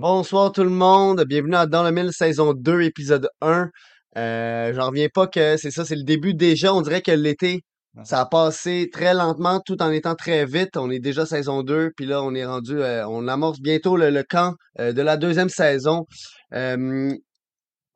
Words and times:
Bonsoir 0.00 0.50
tout 0.50 0.64
le 0.64 0.70
monde, 0.70 1.24
bienvenue 1.26 1.56
à 1.56 1.66
Dans 1.66 1.82
le 1.82 1.90
Mille 1.90 2.10
saison 2.10 2.54
2 2.54 2.80
épisode 2.80 3.28
1. 3.42 3.68
Euh, 4.16 4.72
j'en 4.72 4.86
reviens 4.86 5.08
pas 5.12 5.26
que 5.26 5.58
c'est 5.58 5.70
ça, 5.70 5.84
c'est 5.84 5.94
le 5.94 6.04
début 6.04 6.32
déjà, 6.32 6.72
on 6.72 6.80
dirait 6.80 7.02
que 7.02 7.10
l'été, 7.10 7.60
ça 8.04 8.20
a 8.22 8.24
passé 8.24 8.88
très 8.90 9.12
lentement 9.12 9.60
tout 9.60 9.82
en 9.82 9.90
étant 9.90 10.14
très 10.14 10.46
vite. 10.46 10.78
On 10.78 10.90
est 10.90 11.00
déjà 11.00 11.26
saison 11.26 11.62
2, 11.62 11.90
puis 11.94 12.06
là 12.06 12.22
on 12.22 12.34
est 12.34 12.46
rendu, 12.46 12.80
euh, 12.80 13.06
on 13.08 13.28
amorce 13.28 13.60
bientôt 13.60 13.98
le, 13.98 14.08
le 14.08 14.22
camp 14.22 14.54
euh, 14.78 14.94
de 14.94 15.02
la 15.02 15.18
deuxième 15.18 15.50
saison. 15.50 16.06
Euh, 16.54 17.12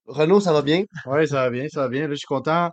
Renaud, 0.05 0.41
ça 0.41 0.53
va 0.53 0.61
bien? 0.61 0.83
Oui, 1.07 1.27
ça 1.27 1.37
va 1.37 1.51
bien, 1.51 1.69
ça 1.71 1.81
va 1.81 1.89
bien. 1.89 2.03
Là, 2.03 2.11
je 2.11 2.17
suis 2.17 2.27
content 2.27 2.69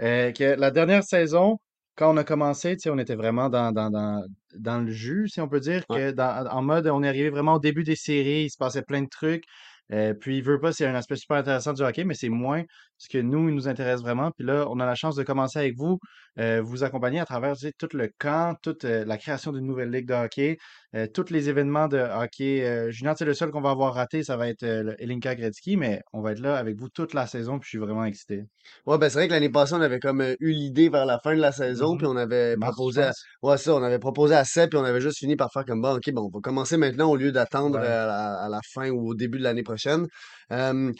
euh, 0.00 0.30
que 0.30 0.44
la 0.44 0.70
dernière 0.70 1.02
saison, 1.02 1.56
quand 1.96 2.12
on 2.12 2.16
a 2.16 2.24
commencé, 2.24 2.76
tu 2.76 2.82
sais, 2.82 2.90
on 2.90 2.98
était 2.98 3.14
vraiment 3.16 3.48
dans, 3.48 3.72
dans, 3.72 3.90
dans, 3.90 4.22
dans 4.58 4.80
le 4.80 4.90
jus, 4.90 5.28
si 5.28 5.40
on 5.40 5.48
peut 5.48 5.60
dire, 5.60 5.84
Ouais. 5.88 5.98
que 5.98 6.10
dans, 6.12 6.46
en 6.48 6.62
mode, 6.62 6.86
on 6.88 7.02
est 7.02 7.08
arrivé 7.08 7.30
vraiment 7.30 7.54
au 7.54 7.58
début 7.60 7.84
des 7.84 7.96
séries, 7.96 8.44
il 8.44 8.50
se 8.50 8.58
passait 8.58 8.82
plein 8.82 9.02
de 9.02 9.08
trucs. 9.08 9.44
Euh, 9.92 10.14
puis, 10.14 10.38
il 10.38 10.42
veut 10.42 10.58
pas, 10.58 10.72
c'est 10.72 10.84
un 10.86 10.94
aspect 10.96 11.14
super 11.16 11.36
intéressant 11.36 11.72
du 11.72 11.82
hockey, 11.82 12.02
mais 12.04 12.14
c'est 12.14 12.28
moins 12.28 12.64
ce 12.98 13.08
que 13.08 13.18
nous, 13.18 13.48
il 13.48 13.54
nous 13.54 13.68
intéresse 13.68 14.00
vraiment. 14.00 14.30
Puis 14.32 14.44
là, 14.44 14.66
on 14.68 14.80
a 14.80 14.86
la 14.86 14.96
chance 14.96 15.14
de 15.14 15.22
commencer 15.22 15.58
avec 15.60 15.76
vous, 15.76 15.98
euh, 16.40 16.60
vous 16.60 16.82
accompagner 16.82 17.20
à 17.20 17.24
travers 17.24 17.54
tout 17.78 17.88
le 17.92 18.10
camp, 18.18 18.56
toute 18.62 18.84
euh, 18.84 19.04
la 19.04 19.16
création 19.16 19.52
d'une 19.52 19.64
nouvelle 19.66 19.90
ligue 19.90 20.08
de 20.08 20.14
hockey, 20.14 20.58
euh, 20.96 21.06
tous 21.06 21.30
les 21.30 21.48
événements 21.48 21.86
de 21.88 21.98
hockey. 21.98 22.66
Euh, 22.66 22.90
junior, 22.90 23.14
c'est 23.16 23.24
le 23.24 23.34
seul 23.34 23.50
qu'on 23.50 23.60
va 23.60 23.70
avoir 23.70 23.94
raté, 23.94 24.22
ça 24.24 24.36
va 24.36 24.48
être 24.48 24.62
euh, 24.62 24.94
Elinka 24.98 25.34
Gretzky, 25.34 25.76
mais 25.76 26.00
on 26.12 26.22
va 26.22 26.32
être 26.32 26.40
là 26.40 26.56
avec 26.56 26.76
vous 26.76 26.88
toute 26.88 27.12
la 27.14 27.26
saison, 27.26 27.58
puis 27.58 27.66
je 27.66 27.68
suis 27.70 27.78
vraiment 27.78 28.04
excité. 28.04 28.44
Ouais, 28.86 28.98
ben 28.98 29.08
c'est 29.08 29.18
vrai 29.18 29.28
que 29.28 29.32
l'année 29.32 29.50
passée, 29.50 29.74
on 29.74 29.80
avait 29.80 30.00
comme 30.00 30.20
euh, 30.22 30.34
eu 30.40 30.50
l'idée 30.52 30.88
vers 30.88 31.06
la 31.06 31.18
fin 31.18 31.34
de 31.36 31.40
la 31.40 31.52
saison, 31.52 31.96
puis 31.96 32.06
Mhm. 32.06 32.12
on 32.12 32.16
avait 32.16 32.56
Mars, 32.56 32.72
proposé 32.74 33.02
à, 33.02 33.12
ouais, 33.42 33.58
ça, 33.58 33.74
on 33.74 33.82
avait 33.82 33.98
proposé 33.98 34.34
à 34.34 34.44
Seb, 34.44 34.70
puis 34.70 34.78
on 34.78 34.84
avait 34.84 35.00
juste 35.00 35.18
fini 35.18 35.36
par 35.36 35.52
faire 35.52 35.64
comme 35.64 35.82
bon, 35.82 35.96
ok, 35.96 36.10
bon, 36.12 36.30
on 36.32 36.36
va 36.36 36.40
commencer 36.40 36.76
maintenant 36.76 37.10
au 37.10 37.16
lieu 37.16 37.30
d'attendre 37.32 37.78
Ouais. 37.78 37.84
euh, 37.86 38.04
à 38.04 38.06
la, 38.06 38.34
à 38.44 38.48
la 38.48 38.60
fin 38.72 38.88
ou 38.90 39.10
au 39.10 39.14
début 39.14 39.38
de 39.38 39.44
l'année 39.44 39.62
prochaine. 39.62 40.06
Euh, 40.52 40.92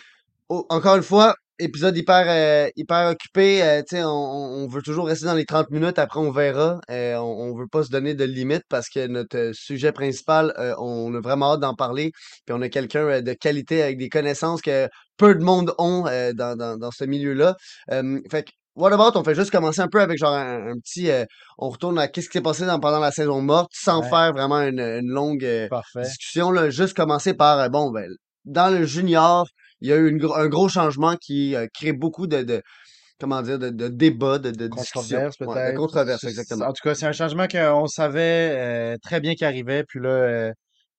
encore 0.49 0.97
une 0.97 1.03
fois, 1.03 1.35
épisode 1.59 1.97
hyper, 1.97 2.25
euh, 2.29 2.69
hyper 2.77 3.11
occupé. 3.11 3.63
euh, 3.63 3.81
tu 3.83 3.97
sais, 3.97 4.05
on, 4.05 4.09
on- 4.09 4.67
veut 4.69 4.83
toujours 4.83 5.07
rester 5.07 5.27
dans 5.27 5.35
les 5.35 5.45
30 5.45 5.71
minutes. 5.71 5.99
Après, 5.99 6.19
on 6.21 6.31
verra. 6.31 6.81
Euh, 6.91 7.17
on, 7.17 7.51
on 7.53 7.57
veut 7.57 7.67
pas 7.69 7.83
se 7.85 7.91
donner 7.91 8.15
de 8.15 8.25
limite 8.25 8.63
parce 8.69 8.89
que 8.89 9.07
notre 9.07 9.37
euh, 9.39 9.51
sujet 9.55 9.93
principal, 9.93 10.53
euh, 10.59 10.75
on 10.79 11.15
a 11.15 11.21
vraiment 11.21 11.53
hâte 11.55 11.61
d'en 11.61 11.75
parler. 11.75 12.11
Puis 12.47 12.55
on 12.55 12.63
a 12.63 12.69
quelqu'un 12.69 13.21
de 13.23 13.33
qualité 13.33 13.83
avec 13.83 13.99
des 13.99 14.09
connaissances 14.09 14.61
que 14.63 14.89
peu 15.17 15.35
de 15.35 15.43
monde 15.45 15.73
ont 15.79 16.07
euh, 16.07 16.33
dans, 16.33 16.57
dans, 16.57 16.77
dans 16.77 16.91
ce 16.91 17.05
milieu-là. 17.05 17.55
Euh, 17.93 18.21
fait 18.31 18.45
que, 18.45 18.51
What 18.75 18.93
about, 18.93 19.19
on 19.19 19.25
fait 19.25 19.35
juste 19.35 19.51
commencer 19.51 19.81
un 19.81 19.89
peu 19.89 20.03
avec 20.03 20.19
genre 20.19 20.35
un, 20.35 20.73
un 20.73 20.79
petit... 20.79 21.11
euh, 21.11 21.25
on 21.57 21.71
retourne 21.71 21.99
à 21.99 22.09
qu'est-ce 22.09 22.29
qui 22.29 22.35
s'est 22.37 22.43
passé 22.43 22.67
dans- 22.67 22.79
pendant 22.79 23.01
la 23.01 23.11
saison 23.11 23.41
morte 23.41 23.71
sans 23.75 24.03
Ouais, 24.03 24.09
faire 24.11 24.33
vraiment 24.35 24.61
une, 24.61 24.81
une 24.81 25.09
longue 25.09 25.45
euh, 25.47 25.67
discussion. 26.03 26.51
Là, 26.51 26.69
juste 26.69 26.95
commencer 26.95 27.33
par, 27.33 27.59
euh, 27.59 27.69
bon, 27.71 27.91
ben, 27.91 28.07
dans 28.45 28.69
le 28.69 28.85
junior, 28.85 29.47
il 29.81 29.89
y 29.89 29.93
a 29.93 29.97
eu 29.97 30.09
une 30.11 30.25
un 30.35 30.49
gros 30.49 30.69
changement 30.69 31.17
qui 31.17 31.55
euh, 31.57 31.67
crée 31.75 31.93
beaucoup 31.93 32.27
de, 32.27 32.43
de 32.43 32.63
comment 33.19 33.43
dire, 33.43 33.59
de, 33.59 33.71
de 33.71 33.89
débats, 33.89 34.39
de, 34.39 34.51
de 34.51 34.67
discussions. 34.69 35.31
Controverse 35.31 35.41
Ouais, 35.41 35.71
de 35.73 35.73
peut-être. 35.73 35.77
controverses, 35.79 36.25
exactement. 36.25 36.67
En 36.67 36.73
tout 36.73 36.83
cas, 36.83 36.95
c'est 36.95 37.07
un 37.07 37.13
changement 37.13 37.47
qu'on 37.49 37.87
savait 37.87 38.51
euh, 38.95 38.97
très 39.03 39.21
bien 39.21 39.35
qu'il 39.35 39.47
arrivait. 39.47 39.85
Puis 39.85 40.01
là, 40.01 40.09
euh, 40.11 40.53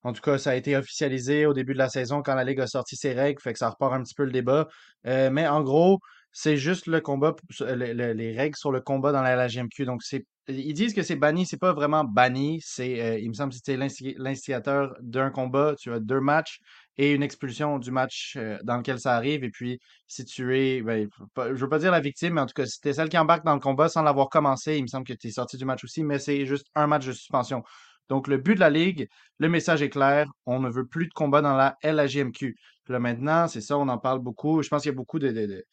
en 0.03 0.13
tout 0.13 0.21
cas, 0.21 0.37
ça 0.37 0.51
a 0.51 0.55
été 0.55 0.75
officialisé 0.77 1.45
au 1.45 1.53
début 1.53 1.73
de 1.73 1.77
la 1.79 1.89
saison 1.89 2.21
quand 2.21 2.35
la 2.35 2.43
Ligue 2.43 2.61
a 2.61 2.67
sorti 2.67 2.95
ses 2.95 3.13
règles, 3.13 3.41
fait 3.41 3.53
que 3.53 3.59
ça 3.59 3.69
repart 3.69 3.93
un 3.93 4.03
petit 4.03 4.15
peu 4.15 4.23
le 4.25 4.31
débat. 4.31 4.67
Euh, 5.05 5.29
mais 5.31 5.47
en 5.47 5.61
gros, 5.63 5.99
c'est 6.31 6.57
juste 6.57 6.87
le 6.87 7.01
combat, 7.01 7.35
le- 7.59 7.93
le- 7.93 8.13
les 8.13 8.35
règles 8.35 8.55
sur 8.55 8.71
le 8.71 8.81
combat 8.81 9.11
dans 9.11 9.21
la 9.21 9.31
LHMQ. 9.35 9.85
Donc, 9.85 10.03
c'est, 10.03 10.25
ils 10.47 10.73
disent 10.73 10.93
que 10.93 11.03
c'est 11.03 11.15
banni, 11.15 11.45
c'est 11.45 11.57
pas 11.57 11.73
vraiment 11.73 12.03
banni. 12.03 12.61
C'est, 12.63 13.19
il 13.21 13.27
me 13.29 13.33
semble 13.33 13.49
que 13.51 13.55
c'était 13.57 13.75
l'insti- 13.77 14.15
l'instigateur 14.17 14.95
d'un 15.01 15.29
combat. 15.29 15.75
Tu 15.79 15.91
as 15.91 15.99
deux 15.99 16.21
matchs 16.21 16.59
et 16.97 17.11
une 17.13 17.23
expulsion 17.23 17.79
du 17.79 17.91
match 17.91 18.35
euh, 18.37 18.57
dans 18.63 18.77
lequel 18.77 18.99
ça 18.99 19.15
arrive. 19.15 19.43
Et 19.43 19.49
puis, 19.49 19.79
si 20.07 20.25
tu 20.25 20.57
es, 20.57 20.81
ben, 20.81 21.07
je 21.37 21.53
veux 21.53 21.69
pas 21.69 21.79
dire 21.79 21.91
la 21.91 21.99
victime, 21.99 22.33
mais 22.33 22.41
en 22.41 22.45
tout 22.45 22.53
cas, 22.55 22.65
si 22.65 22.79
t'es 22.81 22.93
celle 22.93 23.09
qui 23.09 23.17
embarque 23.17 23.45
dans 23.45 23.53
le 23.53 23.59
combat 23.59 23.89
sans 23.89 24.01
l'avoir 24.01 24.29
commencé, 24.29 24.77
il 24.77 24.83
me 24.83 24.87
semble 24.87 25.05
que 25.05 25.13
tu 25.13 25.27
es 25.27 25.31
sorti 25.31 25.57
du 25.57 25.65
match 25.65 25.83
aussi, 25.83 26.03
mais 26.03 26.19
c'est 26.19 26.45
juste 26.45 26.67
un 26.75 26.87
match 26.87 27.05
de 27.05 27.13
suspension. 27.13 27.63
Donc, 28.09 28.27
le 28.27 28.37
but 28.37 28.55
de 28.55 28.59
la 28.61 28.69
Ligue, 28.69 29.07
le 29.37 29.49
message 29.49 29.81
est 29.81 29.89
clair, 29.89 30.27
on 30.45 30.59
ne 30.59 30.69
veut 30.69 30.85
plus 30.87 31.07
de 31.07 31.13
combat 31.13 31.41
dans 31.41 31.55
la. 31.55 31.75
Puis 31.81 32.55
là, 32.93 32.99
maintenant, 32.99 33.47
c'est 33.47 33.61
ça, 33.61 33.77
on 33.77 33.87
en 33.89 33.97
parle 33.97 34.19
beaucoup. 34.19 34.61
Je 34.63 34.69
pense 34.69 34.83
qu'il 34.83 34.91
y 34.91 34.93
a 34.93 34.95
beaucoup 34.95 35.19
de, 35.19 35.29
de- 35.29 35.45
de- 35.45 35.63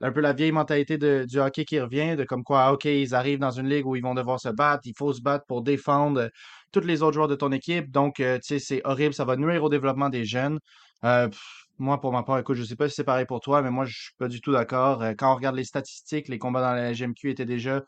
un 0.00 0.12
peu 0.12 0.20
la 0.20 0.32
vieille 0.32 0.52
mentalité 0.52 0.98
de- 0.98 1.24
du 1.28 1.40
hockey 1.40 1.64
qui 1.64 1.80
revient, 1.80 2.14
de 2.16 2.24
comme 2.24 2.44
quoi, 2.44 2.72
OK, 2.72 2.84
ils 2.84 3.14
arrivent 3.14 3.38
dans 3.40 3.50
une 3.50 3.68
ligue 3.68 3.86
où 3.86 3.96
ils 3.96 4.02
vont 4.02 4.14
devoir 4.14 4.38
se 4.40 4.48
battre, 4.48 4.82
il 4.84 4.94
faut 4.96 5.12
se 5.12 5.20
battre 5.22 5.44
pour 5.48 5.62
défendre 5.62 6.30
tous 6.72 6.80
les 6.80 7.02
autres 7.02 7.14
joueurs 7.14 7.28
de 7.28 7.34
ton 7.34 7.52
équipe. 7.52 7.90
Donc, 7.90 8.20
euh, 8.20 8.36
tu 8.38 8.46
sais, 8.46 8.58
c'est 8.58 8.80
horrible, 8.84 9.14
ça 9.14 9.24
va 9.24 9.36
nuire 9.36 9.62
au 9.64 9.68
développement 9.68 10.08
des 10.08 10.24
jeunes. 10.24 10.58
Euh, 11.04 11.28
pff, 11.28 11.66
moi, 11.78 12.00
pour 12.00 12.12
ma 12.12 12.22
part, 12.22 12.38
écoute, 12.38 12.56
je 12.56 12.64
sais 12.64 12.76
pas 12.76 12.88
si 12.88 12.94
c'est 12.94 13.04
pareil 13.04 13.26
pour 13.26 13.40
toi, 13.40 13.62
mais 13.62 13.70
moi, 13.70 13.84
je 13.84 13.94
suis 13.94 14.14
pas 14.18 14.28
du 14.28 14.40
tout 14.40 14.52
d'accord. 14.52 15.02
Euh, 15.02 15.12
quand 15.16 15.32
on 15.32 15.36
regarde 15.36 15.56
les 15.56 15.64
statistiques, 15.64 16.28
les 16.28 16.38
combats 16.38 16.60
dans 16.60 16.74
la 16.74 16.92
GMQ 16.92 17.30
étaient 17.30 17.44
déjà 17.44 17.82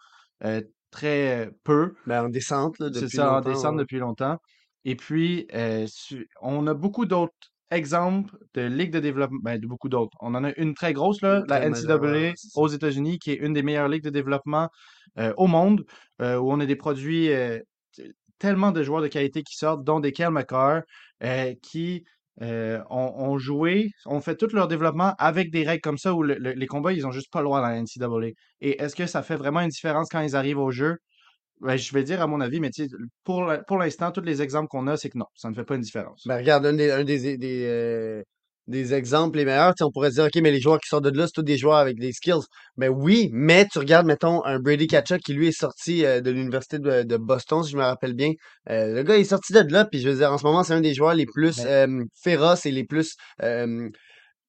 très 0.90 1.50
peu. 1.64 1.94
Ben, 2.06 2.24
en 2.24 2.28
descente, 2.28 2.78
là, 2.78 2.86
C'est 2.92 3.02
depuis 3.02 3.16
ça, 3.16 3.34
en 3.34 3.40
descente 3.40 3.74
ouais. 3.74 3.82
depuis 3.82 3.98
longtemps. 3.98 4.38
Et 4.84 4.96
puis, 4.96 5.46
on 6.40 6.66
a 6.66 6.74
beaucoup 6.74 7.04
d'autres 7.04 7.34
exemples 7.70 8.36
de 8.54 8.62
ligues 8.62 8.90
de 8.90 9.00
développement, 9.00 9.38
ben, 9.42 9.60
de 9.60 9.66
beaucoup 9.66 9.88
d'autres. 9.88 10.16
On 10.20 10.34
en 10.34 10.44
a 10.44 10.52
une 10.56 10.74
très 10.74 10.92
grosse, 10.92 11.20
là, 11.22 11.44
la 11.48 11.68
NCAA 11.68 12.32
c'est 12.34 12.48
aux 12.56 12.68
États-Unis, 12.68 13.18
qui 13.18 13.32
est 13.32 13.36
une 13.36 13.52
des 13.52 13.62
meilleures 13.62 13.88
ligues 13.88 14.02
de 14.02 14.10
développement 14.10 14.68
euh, 15.18 15.32
au 15.36 15.46
monde, 15.46 15.84
euh, 16.20 16.36
où 16.36 16.52
on 16.52 16.60
a 16.60 16.66
des 16.66 16.76
produits, 16.76 17.32
euh, 17.32 17.60
tellement 18.40 18.72
de 18.72 18.82
joueurs 18.82 19.02
de 19.02 19.08
qualité 19.08 19.44
qui 19.44 19.56
sortent, 19.56 19.84
dont 19.84 20.00
des 20.00 20.12
Kyle 20.12 20.30
McCarr, 20.30 20.82
euh, 21.24 21.54
qui 21.62 22.04
euh, 22.42 22.82
ont, 22.90 23.38
joué, 23.38 23.90
ont 24.06 24.20
fait 24.20 24.36
tout 24.36 24.48
leur 24.54 24.68
développement 24.68 25.14
avec 25.18 25.50
des 25.52 25.64
règles 25.64 25.82
comme 25.82 25.98
ça, 25.98 26.14
où 26.14 26.22
le- 26.24 26.36
le- 26.38 26.52
les 26.52 26.66
combats, 26.66 26.92
ils 26.92 27.06
ont 27.06 27.12
juste 27.12 27.30
pas 27.32 27.40
le 27.40 27.44
droit 27.46 27.60
dans 27.60 27.68
la 27.68 27.76
NCAA. 27.76 28.32
Et 28.62 28.82
est-ce 28.82 28.96
que 28.96 29.06
ça 29.06 29.22
fait 29.22 29.36
vraiment 29.36 29.60
une 29.60 29.68
différence 29.68 30.08
quand 30.10 30.20
ils 30.22 30.36
arrivent 30.36 30.58
au 30.58 30.70
jeu? 30.72 30.96
Ouais, 31.60 31.78
je 31.78 31.92
vais 31.94 32.04
dire 32.04 32.22
à 32.22 32.26
mon 32.26 32.40
avis, 32.40 32.60
mais 32.60 32.70
pour 33.24 33.52
pour 33.68 33.78
l'instant, 33.78 34.12
tous 34.12 34.22
les 34.22 34.42
exemples 34.42 34.68
qu'on 34.68 34.86
a, 34.88 34.96
c'est 34.96 35.10
que 35.10 35.18
non, 35.18 35.26
ça 35.34 35.50
ne 35.50 35.54
fait 35.54 35.64
pas 35.64 35.74
une 35.76 35.82
différence. 35.82 36.22
Ben, 36.26 36.36
regarde, 36.38 36.66
un 36.66 36.72
des, 36.74 37.64
euh, 37.66 38.22
des 38.66 38.94
exemples 38.94 39.38
les 39.38 39.44
meilleurs, 39.44 39.74
on 39.80 39.90
pourrait 39.90 40.10
dire, 40.10 40.24
OK, 40.24 40.36
mais 40.42 40.50
les 40.50 40.60
joueurs 40.60 40.78
qui 40.78 40.88
sortent 40.88 41.04
de 41.04 41.16
là, 41.16 41.26
c'est 41.26 41.32
tous 41.32 41.42
des 41.42 41.58
joueurs 41.58 41.76
avec 41.76 41.98
des 41.98 42.12
skills. 42.12 42.44
Ben 42.76 42.88
oui, 42.88 43.28
mais 43.32 43.66
tu 43.66 43.78
regardes, 43.78 44.06
mettons, 44.06 44.44
un 44.44 44.60
Brady 44.60 44.86
Kachuk 44.86 45.20
qui, 45.20 45.32
lui, 45.32 45.48
est 45.48 45.58
sorti 45.58 46.04
euh, 46.04 46.20
de 46.20 46.30
l'Université 46.30 46.78
de, 46.78 47.02
de 47.02 47.16
Boston, 47.16 47.64
si 47.64 47.72
je 47.72 47.76
me 47.76 47.82
rappelle 47.82 48.14
bien. 48.14 48.30
Euh, 48.70 48.94
le 48.94 49.02
gars, 49.02 49.18
est 49.18 49.24
sorti 49.24 49.52
de 49.52 49.60
là, 49.72 49.84
puis 49.84 50.00
je 50.00 50.08
veux 50.08 50.16
dire, 50.16 50.32
en 50.32 50.38
ce 50.38 50.44
moment, 50.44 50.62
c'est 50.62 50.74
un 50.74 50.80
des 50.80 50.94
joueurs 50.94 51.14
les 51.14 51.26
plus 51.26 51.58
Mais 51.58 51.66
euh, 51.66 52.04
féroces 52.22 52.66
et 52.66 52.70
les 52.70 52.84
plus 52.84 53.16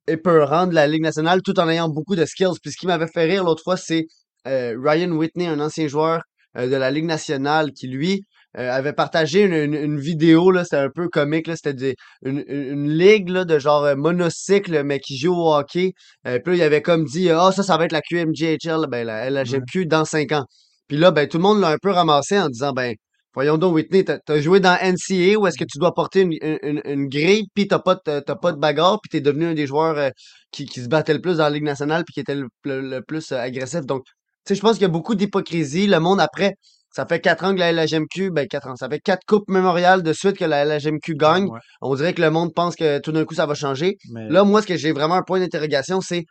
épeurants 0.08 0.68
de 0.68 0.76
la 0.76 0.88
Ligue 0.88 1.04
nationale, 1.04 1.42
tout 1.42 1.60
en 1.60 1.70
ayant 1.70 1.90
beaucoup 1.90 2.16
de 2.16 2.26
skills. 2.26 2.60
Puis 2.62 2.72
ce 2.72 2.78
qui 2.78 2.88
m'avait 2.88 3.08
fait 3.08 3.26
rire 3.26 3.44
l'autre 3.44 3.64
fois, 3.64 3.78
c'est 3.78 4.06
euh, 4.48 4.76
Ryan 4.80 5.12
Whitney, 5.12 5.48
un 5.48 5.60
ancien 5.60 5.88
joueur 5.88 6.22
de 6.56 6.76
la 6.76 6.92
Ligue 6.92 7.06
nationale, 7.06 7.72
qui, 7.72 7.88
lui, 7.88 8.26
euh, 8.58 8.72
avait 8.72 8.94
partagé 8.94 9.42
une, 9.44 9.54
une- 9.54 9.74
une 9.76 10.00
vidéo, 10.00 10.52
là, 10.52 10.64
c'était 10.64 10.78
un 10.78 10.90
peu 10.90 11.08
comique, 11.10 11.48
là, 11.48 11.56
c'était 11.56 11.96
une, 12.24 12.44
une, 12.48 12.64
une 12.74 12.90
ligue 12.92 13.30
là, 13.30 13.46
de 13.46 13.60
genre 13.60 13.84
euh, 13.86 13.96
monocycle, 13.96 14.84
mais 14.84 15.00
qui 15.00 15.18
joue 15.18 15.34
au 15.34 15.54
hockey. 15.54 15.94
Euh, 16.28 16.40
puis 16.40 16.54
là, 16.58 16.58
il 16.58 16.64
avait 16.68 16.82
comme 16.82 17.06
dit, 17.06 17.30
ah, 17.30 17.52
ça, 17.52 17.64
ça 17.64 17.78
va 17.78 17.86
être 17.86 17.92
la 17.94 18.02
QMJHL, 18.02 18.88
ben, 18.90 19.06
la 19.06 19.24
ouais, 19.24 19.30
LHMQ 19.32 19.86
dans 19.86 20.06
cinq 20.06 20.32
ans. 20.34 20.46
Puis 20.88 20.98
là, 20.98 21.12
ben, 21.12 21.28
tout 21.28 21.38
le 21.38 21.44
monde 21.44 21.60
l'a 21.62 21.70
un 21.70 21.78
peu 21.82 21.92
ramassé 21.92 22.38
en 22.40 22.50
disant, 22.50 22.74
ben, 22.74 22.94
voyons 23.34 23.58
donc, 23.58 23.74
Whitney, 23.76 24.04
t'as 24.04 24.18
as 24.28 24.42
joué 24.42 24.60
dans 24.60 24.78
NCAA 24.82 25.38
où 25.40 25.48
est-ce 25.48 25.58
que 25.58 25.64
tu 25.64 25.78
dois 25.80 25.94
porter 25.94 26.22
une, 26.22 26.34
une, 26.42 26.60
une- 26.64 26.82
une 26.86 27.08
grille, 27.08 27.48
puis 27.54 27.68
t'as 27.68 27.80
pas, 27.80 27.96
de- 27.96 28.20
t'as 28.20 28.36
pas 28.36 28.52
de 28.52 28.58
bagarre, 28.60 29.00
puis 29.02 29.10
t'es 29.10 29.22
devenu 29.22 29.46
un 29.46 29.54
des 29.54 29.68
joueurs 29.68 29.98
euh, 29.98 30.10
qui, 30.52 30.66
qui 30.66 30.82
se 30.82 30.88
battait 30.90 31.14
le 31.14 31.22
plus 31.22 31.38
dans 31.38 31.44
la 31.46 31.50
Ligue 31.52 31.64
nationale, 31.64 32.04
puis 32.06 32.14
qui 32.14 32.20
était 32.20 32.36
le, 32.36 32.48
le- 32.66 32.82
le 32.82 33.02
plus 33.02 33.32
euh, 33.32 33.38
agressif. 33.40 33.82
Donc, 33.86 34.04
tu 34.06 34.12
sais, 34.50 34.56
je 34.56 34.62
pense 34.62 34.74
qu'il 34.74 34.82
y 34.84 34.86
a 34.86 34.90
beaucoup 34.90 35.16
d'hypocrisie. 35.16 35.88
Le 35.88 36.00
monde, 36.00 36.20
après, 36.20 36.56
ça 36.94 37.06
fait 37.06 37.20
quatre 37.20 37.44
ans 37.46 37.54
que 37.54 37.60
la 37.60 37.72
LHMQ, 37.72 38.32
ben 38.32 38.48
quatre 38.48 38.68
ans, 38.68 38.76
ça 38.76 38.90
fait 38.90 39.00
quatre 39.00 39.24
coupes 39.26 39.50
mémoriales 39.50 40.04
de 40.04 40.14
suite 40.14 40.38
que 40.38 40.46
la 40.46 40.66
LHMQ 40.66 41.16
gagne. 41.16 41.46
ouais. 41.50 41.60
On 41.82 41.96
dirait 41.96 42.14
que 42.14 42.22
le 42.22 42.30
monde 42.32 42.54
pense 42.54 42.76
que 42.76 43.00
tout 43.00 43.12
d'un 43.12 43.26
coup, 43.26 43.34
ça 43.36 43.46
va 43.46 43.54
changer. 43.56 43.96
Mais 44.12 44.28
Là, 44.30 44.44
moi, 44.44 44.62
ce 44.62 44.68
que 44.68 44.76
j'ai 44.78 44.92
vraiment 44.92 45.16
un 45.16 45.24
point 45.24 45.40
d'interrogation, 45.40 46.02
c'est 46.02 46.26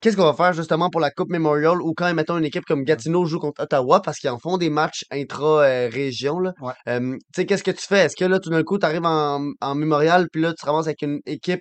qu'est-ce 0.00 0.16
qu'on 0.16 0.24
va 0.24 0.34
faire 0.34 0.52
justement 0.52 0.90
pour 0.90 1.00
la 1.00 1.10
Coupe 1.10 1.30
Memorial 1.30 1.80
ou 1.82 1.92
quand, 1.94 2.12
mettons, 2.14 2.38
une 2.38 2.44
équipe 2.44 2.64
comme 2.64 2.84
Gatineau 2.84 3.24
joue 3.24 3.38
contre 3.38 3.62
Ottawa 3.62 4.00
parce 4.02 4.18
qu'ils 4.18 4.30
en 4.30 4.38
font 4.38 4.56
des 4.58 4.70
matchs 4.70 5.04
intra-région, 5.10 6.38
ouais. 6.38 6.72
Euh, 6.88 7.12
tu 7.14 7.18
sais, 7.34 7.46
qu'est-ce 7.46 7.62
que 7.64 7.70
tu 7.70 7.86
fais? 7.86 8.00
Est-ce 8.06 8.16
que 8.16 8.24
là, 8.24 8.38
tout 8.38 8.50
d'un 8.50 8.62
coup, 8.62 8.78
tu 8.78 8.86
arrives 8.86 9.04
en, 9.04 9.40
en 9.60 9.74
Memorial, 9.74 10.28
puis 10.32 10.42
là, 10.42 10.50
tu 10.50 10.56
te 10.62 10.66
ramasses 10.66 10.86
avec 10.86 11.02
une 11.02 11.20
équipe 11.26 11.60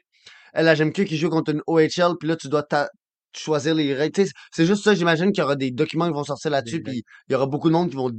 LHMQ 0.54 1.06
qui 1.06 1.18
joue 1.18 1.30
contre 1.30 1.52
une 1.52 1.62
OHL, 1.68 2.16
puis 2.19 2.30
là, 2.30 2.36
tu 2.36 2.48
dois 2.48 2.63
ta- 2.63 2.90
choisir 3.36 3.75
les 3.75 3.94
règles. 3.94 4.25
C'est 4.54 4.66
juste 4.66 4.84
ça, 4.84 4.94
j'imagine 4.96 5.31
qu'il 5.31 5.42
y 5.42 5.44
aura 5.44 5.56
des 5.57 5.72
documents 5.72 6.07
qui 6.07 6.13
vont 6.13 6.24
sortir 6.24 6.50
Des 6.52 6.56
là-dessus, 6.56 6.81
puis 6.81 7.04
il 7.28 7.34
y 7.34 7.36
aura 7.36 7.46
beaucoup 7.48 7.68
de 7.69 7.74
monde 7.74 7.90
qui 7.90 7.96
vont 7.98 8.12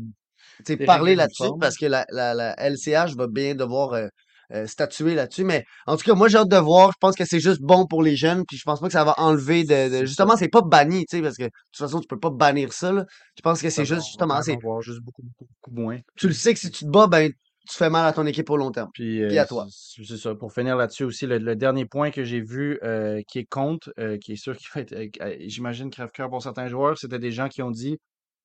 parler 0.87 1.14
là-dessus 1.14 1.50
parce 1.61 1.76
que 1.76 1.87
la, 1.87 2.06
la, 2.11 2.35
la 2.35 2.55
LCH 2.58 3.14
va 3.17 3.26
bien 3.26 3.55
devoir 3.55 3.93
euh, 3.94 4.06
euh, 4.53 4.67
statuer 4.67 5.14
là-dessus. 5.14 5.44
Mais 5.44 5.64
en 5.87 5.97
tout 5.97 6.05
cas, 6.05 6.14
moi, 6.14 6.29
j'ai 6.29 6.38
hâte 6.38 6.49
de 6.49 6.56
voir. 6.56 6.93
Je 6.93 6.99
pense 7.00 7.17
que 7.17 7.25
c'est 7.25 7.41
juste 7.41 7.61
bon 7.61 7.87
pour 7.87 8.03
les 8.03 8.17
jeunes, 8.17 8.44
puis 8.47 8.56
je 8.56 8.62
pense 8.62 8.81
pas 8.81 8.87
que 8.87 8.93
ça 8.93 9.05
va 9.05 9.14
enlever 9.19 9.64
de. 9.64 10.05
Justement, 10.05 10.37
c'est 10.37 10.49
pas 10.49 10.62
banni, 10.62 11.05
tu 11.06 11.17
sais, 11.17 11.23
parce 11.23 11.37
que 11.37 11.44
de 11.44 11.49
toute 11.49 11.79
façon, 11.79 12.00
tu 12.00 12.06
peux 12.06 12.19
pas 12.19 12.31
bannir 12.31 12.73
ça, 12.73 12.93
là. 12.93 13.05
Je 13.37 13.43
pense 13.43 13.61
que 13.61 13.70
c'est 13.70 13.85
juste, 13.85 14.06
justement, 14.06 14.41
c'est 14.43 14.58
juste 14.82 15.00
beaucoup, 15.00 15.23
beaucoup, 15.23 15.47
beaucoup 15.64 15.81
moins. 15.81 15.99
tu 16.17 16.29
le 16.29 16.35
sais 16.35 16.55
que 16.55 16.61
si 16.61 16.70
tu 16.70 16.85
te 16.85 16.91
bats, 16.91 17.09
ben, 17.09 17.32
tu 17.69 17.76
fais 17.76 17.91
mal 17.91 18.06
à 18.06 18.12
ton 18.12 18.25
équipe 18.26 18.49
au 18.50 18.56
long 18.56 18.70
terme. 18.70 18.88
Puis, 18.94 19.26
Puis 19.26 19.38
euh, 19.38 19.43
à 19.43 19.47
toi. 19.47 19.67
c'est 19.69 20.17
ça. 20.17 20.35
Pour 20.35 20.52
finir 20.52 20.76
là-dessus 20.76 21.05
aussi, 21.05 21.26
le, 21.26 21.38
le 21.38 21.56
dernier 21.56 21.85
point 21.85 22.11
que 22.11 22.25
j'ai 22.25 22.41
vu 22.41 22.79
euh, 22.82 23.23
qui 23.26 23.41
est 23.41 23.44
contre, 23.44 23.93
euh, 23.99 24.19
qui 24.19 24.32
est 24.32 24.37
sûr 24.37 24.56
qu'il 24.56 24.69
va 24.75 24.82
être, 24.82 24.94
j'imagine, 25.49 25.91
crève-cœur 25.91 26.31
pour 26.31 26.43
certains 26.43 26.69
joueurs, 26.69 26.97
c'était 26.99 27.19
des 27.19 27.32
gens 27.32 27.49
qui 27.49 27.62
ont 27.62 27.70
dit 27.70 27.99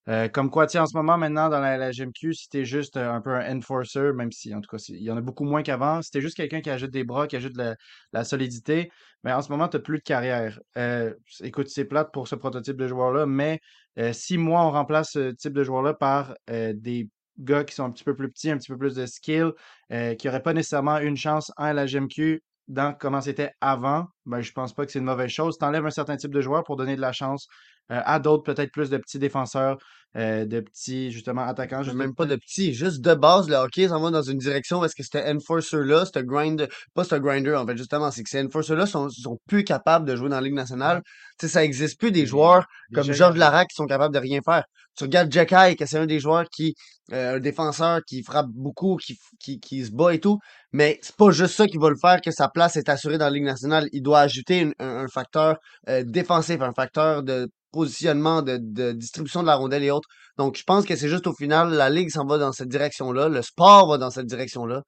euh, 0.09 0.27
comme 0.29 0.49
quoi, 0.49 0.65
tu 0.65 0.79
en 0.79 0.87
ce 0.87 0.97
moment, 0.97 1.17
maintenant, 1.17 1.49
dans 1.49 1.59
la, 1.59 1.77
la 1.77 1.91
GMQ, 1.91 2.33
si 2.33 2.49
t'es 2.49 2.65
juste 2.65 2.97
euh, 2.97 3.11
un 3.11 3.21
peu 3.21 3.35
un 3.35 3.57
enforcer, 3.57 4.11
même 4.13 4.31
si, 4.31 4.53
en 4.55 4.61
tout 4.61 4.69
cas, 4.75 4.83
il 4.89 5.03
y 5.03 5.11
en 5.11 5.17
a 5.17 5.21
beaucoup 5.21 5.43
moins 5.43 5.61
qu'avant, 5.61 6.01
si 6.01 6.09
t'es 6.09 6.21
juste 6.21 6.35
quelqu'un 6.35 6.61
qui 6.61 6.71
ajoute 6.71 6.89
des 6.89 7.03
bras, 7.03 7.27
qui 7.27 7.35
ajoute 7.35 7.55
la, 7.55 8.23
solidité, 8.23 8.91
mais 9.23 9.31
en 9.31 9.41
ce 9.41 9.51
moment, 9.51 9.67
t'as 9.67 9.79
plus 9.79 9.99
de 9.99 10.03
carrière. 10.03 10.59
Euh, 10.77 11.13
écoute, 11.43 11.67
c'est 11.69 11.85
plate 11.85 12.11
pour 12.11 12.27
ce 12.27 12.35
prototype 12.35 12.77
de 12.77 12.87
joueur-là, 12.87 13.27
mais 13.27 13.59
euh, 13.99 14.11
si 14.13 14.37
moi, 14.37 14.65
on 14.65 14.71
remplace 14.71 15.11
ce 15.11 15.31
type 15.31 15.53
de 15.53 15.63
joueur-là 15.63 15.93
par 15.93 16.33
des 16.47 17.07
gars 17.37 17.63
qui 17.63 17.75
sont 17.75 17.83
un 17.85 17.91
petit 17.91 18.03
peu 18.03 18.15
plus 18.15 18.29
petits, 18.29 18.51
un 18.51 18.57
petit 18.57 18.71
peu 18.71 18.77
plus 18.77 18.95
de 18.95 19.05
skill, 19.05 19.51
qui 19.89 20.27
n'auraient 20.27 20.43
pas 20.43 20.53
nécessairement 20.53 20.97
une 20.99 21.17
chance 21.17 21.51
en 21.57 21.73
la 21.73 21.85
GMQ 21.85 22.41
dans 22.71 22.93
comment 22.93 23.19
c'était 23.19 23.51
avant, 23.59 24.07
ben, 24.25 24.41
je 24.41 24.53
pense 24.53 24.73
pas 24.73 24.85
que 24.85 24.91
c'est 24.93 24.99
une 24.99 25.05
mauvaise 25.05 25.29
chose. 25.29 25.57
T'enlèves 25.57 25.85
un 25.85 25.91
certain 25.91 26.15
type 26.15 26.31
de 26.31 26.39
joueur 26.39 26.63
pour 26.63 26.77
donner 26.77 26.95
de 26.95 27.01
la 27.01 27.11
chance 27.11 27.47
euh, 27.91 28.01
à 28.05 28.19
d'autres, 28.19 28.43
peut-être 28.43 28.71
plus 28.71 28.89
de 28.89 28.97
petits 28.97 29.19
défenseurs, 29.19 29.77
euh, 30.17 30.45
de 30.45 30.59
petits, 30.59 31.11
justement, 31.11 31.41
attaquants. 31.43 31.83
Juste 31.83 31.95
Même 31.95 32.13
pas 32.15 32.25
de 32.25 32.35
petit, 32.35 32.73
juste 32.73 33.01
de 33.01 33.13
base, 33.13 33.47
le 33.49 33.55
hockey 33.55 33.87
s'en 33.87 34.01
va 34.01 34.11
dans 34.11 34.21
une 34.21 34.37
direction 34.37 34.79
parce 34.79 34.93
que 34.93 35.03
c'était 35.03 35.29
Enforcer-là, 35.31 36.05
ce 36.05 36.19
grind, 36.19 36.67
pas 36.93 37.03
ce 37.03 37.15
grinder, 37.15 37.55
en 37.55 37.65
fait, 37.65 37.77
justement, 37.77 38.11
c'est 38.11 38.23
que 38.23 38.29
ces 38.29 38.43
Enforcer-là 38.43 38.85
sont, 38.85 39.09
sont 39.09 39.37
plus 39.47 39.63
capables 39.63 40.05
de 40.07 40.15
jouer 40.15 40.29
dans 40.29 40.35
la 40.35 40.41
Ligue 40.41 40.53
nationale. 40.53 41.01
Tu 41.39 41.47
sais, 41.47 41.53
ça 41.53 41.63
existe 41.63 41.99
plus 41.99 42.11
des 42.11 42.25
joueurs 42.25 42.65
comme 42.93 43.11
Georges 43.11 43.37
Larac 43.37 43.67
qui 43.69 43.75
sont 43.75 43.85
capables 43.87 44.13
de 44.13 44.19
rien 44.19 44.41
faire. 44.43 44.63
Tu 44.97 45.05
regardes 45.05 45.31
Jack 45.31 45.51
High, 45.53 45.77
que 45.77 45.85
c'est 45.85 45.97
un 45.97 46.05
des 46.05 46.19
joueurs 46.19 46.45
qui, 46.49 46.75
euh, 47.13 47.37
un 47.37 47.39
défenseur 47.39 48.01
qui 48.05 48.23
frappe 48.23 48.47
beaucoup, 48.53 48.97
qui, 48.97 49.17
qui, 49.39 49.59
qui 49.59 49.85
se 49.85 49.91
bat 49.91 50.13
et 50.13 50.19
tout, 50.19 50.37
mais 50.73 50.99
c'est 51.01 51.15
pas 51.15 51.31
juste 51.31 51.55
ça 51.55 51.65
qui 51.67 51.77
va 51.77 51.89
le 51.89 51.95
faire 51.95 52.19
que 52.21 52.31
sa 52.31 52.49
place 52.49 52.75
est 52.75 52.89
assurée 52.89 53.17
dans 53.17 53.25
la 53.25 53.31
Ligue 53.31 53.45
nationale. 53.45 53.87
Il 53.93 54.01
doit 54.03 54.19
ajouter 54.19 54.59
une- 54.59 54.73
un, 54.79 55.05
un 55.05 55.07
facteur 55.07 55.57
euh, 55.87 56.03
défensif, 56.05 56.61
un 56.61 56.73
facteur 56.73 57.23
de 57.23 57.47
positionnement, 57.71 58.41
de, 58.41 58.57
de 58.61 58.91
distribution 58.93 59.41
de 59.41 59.47
la 59.47 59.55
rondelle 59.55 59.83
et 59.83 59.91
autres. 59.91 60.09
Donc, 60.37 60.57
je 60.57 60.63
pense 60.63 60.85
que 60.85 60.95
c'est 60.95 61.09
juste 61.09 61.27
au 61.27 61.33
final, 61.33 61.71
la 61.73 61.89
Ligue 61.89 62.09
s'en 62.09 62.25
va 62.25 62.37
dans 62.37 62.51
cette 62.51 62.69
direction-là, 62.69 63.29
le 63.29 63.41
sport 63.41 63.87
va 63.89 63.97
dans 63.97 64.11
cette 64.11 64.27
direction-là. 64.27 64.83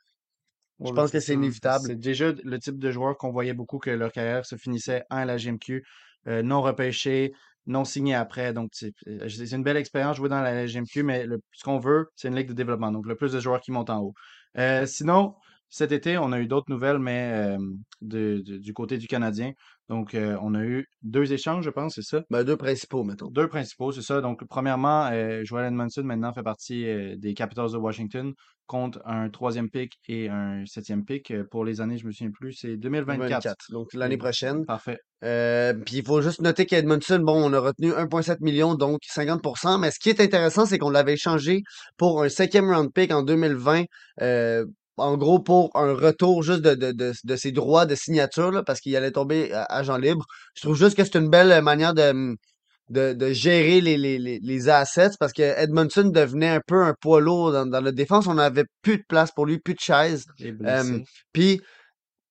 Je 0.83 0.91
Ouais, 0.91 0.93
pense 0.93 1.11
que 1.11 1.19
c'est 1.19 1.33
inévitable. 1.35 1.89
C'est 1.89 1.95
déjà 1.95 2.31
le 2.43 2.59
type 2.59 2.77
de 2.79 2.91
joueur 2.91 3.17
qu'on 3.17 3.31
voyait 3.31 3.53
beaucoup 3.53 3.79
que 3.79 3.89
leur 3.89 4.11
carrière 4.11 4.45
se 4.45 4.55
finissait 4.57 5.03
en 5.09 5.25
la 5.25 5.37
GMQ, 5.37 5.83
euh, 6.27 6.43
non 6.43 6.61
repêché, 6.61 7.33
non 7.67 7.85
signé 7.85 8.15
après. 8.15 8.53
Donc, 8.53 8.69
c'est 8.73 8.93
euh, 9.07 9.29
c'est 9.29 9.51
une 9.55 9.63
belle 9.63 9.77
expérience 9.77 10.17
jouer 10.17 10.29
dans 10.29 10.41
la 10.41 10.65
GMQ, 10.67 11.03
mais 11.03 11.25
le- 11.25 11.39
ce 11.53 11.63
qu'on 11.63 11.79
veut, 11.79 12.07
c'est 12.15 12.27
une 12.27 12.35
ligue 12.35 12.49
de 12.49 12.53
développement. 12.53 12.91
Donc, 12.91 13.05
le 13.07 13.15
plus 13.15 13.31
de 13.31 13.39
joueurs 13.39 13.61
qui 13.61 13.71
montent 13.71 13.89
en 13.89 13.99
haut. 14.01 14.13
Euh, 14.57 14.85
sinon, 14.85 15.35
cet 15.69 15.91
été, 15.91 16.17
on 16.17 16.31
a 16.31 16.39
eu 16.39 16.47
d'autres 16.47 16.69
nouvelles, 16.69 16.99
mais 16.99 17.31
euh, 17.33 17.57
de- 18.01 18.41
de- 18.45 18.57
du 18.57 18.73
côté 18.73 18.97
du 18.97 19.07
Canadien. 19.07 19.51
Donc, 19.89 20.13
euh, 20.13 20.37
on 20.41 20.55
a 20.55 20.63
eu 20.63 20.87
deux 21.01 21.33
échanges, 21.33 21.65
je 21.65 21.69
pense, 21.69 21.95
c'est 21.95 22.03
ça? 22.03 22.23
Ben, 22.29 22.43
deux 22.43 22.55
principaux, 22.55 23.03
mettons. 23.03 23.27
Deux 23.27 23.47
principaux, 23.47 23.91
c'est 23.91 24.01
ça. 24.01 24.21
Donc, 24.21 24.43
premièrement, 24.45 25.09
euh, 25.11 25.41
Joel 25.43 25.65
Edmondson 25.65 26.03
maintenant 26.03 26.33
fait 26.33 26.43
partie 26.43 26.87
euh, 26.87 27.15
des 27.17 27.33
Capitals 27.33 27.71
de 27.71 27.77
Washington 27.77 28.33
contre 28.65 29.01
un 29.05 29.29
troisième 29.29 29.69
pick 29.69 29.99
et 30.07 30.29
un 30.29 30.65
septième 30.65 31.03
pick 31.03 31.33
pour 31.51 31.65
les 31.65 31.81
années, 31.81 31.97
je 31.97 32.07
me 32.07 32.11
souviens 32.11 32.31
plus, 32.31 32.53
c'est 32.53 32.77
2024. 32.77 33.29
24. 33.29 33.71
Donc, 33.71 33.93
l'année 33.93 34.17
prochaine. 34.17 34.65
Parfait. 34.65 34.99
Euh, 35.25 35.73
puis 35.73 35.97
il 35.97 36.05
faut 36.05 36.21
juste 36.21 36.41
noter 36.41 36.65
qu'Edmondson, 36.65 37.19
bon, 37.19 37.43
on 37.43 37.51
a 37.51 37.59
retenu 37.59 37.91
1,7 37.91 38.37
million, 38.39 38.75
donc 38.75 39.01
50%. 39.03 39.79
Mais 39.79 39.91
ce 39.91 39.99
qui 39.99 40.09
est 40.09 40.21
intéressant, 40.21 40.65
c'est 40.65 40.77
qu'on 40.77 40.89
l'avait 40.89 41.13
échangé 41.13 41.61
pour 41.97 42.23
un 42.23 42.29
cinquième 42.29 42.73
round 42.73 42.91
pick 42.93 43.11
en 43.11 43.21
2020. 43.21 43.83
Euh, 44.99 45.03
en 45.03 45.17
gros, 45.17 45.39
pour 45.39 45.71
un 45.75 45.93
retour 45.93 46.43
juste 46.43 46.61
de, 46.61 46.75
de, 46.75 46.91
de, 46.91 47.11
de 47.23 47.35
ses 47.35 47.51
droits 47.51 47.85
de 47.85 47.95
signature, 47.95 48.51
là, 48.51 48.63
parce 48.63 48.79
qu'il 48.79 48.95
allait 48.95 49.11
tomber 49.11 49.51
à 49.53 49.63
agent 49.65 49.97
libre. 49.97 50.25
Je 50.55 50.61
trouve 50.61 50.75
juste 50.77 50.95
que 50.95 51.03
c'est 51.03 51.15
une 51.17 51.29
belle 51.29 51.61
manière 51.63 51.93
de, 51.93 52.35
de, 52.89 53.13
de 53.13 53.33
gérer 53.33 53.81
les, 53.81 53.97
les, 53.97 54.19
les, 54.19 54.69
assets 54.69 55.11
parce 55.19 55.33
que 55.33 55.41
Edmondson 55.41 56.09
devenait 56.13 56.49
un 56.49 56.61
peu 56.65 56.83
un 56.83 56.93
poids 56.99 57.21
lourd 57.21 57.51
dans, 57.51 57.65
dans 57.65 57.81
notre 57.81 57.95
défense. 57.95 58.27
On 58.27 58.35
n'avait 58.35 58.65
plus 58.81 58.97
de 58.97 59.03
place 59.07 59.31
pour 59.31 59.45
lui, 59.45 59.59
plus 59.59 59.73
de 59.73 59.79
chaises. 59.79 60.25
Et 60.39 60.53
Euh, 60.65 60.99
puis, 61.31 61.61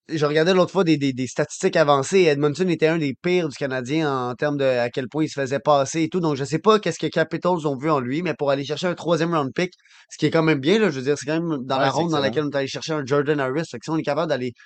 je 0.09 0.27
regardais 0.27 0.53
l'autre 0.55 0.73
fois 0.73 0.85
des, 0.85 0.97
des, 0.99 1.13
des 1.13 1.27
statistiques 1.27 1.77
avancées. 1.77 2.19
et 2.21 2.27
Edmondson 2.27 2.69
était 2.69 2.89
un 2.89 2.99
des 2.99 3.15
pires 3.23 3.49
du 3.49 3.57
Canadien 3.57 4.13
en 4.31 4.35
termes 4.35 4.57
de 4.57 4.65
à 4.65 4.91
quel 4.91 5.09
point 5.09 5.25
il 5.25 5.29
se 5.29 5.41
faisait 5.41 5.61
passer 5.61 6.03
et 6.03 6.09
tout. 6.09 6.21
Donc, 6.21 6.37
je 6.37 6.45
sais 6.45 6.59
pas 6.59 6.79
qu'est-ce 6.81 6.99
que 6.99 7.07
Capitals 7.07 7.67
ont 7.67 7.77
vu 7.77 7.91
en 7.91 8.01
lui, 8.01 8.23
mais 8.23 8.35
pour 8.35 8.51
aller 8.51 8.65
chercher 8.65 8.89
un 8.89 8.95
troisième 8.95 9.35
round 9.35 9.53
pick, 9.55 9.73
ce 10.11 10.19
qui 10.19 10.27
est 10.27 10.31
quand 10.31 10.43
même 10.43 10.61
bien, 10.61 10.79
là, 10.79 10.91
je 10.91 10.97
veux 10.99 11.05
dire, 11.05 11.17
c'est 11.19 11.27
quand 11.27 11.41
même 11.41 11.65
dans 11.65 11.79
Ouais, 11.79 11.83
la 11.83 11.91
ronde 11.91 12.11
dans 12.11 12.19
laquelle 12.21 12.45
on 12.45 12.51
est 12.51 12.57
allé 12.57 12.67
chercher 12.69 12.93
un 12.95 13.05
Jordan 13.07 13.39
Harris. 13.41 13.65
Fait 13.71 13.79
que 13.79 13.85
si 13.85 13.91
on 13.91 13.97
est 13.97 14.03
capable 14.03 14.29
d'aller, 14.29 14.53
tu 14.53 14.59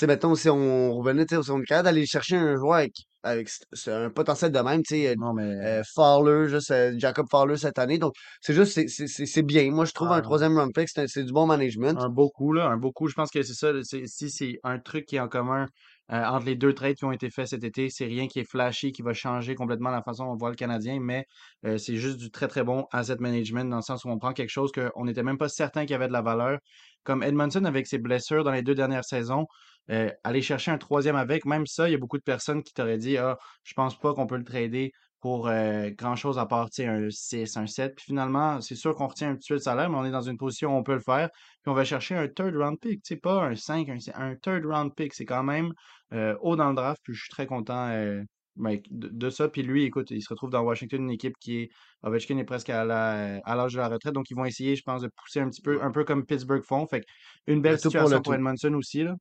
sais, 0.00 0.06
mettons, 0.06 0.34
si 0.34 0.48
on 0.50 0.92
revenait, 0.94 1.26
tu 1.26 1.36
sais, 1.36 1.42
si 1.42 1.50
on 1.50 1.60
est 1.60 1.64
capable 1.64 1.86
d'aller 1.86 2.06
chercher 2.06 2.36
un 2.36 2.56
joueur 2.56 2.74
avec, 2.78 2.92
avec 3.24 3.48
un 3.88 4.10
potentiel 4.10 4.52
de 4.52 4.58
même, 4.60 4.82
tu 4.82 4.94
sais, 4.96 5.14
mais 5.34 5.42
euh, 5.42 5.82
Fowler, 5.94 6.48
juste 6.48 6.70
euh, 6.70 6.94
Jacob 6.98 7.26
Fowler 7.30 7.56
cette 7.56 7.78
année. 7.78 7.98
Donc, 7.98 8.14
c'est 8.40 8.54
juste, 8.54 8.72
c'est- 8.72 8.88
c'est 8.88 9.06
c'est- 9.08 9.26
c'est 9.26 9.42
bien. 9.42 9.70
Moi, 9.70 9.84
je 9.84 9.92
trouve 9.92 10.12
un 10.12 10.16
un, 10.18 10.20
troisième 10.22 10.56
round 10.58 10.72
pick, 10.74 10.88
c'est 10.88 11.24
du 11.24 11.32
bon 11.32 11.46
management. 11.46 11.98
un 11.98 12.08
beau 12.08 12.30
coup, 12.30 12.52
là. 12.52 12.66
Un 12.66 12.76
beau 12.76 12.92
coup. 12.92 13.08
Je 13.08 13.14
pense 13.14 13.30
que 13.30 13.42
c'est 13.42 13.54
ça. 13.54 13.72
Si 14.06 14.30
c'est 14.30 14.58
un 14.64 14.78
truc 14.78 15.06
qui 15.06 15.16
est 15.16 15.20
en 15.20 15.28
commun 15.28 15.66
euh, 16.12 16.22
entre 16.24 16.46
les 16.46 16.56
deux 16.56 16.74
trades 16.74 16.96
qui 16.96 17.04
ont 17.04 17.12
été 17.12 17.30
faits 17.30 17.48
cet 17.48 17.64
été, 17.64 17.88
c'est 17.88 18.04
rien 18.04 18.26
qui 18.28 18.38
est 18.38 18.44
flashy, 18.44 18.92
qui 18.92 19.02
va 19.02 19.14
changer 19.14 19.54
complètement 19.54 19.90
la 19.90 20.02
façon 20.02 20.24
dont 20.24 20.32
on 20.32 20.36
voit 20.36 20.50
le 20.50 20.56
Canadien, 20.56 21.00
mais 21.00 21.26
euh, 21.64 21.78
c'est 21.78 21.96
juste 21.96 22.18
du 22.18 22.30
très, 22.30 22.48
très 22.48 22.62
bon 22.62 22.86
asset 22.92 23.16
management 23.20 23.68
dans 23.70 23.76
le 23.76 23.82
sens 23.82 24.04
où 24.04 24.08
on 24.10 24.18
prend 24.18 24.32
quelque 24.32 24.50
chose 24.50 24.70
qu'on 24.72 25.04
n'était 25.04 25.22
même 25.22 25.38
pas 25.38 25.48
certain 25.48 25.82
qu'il 25.82 25.92
y 25.92 25.94
avait 25.94 26.08
de 26.08 26.12
la 26.12 26.22
valeur. 26.22 26.58
Comme 27.04 27.22
Edmondson 27.22 27.64
avec 27.64 27.86
ses 27.86 27.98
blessures 27.98 28.44
dans 28.44 28.52
les 28.52 28.62
deux 28.62 28.74
dernières 28.74 29.04
saisons, 29.04 29.46
euh, 29.90 30.10
aller 30.24 30.42
chercher 30.42 30.70
un 30.70 30.78
troisième 30.78 31.16
avec, 31.16 31.44
même 31.44 31.66
ça, 31.66 31.88
il 31.88 31.92
y 31.92 31.94
a 31.94 31.98
beaucoup 31.98 32.18
de 32.18 32.22
personnes 32.22 32.62
qui 32.62 32.72
t'auraient 32.72 32.98
dit 32.98 33.16
Ah, 33.18 33.38
je 33.62 33.74
pense 33.74 33.98
pas 33.98 34.14
qu'on 34.14 34.26
peut 34.26 34.36
le 34.36 34.44
trader 34.44 34.92
pour 35.24 35.48
euh, 35.48 35.88
grand-chose 35.96 36.38
à 36.38 36.44
part 36.44 36.68
tu 36.68 36.82
sais, 36.82 36.86
un 36.86 37.08
6, 37.08 37.56
un 37.56 37.66
7. 37.66 37.94
Puis 37.96 38.04
finalement, 38.08 38.60
c'est 38.60 38.74
sûr 38.74 38.94
qu'on 38.94 39.06
retient 39.06 39.30
un 39.30 39.36
petit 39.36 39.48
peu 39.54 39.54
de 39.54 39.62
salaire, 39.62 39.88
mais 39.88 39.96
on 39.96 40.04
est 40.04 40.10
dans 40.10 40.20
une 40.20 40.36
position 40.36 40.74
où 40.74 40.78
on 40.78 40.82
peut 40.82 40.92
le 40.92 41.00
faire. 41.00 41.30
Puis 41.62 41.70
on 41.70 41.72
va 41.72 41.82
chercher 41.84 42.14
un 42.14 42.28
third 42.28 42.54
round 42.54 42.78
pick, 42.78 43.02
tu 43.02 43.14
sais, 43.14 43.16
pas 43.16 43.42
un 43.42 43.54
5, 43.56 43.88
un, 43.88 43.96
un 44.16 44.36
third 44.36 44.66
round 44.66 44.94
pick. 44.94 45.14
C'est 45.14 45.24
quand 45.24 45.42
même 45.42 45.72
euh, 46.12 46.36
haut 46.42 46.56
dans 46.56 46.68
le 46.68 46.74
draft, 46.74 47.00
puis 47.02 47.14
je 47.14 47.20
suis 47.22 47.30
très 47.30 47.46
content 47.46 47.88
euh, 47.88 48.22
ben, 48.56 48.78
de, 48.90 49.08
de 49.08 49.30
ça. 49.30 49.48
Puis 49.48 49.62
lui, 49.62 49.84
écoute, 49.84 50.10
il 50.10 50.20
se 50.20 50.28
retrouve 50.28 50.50
dans 50.50 50.60
Washington, 50.62 51.00
une 51.02 51.10
équipe 51.10 51.36
qui 51.40 51.56
est. 51.62 51.68
Ovechkin 52.02 52.36
est 52.36 52.44
presque 52.44 52.68
à 52.68 52.84
la- 52.84 53.38
à 53.44 53.56
l'âge 53.56 53.72
de 53.72 53.78
la 53.78 53.88
retraite, 53.88 54.12
donc 54.12 54.28
ils 54.30 54.36
vont 54.36 54.44
essayer, 54.44 54.76
je 54.76 54.82
pense, 54.82 55.00
de 55.00 55.08
pousser 55.16 55.40
un 55.40 55.48
petit 55.48 55.62
peu, 55.62 55.82
un 55.82 55.90
peu 55.90 56.04
comme 56.04 56.26
Pittsburgh 56.26 56.62
font. 56.62 56.86
Fait 56.86 57.02
une 57.46 57.62
belle 57.62 57.78
Le 57.82 57.90
pour 57.90 58.08
le 58.10 58.18
situation 58.18 58.20
pour 58.22 58.34
tout. 58.34 58.34
Edmondson 58.34 58.74
aussi, 58.74 59.04
là. 59.04 59.14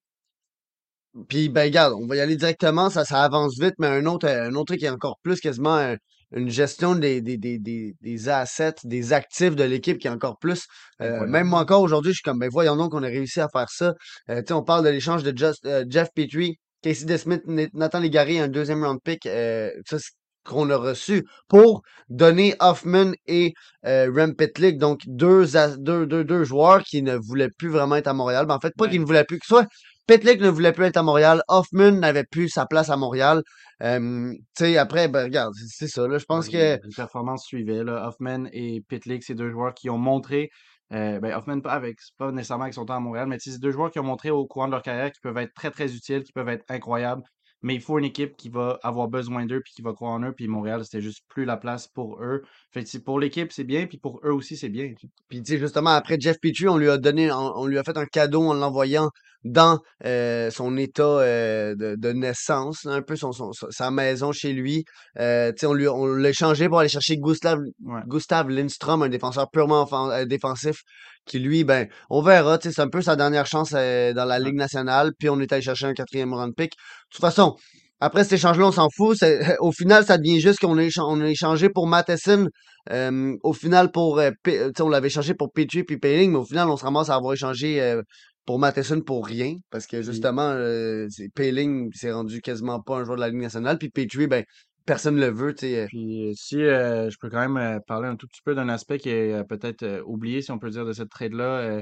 Puis, 1.30 1.50
ben, 1.50 1.64
regarde, 1.64 1.94
on 1.94 2.08
va 2.08 2.16
y 2.16 2.20
aller 2.22 2.36
directement, 2.36 2.90
ça, 2.90 3.06
ça 3.06 3.22
avance 3.24 3.60
vite, 3.60 3.76
mais 3.78 3.88
un 3.88 4.06
autre, 4.08 4.28
euh, 4.28 4.48
un 4.50 4.56
autre 4.56 4.66
truc 4.68 4.80
qui 4.80 4.86
est 4.86 4.90
encore 4.90 5.20
plus 5.22 5.40
quasiment 5.40 5.78
euh, 5.78 5.96
une 6.36 6.50
gestion 6.50 6.96
des, 6.96 7.22
des, 7.22 7.38
des, 7.38 7.60
des, 7.60 7.94
des 8.02 8.30
assets, 8.30 8.74
des 8.84 9.14
actifs 9.14 9.56
de 9.56 9.64
l'équipe 9.64 10.00
qui 10.00 10.08
est 10.08 10.12
encore 10.12 10.38
plus. 10.40 10.66
euh, 11.02 11.28
même 11.28 11.48
moi 11.48 11.60
encore 11.60 11.82
aujourd'hui, 11.82 12.12
je 12.12 12.16
suis 12.18 12.24
comme, 12.24 12.40
ben, 12.40 12.50
voyons 12.52 12.76
donc 12.76 12.92
qu'on 12.94 13.04
a 13.04 13.08
réussi 13.08 13.40
à 13.42 13.48
faire 13.54 13.70
ça. 13.70 13.94
Euh, 14.30 14.40
tu 14.42 14.48
sais, 14.48 14.54
on 14.54 14.64
parle 14.64 14.84
de 14.86 14.90
l'échange 14.90 15.22
de 15.24 15.38
Just- 15.38 15.66
euh, 15.66 15.86
Jeff 15.88 16.10
Petrie, 16.16 16.58
Casey 16.82 17.06
DeSmith, 17.06 17.44
Nathan 17.74 18.00
Légaré, 18.00 18.40
un 18.40 18.48
deuxième 18.48 18.84
round 18.84 19.00
pick, 19.04 19.28
euh, 19.28 19.70
ça, 19.88 19.98
qu'on 20.44 20.70
a 20.72 20.76
reçu 20.76 21.24
pour 21.48 21.84
donner 22.10 22.56
Hoffman 22.60 23.12
et 23.28 23.54
euh, 23.86 24.12
Rem 24.14 24.36
Pitlick, 24.36 24.78
donc 24.78 25.02
deux, 25.06 25.46
deux, 25.78 26.06
deux, 26.06 26.24
deux 26.26 26.44
joueurs 26.44 26.84
qui 26.84 27.02
ne 27.02 27.16
voulaient 27.16 27.50
plus 27.58 27.70
vraiment 27.70 27.96
être 27.96 28.08
à 28.08 28.14
Montréal. 28.14 28.46
Ben, 28.46 28.56
en 28.56 28.60
fait, 28.60 28.74
pas 28.78 28.88
qu'ils 28.90 29.00
ne 29.00 29.06
voulaient 29.06 29.24
plus, 29.24 29.40
que 29.40 29.46
soit 29.46 29.68
Pitlick 30.08 30.42
ne 30.42 30.50
voulait 30.50 30.74
plus 30.74 30.86
être 30.86 30.98
à 30.98 31.04
Montréal. 31.04 31.42
Hoffman 31.48 31.92
n'avait 31.92 32.26
plus 32.26 32.50
sa 32.50 32.66
place 32.66 32.90
à 32.90 32.98
Montréal. 32.98 33.42
Euh, 33.82 34.34
tu 34.56 34.66
sais, 34.66 34.78
après, 34.78 35.08
ben, 35.08 35.24
regarde, 35.24 35.54
c'est 35.68 35.88
ça. 35.88 36.08
Là, 36.08 36.18
je 36.18 36.26
pense 36.26 36.50
que 36.50 36.58
les 36.58 36.80
performances 36.96 37.46
suivaient, 37.46 37.84
là. 37.84 38.08
Hoffman 38.08 38.46
et 38.52 38.82
Pitlick, 38.88 39.24
c'est 39.24 39.36
deux 39.36 39.50
joueurs 39.50 39.74
qui 39.74 39.90
ont 39.90 39.98
montré. 39.98 40.50
euh, 40.94 41.20
ben, 41.20 41.34
Hoffman, 41.34 41.62
pas, 41.62 41.72
avec, 41.72 41.98
pas 42.18 42.32
nécessairement 42.32 42.66
avec 42.66 42.74
son 42.74 42.86
temps 42.86 42.96
à 42.96 43.00
Montréal, 43.00 43.28
mais 43.28 43.38
c'est 43.40 43.58
deux 43.60 43.72
joueurs 43.72 43.92
qui 43.92 44.00
ont 44.00 44.04
montré 44.04 44.30
au 44.30 44.46
courant 44.46 44.68
de 44.68 44.72
leur 44.74 44.82
carrière 44.84 45.12
qu'ils 45.12 45.22
peuvent 45.22 45.38
être 45.38 45.54
très, 45.54 45.72
très 45.72 45.94
utiles, 45.96 46.24
qui 46.24 46.34
peuvent 46.34 46.50
être 46.50 46.66
incroyables. 46.70 47.24
Mais 47.64 47.76
il 47.76 47.82
faut 47.82 47.98
une 47.98 48.06
équipe 48.06 48.36
qui 48.38 48.50
va 48.50 48.80
avoir 48.84 49.08
besoin 49.08 49.46
d'eux 49.46 49.62
puis 49.64 49.74
qui 49.74 49.82
va 49.82 49.94
croire 49.94 50.12
en 50.14 50.22
eux. 50.24 50.34
Puis 50.34 50.48
Montréal, 50.48 50.82
c'était 50.84 51.02
juste 51.02 51.24
plus 51.30 51.46
la 51.46 51.58
place 51.58 51.88
pour 51.88 52.22
eux. 52.22 52.44
Fait 52.72 52.84
que 52.84 52.98
pour 53.00 53.20
l'équipe, 53.20 53.52
c'est 53.52 53.64
bien, 53.64 53.88
puis 53.88 53.98
pour 53.98 54.20
eux 54.26 54.32
aussi, 54.32 54.58
c'est 54.58 54.70
bien. 54.70 54.94
Puis, 55.30 55.42
tu 55.42 55.54
sais, 55.54 55.58
justement, 55.60 55.92
après 55.92 56.18
Jeff 56.20 56.38
Petrie, 56.42 56.68
on 56.68 56.78
lui 56.78 56.90
a 56.90 56.98
donné, 56.98 57.32
on, 57.32 57.58
on 57.58 57.66
lui 57.66 57.78
a 57.78 57.84
fait 57.84 57.98
un 57.98 58.06
cadeau 58.06 58.44
en 58.44 58.54
l'envoyant 58.54 59.10
dans 59.44 59.80
euh, 60.06 60.50
son 60.52 60.78
état 60.78 61.04
euh, 61.04 61.76
de, 61.76 61.96
de 61.98 62.10
naissance, 62.14 62.86
un 62.86 63.02
peu 63.02 63.16
son, 63.18 63.32
son- 63.34 63.52
sa 63.52 63.92
maison 63.92 64.32
chez 64.32 64.54
lui. 64.54 64.86
Euh, 65.20 65.52
tu 65.52 65.60
sais, 65.60 65.66
on 65.66 65.74
lui, 65.74 65.88
on 65.88 66.06
l'a 66.06 66.30
échangé 66.30 66.70
pour 66.70 66.80
aller 66.80 66.88
chercher 66.90 67.18
Gustav, 67.18 67.60
Ouais. 67.84 68.02
Gustav 68.08 68.50
Lindstrom, 68.50 69.04
un 69.04 69.10
défenseur 69.10 69.50
purement 69.52 69.86
euh, 70.12 70.26
défensif, 70.26 70.82
qui 71.26 71.40
lui, 71.40 71.64
ben, 71.64 71.88
on 72.10 72.22
verra, 72.22 72.58
tu 72.58 72.70
sais, 72.70 72.76
c'est 72.76 72.82
un 72.82 72.90
peu 72.90 73.02
sa 73.02 73.16
dernière 73.16 73.46
chance 73.46 73.74
euh, 73.76 74.14
dans 74.14 74.26
la. 74.26 74.40
Ligue 74.40 74.56
nationale, 74.56 75.12
puis 75.18 75.30
on 75.30 75.40
est 75.40 75.52
allé 75.54 75.62
chercher 75.62 75.86
un 75.88 75.94
quatrième 75.94 76.34
round 76.34 76.54
pick. 76.56 76.72
De 76.72 76.76
toute 77.12 77.22
façon, 77.22 77.56
après 78.00 78.24
cet 78.24 78.34
échange-là, 78.34 78.68
on 78.68 78.72
s'en 78.72 78.90
fout. 78.96 79.18
C'est- 79.18 79.58
Au 79.60 79.72
final, 79.72 80.06
ça 80.06 80.18
devient 80.18 80.40
juste 80.42 80.60
qu'on 80.60 80.78
a, 80.78 80.84
écha- 80.84 81.04
on 81.08 81.22
a 81.22 81.28
échangé 81.30 81.70
pour 81.70 81.88
Matheson. 81.88 82.48
euh, 82.92 83.36
au 83.44 83.54
final, 83.54 83.92
pour, 83.92 84.20
euh, 84.20 84.32
euh, 84.48 84.68
tu 84.68 84.74
sais, 84.78 84.82
on 84.84 84.90
l'avait 84.90 85.08
échangé 85.08 85.34
pour 85.34 85.52
Petrie 85.54 85.84
puis 85.84 85.98
Payling, 85.98 86.32
mais 86.32 86.38
au 86.40 86.46
final, 86.46 86.70
on 86.70 86.76
se 86.78 86.84
ramasse 86.84 87.10
à 87.10 87.16
avoir 87.16 87.34
échangé 87.34 87.82
euh, 87.82 88.02
pour 88.46 88.60
Matheson 88.60 89.00
pour 89.02 89.26
rien. 89.26 89.56
Parce 89.72 89.88
que 89.88 90.02
justement, 90.02 90.50
euh, 90.54 91.08
c'est- 91.10 91.30
Payling 91.34 91.90
s'est 91.94 92.12
rendu 92.12 92.42
quasiment 92.42 92.82
pas 92.82 92.98
un 92.98 93.06
joueur 93.06 93.16
de 93.16 93.22
la 93.22 93.30
Ligue 93.30 93.42
nationale. 93.42 93.78
Puis 93.78 93.90
Petrie, 93.90 94.28
ben, 94.28 94.44
personne 94.86 95.20
le 95.20 95.28
veut. 95.30 95.54
tu 95.54 95.68
sais, 95.68 95.84
euh, 95.84 95.86
puis 95.88 96.30
euh, 96.30 96.34
si 96.36 96.62
euh, 96.62 97.10
je 97.10 97.18
peux 97.20 97.30
quand 97.30 97.40
même 97.40 97.58
euh, 97.58 97.80
parler 97.80 98.08
un 98.08 98.16
tout 98.16 98.28
petit 98.28 98.42
peu 98.44 98.56
d'un 98.56 98.70
aspect 98.70 98.98
qui 99.00 99.10
est 99.10 99.34
euh, 99.34 99.44
peut-être 99.44 100.02
oublié, 100.06 100.42
si 100.42 100.52
on 100.52 100.60
peut 100.60 100.70
dire, 100.70 100.86
de 100.86 100.94
cette 100.94 101.10
trade-là. 101.10 101.82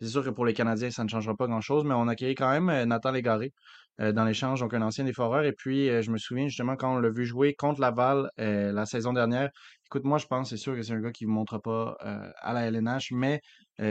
c'est 0.00 0.08
sûr 0.08 0.24
que 0.24 0.30
pour 0.30 0.44
les 0.46 0.54
Canadiens, 0.54 0.90
ça 0.90 1.04
ne 1.04 1.08
changera 1.08 1.34
pas 1.36 1.46
grand-chose, 1.46 1.84
mais 1.84 1.94
on 1.94 2.08
a 2.08 2.12
accueilli 2.12 2.34
quand 2.34 2.50
même 2.50 2.88
Nathan 2.88 3.12
Légaré 3.12 3.52
dans 3.98 4.24
l'échange, 4.24 4.60
donc 4.60 4.74
un 4.74 4.82
ancien 4.82 5.04
déforeur. 5.04 5.44
Et 5.44 5.52
puis, 5.52 5.86
je 6.02 6.10
me 6.10 6.18
souviens 6.18 6.48
justement 6.48 6.76
quand 6.76 6.96
on 6.96 6.98
l'a 6.98 7.10
vu 7.10 7.24
jouer 7.24 7.54
contre 7.54 7.80
Laval 7.80 8.30
la 8.38 8.84
saison 8.86 9.12
dernière. 9.12 9.50
Écoute, 9.86 10.04
moi, 10.04 10.18
je 10.18 10.26
pense, 10.26 10.50
c'est 10.50 10.56
sûr 10.56 10.74
que 10.74 10.82
c'est 10.82 10.94
un 10.94 11.00
gars 11.00 11.12
qui 11.12 11.26
ne 11.26 11.30
montre 11.30 11.58
pas 11.58 11.96
à 12.40 12.52
la 12.52 12.66
LNH, 12.66 13.12
mais 13.12 13.40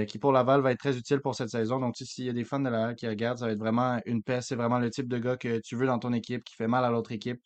qui 0.08 0.20
pour 0.20 0.34
Laval 0.34 0.62
va 0.62 0.72
être 0.72 0.80
très 0.80 0.98
utile 0.98 1.22
pour 1.22 1.36
cette 1.36 1.50
saison. 1.50 1.80
Donc, 1.80 1.96
s'il 1.96 2.26
y 2.26 2.30
a 2.30 2.34
des 2.34 2.44
fans 2.44 2.60
de 2.60 2.70
Laval 2.70 2.96
qui 2.96 3.08
regardent, 3.08 3.38
ça 3.38 3.46
va 3.46 3.54
être 3.54 3.60
vraiment 3.60 4.02
une 4.06 4.22
paix. 4.22 4.42
C'est 4.42 4.56
vraiment 4.56 4.80
le 4.80 4.90
type 4.90 5.08
de 5.08 5.18
gars 5.18 5.38
que 5.38 5.60
tu 5.60 5.78
veux 5.78 5.86
dans 5.86 6.00
ton 6.00 6.12
équipe, 6.12 6.44
qui 6.44 6.56
fait 6.56 6.68
mal 6.68 6.84
à 6.84 6.90
l'autre 6.90 7.14
équipe. 7.14 7.40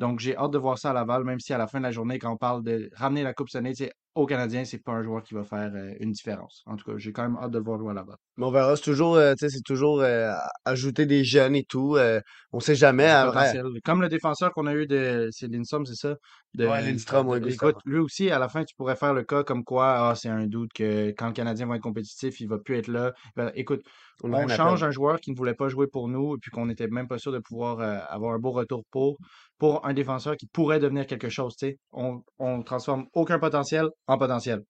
Donc, 0.00 0.18
j'ai 0.18 0.34
hâte 0.34 0.50
de 0.50 0.56
voir 0.58 0.78
ça 0.78 0.90
à 0.90 0.92
Laval, 0.94 1.24
même 1.24 1.40
si 1.40 1.52
à 1.52 1.58
la 1.58 1.66
fin 1.66 1.78
de 1.78 1.84
la 1.84 1.90
journée, 1.90 2.18
quand 2.18 2.32
on 2.32 2.38
parle 2.38 2.62
de 2.64 2.88
ramener 2.96 3.22
la 3.22 3.34
Coupe 3.34 3.50
Stanley, 3.50 3.74
aux 4.14 4.24
Canadiens, 4.26 4.64
c'est 4.64 4.82
pas 4.82 4.92
un 4.92 5.02
joueur 5.02 5.22
qui 5.22 5.34
va 5.34 5.44
faire 5.44 5.70
euh, 5.74 5.92
une 6.00 6.10
différence. 6.10 6.62
En 6.66 6.76
tout 6.76 6.90
cas, 6.90 6.96
j'ai 6.96 7.12
quand 7.12 7.22
même 7.22 7.36
hâte 7.36 7.50
de 7.50 7.58
le 7.58 7.64
voir 7.64 7.78
jouer 7.78 7.90
à 7.90 7.94
Laval. 7.94 8.16
mais 8.38 8.46
on 8.46 8.50
verra. 8.50 8.74
C'est 8.76 8.82
toujours, 8.82 9.16
euh, 9.16 9.34
tu 9.34 9.40
sais, 9.46 9.56
c'est 9.56 9.62
toujours 9.62 10.00
euh, 10.00 10.32
ajouter 10.64 11.04
des 11.04 11.22
jeunes 11.22 11.54
et 11.54 11.64
tout. 11.64 11.96
euh, 11.96 12.20
on 12.52 12.60
sait 12.60 12.74
jamais. 12.74 13.12
Potentiel. 13.24 13.66
Comme 13.84 14.00
le 14.00 14.08
défenseur 14.08 14.52
qu'on 14.52 14.66
a 14.66 14.74
eu 14.74 14.86
de. 14.86 15.28
C'est 15.30 15.46
Lindstrom, 15.48 15.84
c'est 15.84 15.94
ça? 15.94 16.16
De, 16.54 16.66
ouais, 16.66 16.82
Lindstrom, 16.82 17.26
de- 17.26 17.44
ouais, 17.44 17.52
écoute, 17.52 17.76
lui 17.84 17.98
aussi, 17.98 18.30
à 18.30 18.38
la 18.40 18.48
fin, 18.48 18.64
tu 18.64 18.74
pourrais 18.74 18.96
faire 18.96 19.14
le 19.14 19.22
cas 19.22 19.44
comme 19.44 19.62
quoi, 19.62 20.08
ah, 20.10 20.14
c'est 20.16 20.28
un 20.28 20.46
doute 20.46 20.70
que 20.74 21.10
quand 21.10 21.28
le 21.28 21.32
Canadien 21.32 21.66
va 21.66 21.76
être 21.76 21.82
compétitif, 21.82 22.40
il 22.40 22.48
va 22.48 22.58
plus 22.58 22.76
être 22.76 22.88
là. 22.88 23.12
Ben, 23.36 23.52
écoute, 23.54 23.82
On 24.24 24.48
change 24.48 24.82
un 24.82 24.90
joueur 24.90 25.20
qui 25.20 25.30
ne 25.30 25.36
voulait 25.36 25.54
pas 25.54 25.68
jouer 25.68 25.86
pour 25.86 26.08
nous 26.08 26.34
et 26.34 26.38
puis 26.38 26.50
qu'on 26.50 26.66
n'était 26.66 26.88
même 26.88 27.06
pas 27.06 27.18
sûr 27.18 27.30
de 27.32 27.38
pouvoir 27.38 27.80
avoir 28.10 28.34
un 28.34 28.38
beau 28.38 28.50
retour 28.50 28.82
pour, 28.90 29.18
pour 29.60 29.86
un 29.86 29.92
défenseur 29.92 30.36
qui 30.36 30.46
pourrait 30.46 30.80
devenir 30.80 31.06
quelque 31.06 31.28
chose, 31.28 31.54
tu 31.54 31.66
sais. 31.66 31.78
On, 31.92 32.22
on 32.38 32.62
transforme 32.62 33.06
aucun 33.12 33.38
potentiel 33.38 33.86
en 34.06 34.16
potentiel. 34.16 34.62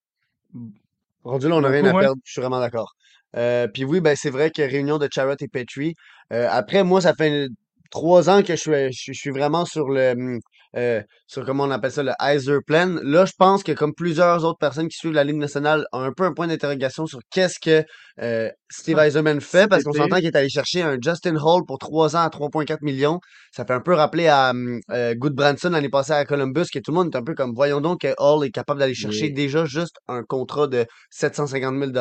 Rendu 1.23 1.47
là, 1.47 1.55
on 1.55 1.61
n'a 1.61 1.69
rien 1.69 1.85
à 1.85 1.97
perdre. 1.97 2.21
Je 2.25 2.31
suis 2.33 2.41
vraiment 2.41 2.59
d'accord. 2.59 2.91
Euh, 3.37 3.67
puis 3.73 3.85
oui, 3.85 4.01
ben 4.01 4.17
c'est 4.17 4.29
vrai 4.29 4.51
que 4.51 4.61
réunion 4.61 4.97
de 4.97 5.07
Charrot 5.09 5.35
et 5.39 5.47
Petrie. 5.47 5.93
Euh, 6.33 6.47
après, 6.51 6.83
moi, 6.83 6.99
ça 6.99 7.13
fait 7.13 7.47
trois 7.89 8.29
ans 8.29 8.43
que 8.43 8.53
je 8.53 8.59
suis, 8.59 8.91
je, 8.91 8.91
suis 8.91 9.13
je 9.13 9.19
suis 9.19 9.29
vraiment 9.29 9.63
sur 9.63 9.87
le 9.89 10.11
hum, 10.11 10.39
euh, 10.77 11.01
sur 11.27 11.45
comment 11.45 11.63
on 11.63 11.71
appelle 11.71 11.91
ça, 11.91 12.03
le 12.03 12.13
Heiser 12.21 12.57
Plan. 12.65 12.97
Là, 13.03 13.25
je 13.25 13.33
pense 13.37 13.63
que 13.63 13.71
comme 13.71 13.93
plusieurs 13.93 14.45
autres 14.45 14.59
personnes 14.59 14.87
qui 14.87 14.97
suivent 14.97 15.13
la 15.13 15.23
Ligue 15.23 15.37
nationale 15.37 15.85
ont 15.91 16.01
un 16.01 16.13
peu 16.13 16.23
un 16.23 16.33
point 16.33 16.47
d'interrogation 16.47 17.05
sur 17.05 17.19
qu'est-ce 17.29 17.59
que 17.59 17.83
euh, 18.21 18.49
Steve 18.69 18.97
Eiserman 18.99 19.41
fait, 19.41 19.67
parce 19.67 19.83
qu'on 19.83 19.93
s'entend 19.93 20.17
qu'il 20.17 20.27
est 20.27 20.35
allé 20.35 20.49
chercher 20.49 20.81
un 20.81 20.97
Justin 21.01 21.35
Hall 21.35 21.63
pour 21.65 21.77
trois 21.77 22.15
ans 22.15 22.21
à 22.21 22.29
3,4 22.29 22.77
millions. 22.81 23.19
Ça 23.51 23.65
fait 23.65 23.73
un 23.73 23.81
peu 23.81 23.93
rappeler 23.93 24.27
à 24.27 24.51
hum, 24.51 24.79
euh, 24.91 25.13
Goodbranson 25.15 25.69
l'année 25.69 25.89
passée 25.89 26.13
à 26.13 26.25
Columbus, 26.25 26.65
que 26.73 26.79
tout 26.79 26.91
le 26.91 26.95
monde 26.95 27.13
est 27.13 27.17
un 27.17 27.23
peu 27.23 27.35
comme, 27.35 27.53
voyons 27.53 27.81
donc 27.81 28.01
que 28.01 28.13
Hall 28.17 28.45
est 28.45 28.51
capable 28.51 28.79
d'aller 28.79 28.93
chercher 28.93 29.29
déjà 29.29 29.65
juste 29.65 29.97
un 30.07 30.23
contrat 30.23 30.67
de 30.67 30.85
750 31.09 31.77
000 31.77 31.91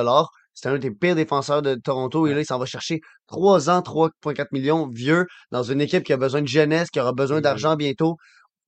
c'était 0.54 0.74
un 0.74 0.78
des 0.78 0.90
pires 0.90 1.14
défenseurs 1.14 1.62
de 1.62 1.74
Toronto 1.74 2.26
et 2.26 2.34
là, 2.34 2.40
il 2.40 2.44
s'en 2.44 2.58
va 2.58 2.66
chercher 2.66 3.00
3 3.28 3.70
ans, 3.70 3.80
3,4 3.80 4.46
millions, 4.52 4.88
vieux, 4.88 5.26
dans 5.50 5.62
une 5.62 5.80
équipe 5.80 6.04
qui 6.04 6.12
a 6.12 6.16
besoin 6.16 6.42
de 6.42 6.48
jeunesse, 6.48 6.90
qui 6.90 7.00
aura 7.00 7.12
besoin 7.12 7.40
d'argent 7.40 7.76
bientôt. 7.76 8.16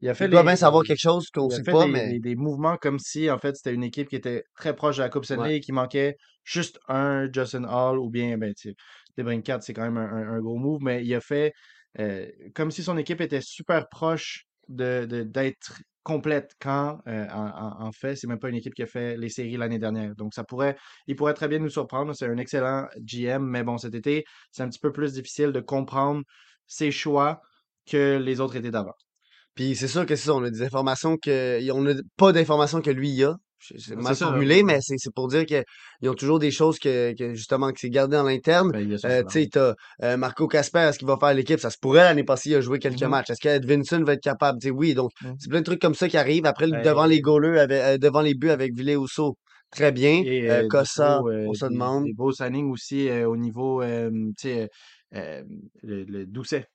Il 0.02 0.09
a 0.11 0.14
fait 0.14 0.28
Il 0.28 0.30
doit 0.30 0.42
bien 0.42 0.56
savoir 0.56 0.85
quelque 0.85 1.00
chose 1.00 1.28
qu'on 1.30 1.50
il 1.50 1.54
a 1.54 1.61
sait 1.61 1.64
fait 1.64 1.75
pas, 1.75 1.87
des, 1.87 1.88
mais 1.88 2.02
des, 2.02 2.21
des 2.21 2.37
mouvements 2.37 2.76
comme 2.76 2.99
si, 2.99 3.30
en 3.30 3.38
fait, 3.38 3.56
c'était 3.56 3.75
une 3.75 3.82
équipe 3.85 4.09
qui 4.09 4.16
était 4.16 4.44
très 4.56 4.75
proche 4.76 4.97
de 4.99 5.02
la 5.02 5.09
Coupe 5.09 5.25
ouais. 5.35 5.50
Stanley 5.50 5.56
et 5.56 5.61
qui 5.61 5.73
manquait 5.73 6.16
juste 6.44 6.78
un 6.88 7.28
Justin 7.32 7.64
Hall 7.64 7.99
ou 7.99 8.11
bien, 8.11 8.38
ben, 8.38 8.54
tu 8.54 8.71
sais, 8.71 8.75
DeBrincat, 9.16 9.61
c'est 9.62 9.73
quand 9.75 9.82
même 9.82 9.97
un, 9.99 10.06
un- 10.11 10.35
un 10.37 10.40
gros 10.40 10.56
move, 10.59 10.80
mais 10.82 11.04
il 11.04 11.14
a 11.14 11.21
fait 11.21 11.52
euh, 11.99 12.26
comme 12.54 12.71
si 12.71 12.82
son 12.82 12.97
équipe 12.97 13.21
était 13.21 13.40
super 13.42 13.88
proche 13.88 14.47
de, 14.68 15.04
de- 15.06 15.23
d'être 15.25 15.82
complète 16.04 16.52
quand, 16.61 17.00
euh, 17.09 17.26
en, 17.30 17.47
en- 17.49 17.87
en 17.88 17.92
fait, 17.92 18.16
c'est 18.16 18.26
même 18.26 18.38
pas 18.38 18.49
une 18.49 18.56
équipe 18.56 18.75
qui 18.75 18.82
a 18.82 18.87
fait 18.87 19.16
les 19.16 19.28
séries 19.28 19.56
l'année 19.56 19.78
dernière. 19.78 20.14
Donc, 20.16 20.35
ça 20.35 20.44
pourrait, 20.44 20.76
il 21.06 21.16
pourrait 21.16 21.35
très 21.35 21.49
bien 21.49 21.59
nous 21.59 21.68
surprendre. 21.71 22.14
C'est 22.14 22.26
un 22.26 22.38
excellent 22.38 22.87
GM, 23.04 23.44
mais 23.44 23.62
bon, 23.62 23.78
cet 23.78 23.94
été, 23.94 24.25
c'est 24.52 24.62
un 24.62 24.68
petit 24.68 24.80
peu 24.80 24.92
plus 24.92 25.12
difficile 25.14 25.52
de 25.52 25.61
comprendre 25.61 26.23
ses 26.66 26.90
choix 26.90 27.42
que 27.87 28.16
les 28.18 28.40
autres 28.40 28.56
étés 28.56 28.71
d'avant. 28.71 28.94
Puis 29.54 29.76
c'est 29.76 29.88
sûr 29.88 30.06
que 30.06 30.16
c'est 30.16 30.26
ça, 30.26 30.35
on 30.35 30.42
a 30.44 30.50
des 30.50 30.62
informations 30.62 31.16
que. 31.16 31.61
y- 31.61 31.71
On 31.73 31.82
n'a 31.82 31.94
pas 32.16 32.32
d'informations 32.32 32.80
que 32.80 32.90
lui 32.90 33.11
il 33.11 33.25
a. 33.25 33.37
C'est 33.61 33.78
C'est 33.78 33.94
mal 33.97 34.16
ça, 34.16 34.26
formulé, 34.26 34.62
mais 34.64 34.78
c'est 34.80 34.97
pour 35.14 35.28
dire 35.28 35.47
qu'ils 35.47 35.64
ont 36.11 36.14
toujours 36.14 36.40
des 36.40 36.50
choses 36.50 36.78
que, 36.80 37.14
que 37.16 37.35
justement 37.35 37.71
que 37.73 37.78
c'est 37.78 37.90
gardé 37.90 38.16
en 38.16 38.26
interne. 38.26 38.73
ben, 38.73 38.99
Euh, 39.04 39.23
tu 39.23 39.40
sais, 39.42 39.49
t'as 39.52 39.75
euh, 40.02 40.16
Marco 40.16 40.49
Casper, 40.49 40.80
est-ce 40.80 40.99
qu'il 40.99 41.06
va 41.06 41.16
faire 41.16 41.32
l'équipe? 41.35 41.61
Ça 41.61 41.71
se 41.71 41.76
pourrait 41.80 42.02
l'année 42.02 42.25
passée, 42.25 42.50
il 42.50 42.54
a 42.56 42.61
joué 42.61 42.80
quelques 42.80 43.02
Mhm, 43.02 43.09
matchs. 43.09 43.30
Est-ce 43.30 43.40
que 43.40 43.64
Vincent 43.66 44.02
va 44.02 44.14
être 44.14 44.23
capable? 44.23 44.59
Tu 44.61 44.68
sais, 44.68 44.71
oui, 44.73 44.94
donc 44.94 45.11
mhm. 45.21 45.37
c'est 45.38 45.49
plein 45.49 45.61
de 45.61 45.64
trucs 45.64 45.80
comme 45.80 45.94
ça 45.94 46.09
qui 46.09 46.16
arrivent. 46.16 46.47
Après, 46.47 46.66
le- 46.66 46.76
devant 46.76 47.06
les 47.06 47.21
Ben, 47.21 47.23
goalers, 47.23 47.61
avec, 47.61 47.80
euh, 47.82 47.99
devant 47.99 48.21
les 48.23 48.35
buts 48.35 48.50
avec 48.50 48.75
Ville 48.75 48.97
Ousso, 48.97 49.37
très 49.71 49.92
bien. 49.92 50.25
Et 50.25 50.49
Euh, 50.49 50.62
euh, 50.64 50.68
Cossa, 50.68 51.21
beaux, 51.21 51.28
euh, 51.30 51.47
on 51.47 51.54
se 51.54 51.66
demande. 51.66 52.04
des 52.04 52.12
beaux 52.14 52.32
signings 52.32 52.71
aussi 52.71 53.09
euh, 53.09 53.28
au 53.28 53.37
niveau, 53.37 53.82
euh, 53.82 54.11
tu 54.38 54.49
sais, 54.49 54.68
euh, 55.14 55.42
le, 55.82 56.04
le 56.04 56.26
Doucet 56.26 56.66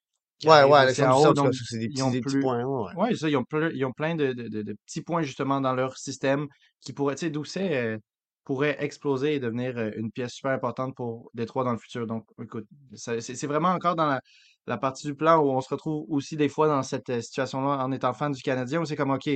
Ouais, 0.46 0.64
ouais, 0.64 0.94
Donc, 1.34 1.54
c'est 1.54 1.80
des 1.80 1.88
ils 1.88 1.90
petits, 1.94 2.02
ont 2.04 2.12
des 2.12 2.22
petits 2.22 2.36
plus. 2.36 2.42
points. 2.42 2.64
ouais. 2.64 2.94
Ouais, 2.96 3.16
ça, 3.16 3.30
ils 3.30 3.36
ont, 3.38 3.46
ils 3.74 3.86
ont 3.86 3.92
plein 3.92 4.16
de, 4.16 4.34
de- 4.34 4.48
de- 4.48 4.62
de 4.62 4.74
petits 4.86 5.02
points 5.02 5.22
justement 5.24 5.62
dans 5.62 5.74
leur 5.74 5.98
système 5.98 6.48
qui 6.82 6.94
pourraient, 6.94 7.16
tu 7.16 7.26
sais, 7.26 7.30
Doucet 7.32 7.76
euh, 7.76 7.98
pourrait 8.44 8.78
exploser 8.80 9.36
et 9.36 9.40
devenir 9.40 9.78
euh, 9.78 9.92
une 9.96 10.12
pièce 10.12 10.34
super 10.34 10.52
importante 10.52 10.96
pour 10.96 11.30
Détroit 11.34 11.64
dans 11.64 11.72
le 11.72 11.78
futur. 11.80 12.06
Donc, 12.08 12.24
écoute, 12.42 12.66
c'est 12.94 13.48
vraiment 13.48 13.70
encore 13.70 13.96
dans 13.96 14.06
la, 14.08 14.22
la 14.68 14.78
partie 14.78 15.08
du 15.08 15.16
plan 15.16 15.40
où 15.40 15.50
on 15.50 15.62
se 15.62 15.70
retrouve 15.70 16.06
aussi 16.10 16.38
des 16.38 16.50
fois 16.50 16.68
dans 16.68 16.84
cette 16.84 17.10
euh, 17.10 17.22
situation-là 17.22 17.84
en 17.84 17.92
étant 17.92 18.14
fan 18.14 18.32
du 18.32 18.42
Canadien 18.42 18.82
où 18.82 18.86
c'est 18.86 18.96
comme, 18.96 19.12
OK, 19.12 19.30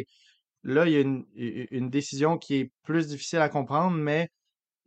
là, 0.63 0.85
il 0.85 0.91
y 0.93 0.95
a 0.97 1.01
une 1.01 1.25
une 1.35 1.89
décision 1.89 2.37
qui 2.37 2.55
est 2.55 2.71
plus 2.83 3.07
difficile 3.07 3.39
à 3.39 3.49
comprendre, 3.49 3.97
mais 3.97 4.29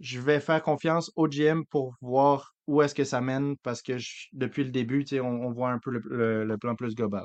je 0.00 0.20
vais 0.20 0.40
faire 0.40 0.62
confiance 0.62 1.12
au 1.16 1.28
GM 1.28 1.64
pour 1.66 1.94
voir 2.00 2.53
où 2.66 2.82
est-ce 2.82 2.94
que 2.94 3.04
ça 3.04 3.20
mène 3.20 3.56
parce 3.58 3.82
que 3.82 3.96
depuis 4.32 4.64
le 4.64 4.70
début, 4.70 5.04
on, 5.12 5.18
on 5.24 5.52
voit 5.52 5.70
un 5.70 5.78
peu 5.78 5.90
le, 5.90 6.56
plan 6.58 6.74
plus 6.74 6.94
global. 6.94 7.24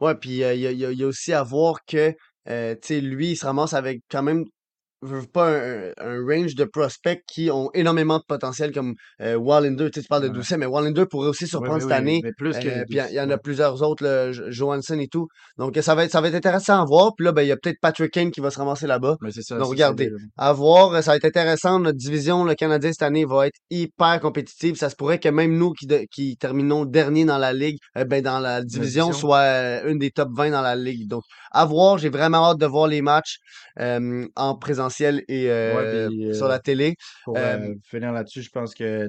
Ouais, 0.00 0.14
puis 0.14 0.42
euh, 0.42 0.54
il 0.54 0.60
y, 0.60 1.04
a, 1.04 1.06
aussi 1.06 1.32
à 1.32 1.42
voir 1.42 1.84
que, 1.84 2.14
euh, 2.48 2.74
lui, 2.90 3.32
il 3.32 3.36
se 3.36 3.44
ramasse 3.44 3.74
avec 3.74 4.02
quand 4.10 4.22
même 4.22 4.44
veux 5.02 5.26
pas 5.26 5.50
un, 5.50 5.90
un 5.98 6.24
range 6.26 6.54
de 6.54 6.64
prospects 6.64 7.22
qui 7.26 7.50
ont 7.50 7.70
énormément 7.74 8.18
de 8.18 8.24
potentiel 8.28 8.72
comme 8.72 8.94
euh, 9.20 9.34
Wallander. 9.36 9.90
Tu 9.90 10.00
sais, 10.00 10.02
tu 10.02 10.08
parles 10.08 10.22
de 10.22 10.28
Ouais. 10.28 10.34
Doucet, 10.34 10.56
mais 10.56 10.66
Wallander 10.66 11.06
pourrait 11.06 11.28
aussi 11.28 11.46
surprendre 11.46 11.78
cette 11.80 11.86
oui, 11.88 11.92
année. 11.94 12.20
mais 12.22 12.32
plus 12.36 12.58
que 12.58 12.68
Euh, 12.68 12.84
puis 12.88 12.96
il 12.96 12.96
y, 12.96 13.00
en 13.00 13.04
il 13.04 13.08
12. 13.08 13.14
y 13.14 13.20
en 13.20 13.30
a 13.30 13.38
plusieurs 13.38 13.82
autres, 13.82 14.04
là, 14.04 14.32
Jo- 14.32 14.44
Johansson 14.50 14.98
et 14.98 15.08
tout. 15.08 15.26
Donc 15.58 15.76
ça 15.80 15.94
va 15.94 16.04
être, 16.04 16.12
ça 16.12 16.20
va 16.20 16.28
être 16.28 16.34
intéressant 16.34 16.80
à 16.80 16.84
voir. 16.84 17.12
Puis 17.16 17.24
là, 17.24 17.32
ben, 17.32 17.42
il 17.42 17.48
y 17.48 17.52
a 17.52 17.56
peut-être 17.56 17.78
Patrick 17.80 18.12
Kane 18.12 18.30
qui 18.30 18.40
va 18.40 18.50
se 18.50 18.58
ramasser 18.58 18.86
là-bas. 18.86 19.16
Donc 19.50 19.68
regardez, 19.68 20.10
à 20.36 20.52
voir, 20.52 21.02
ça 21.02 21.12
va 21.12 21.16
être 21.16 21.24
intéressant. 21.24 21.78
Notre 21.80 21.98
division, 21.98 22.44
le 22.44 22.54
Canadien 22.54 22.92
cette 22.92 23.02
année, 23.02 23.24
va 23.24 23.46
être 23.46 23.58
hyper 23.70 24.20
compétitive. 24.20 24.76
Ça 24.76 24.90
se 24.90 24.96
pourrait 24.96 25.18
que 25.18 25.28
même 25.28 25.56
nous 25.56 25.72
qui, 25.72 25.86
de- 25.86 26.04
qui 26.10 26.36
terminons 26.36 26.84
dernier 26.84 27.24
dans 27.24 27.38
la 27.38 27.52
ligue, 27.52 27.78
euh, 27.96 28.04
ben, 28.04 28.22
dans 28.22 28.38
la 28.38 28.50
La 28.60 28.64
division, 28.64 29.12
soit 29.12 29.38
euh, 29.38 29.90
une 29.90 29.98
des 29.98 30.10
top 30.10 30.28
20 30.36 30.50
dans 30.50 30.60
la 30.62 30.76
ligue. 30.76 31.08
Donc 31.08 31.22
à 31.52 31.64
voir, 31.64 31.98
j'ai 31.98 32.08
vraiment 32.10 32.50
hâte 32.50 32.58
de 32.58 32.66
voir 32.66 32.86
les 32.86 33.00
matchs 33.02 33.38
euh, 33.78 34.26
en 34.36 34.54
et 35.28 35.46
Ouais, 35.46 35.50
euh, 35.50 36.08
puis 36.08 36.34
sur 36.34 36.46
euh, 36.46 36.48
la 36.48 36.58
télé. 36.58 36.96
pour 37.24 37.36
Euh, 37.36 37.58
euh, 37.58 37.74
finir 37.84 38.12
là-dessus, 38.12 38.42
je 38.42 38.50
pense 38.50 38.74
que, 38.74 39.08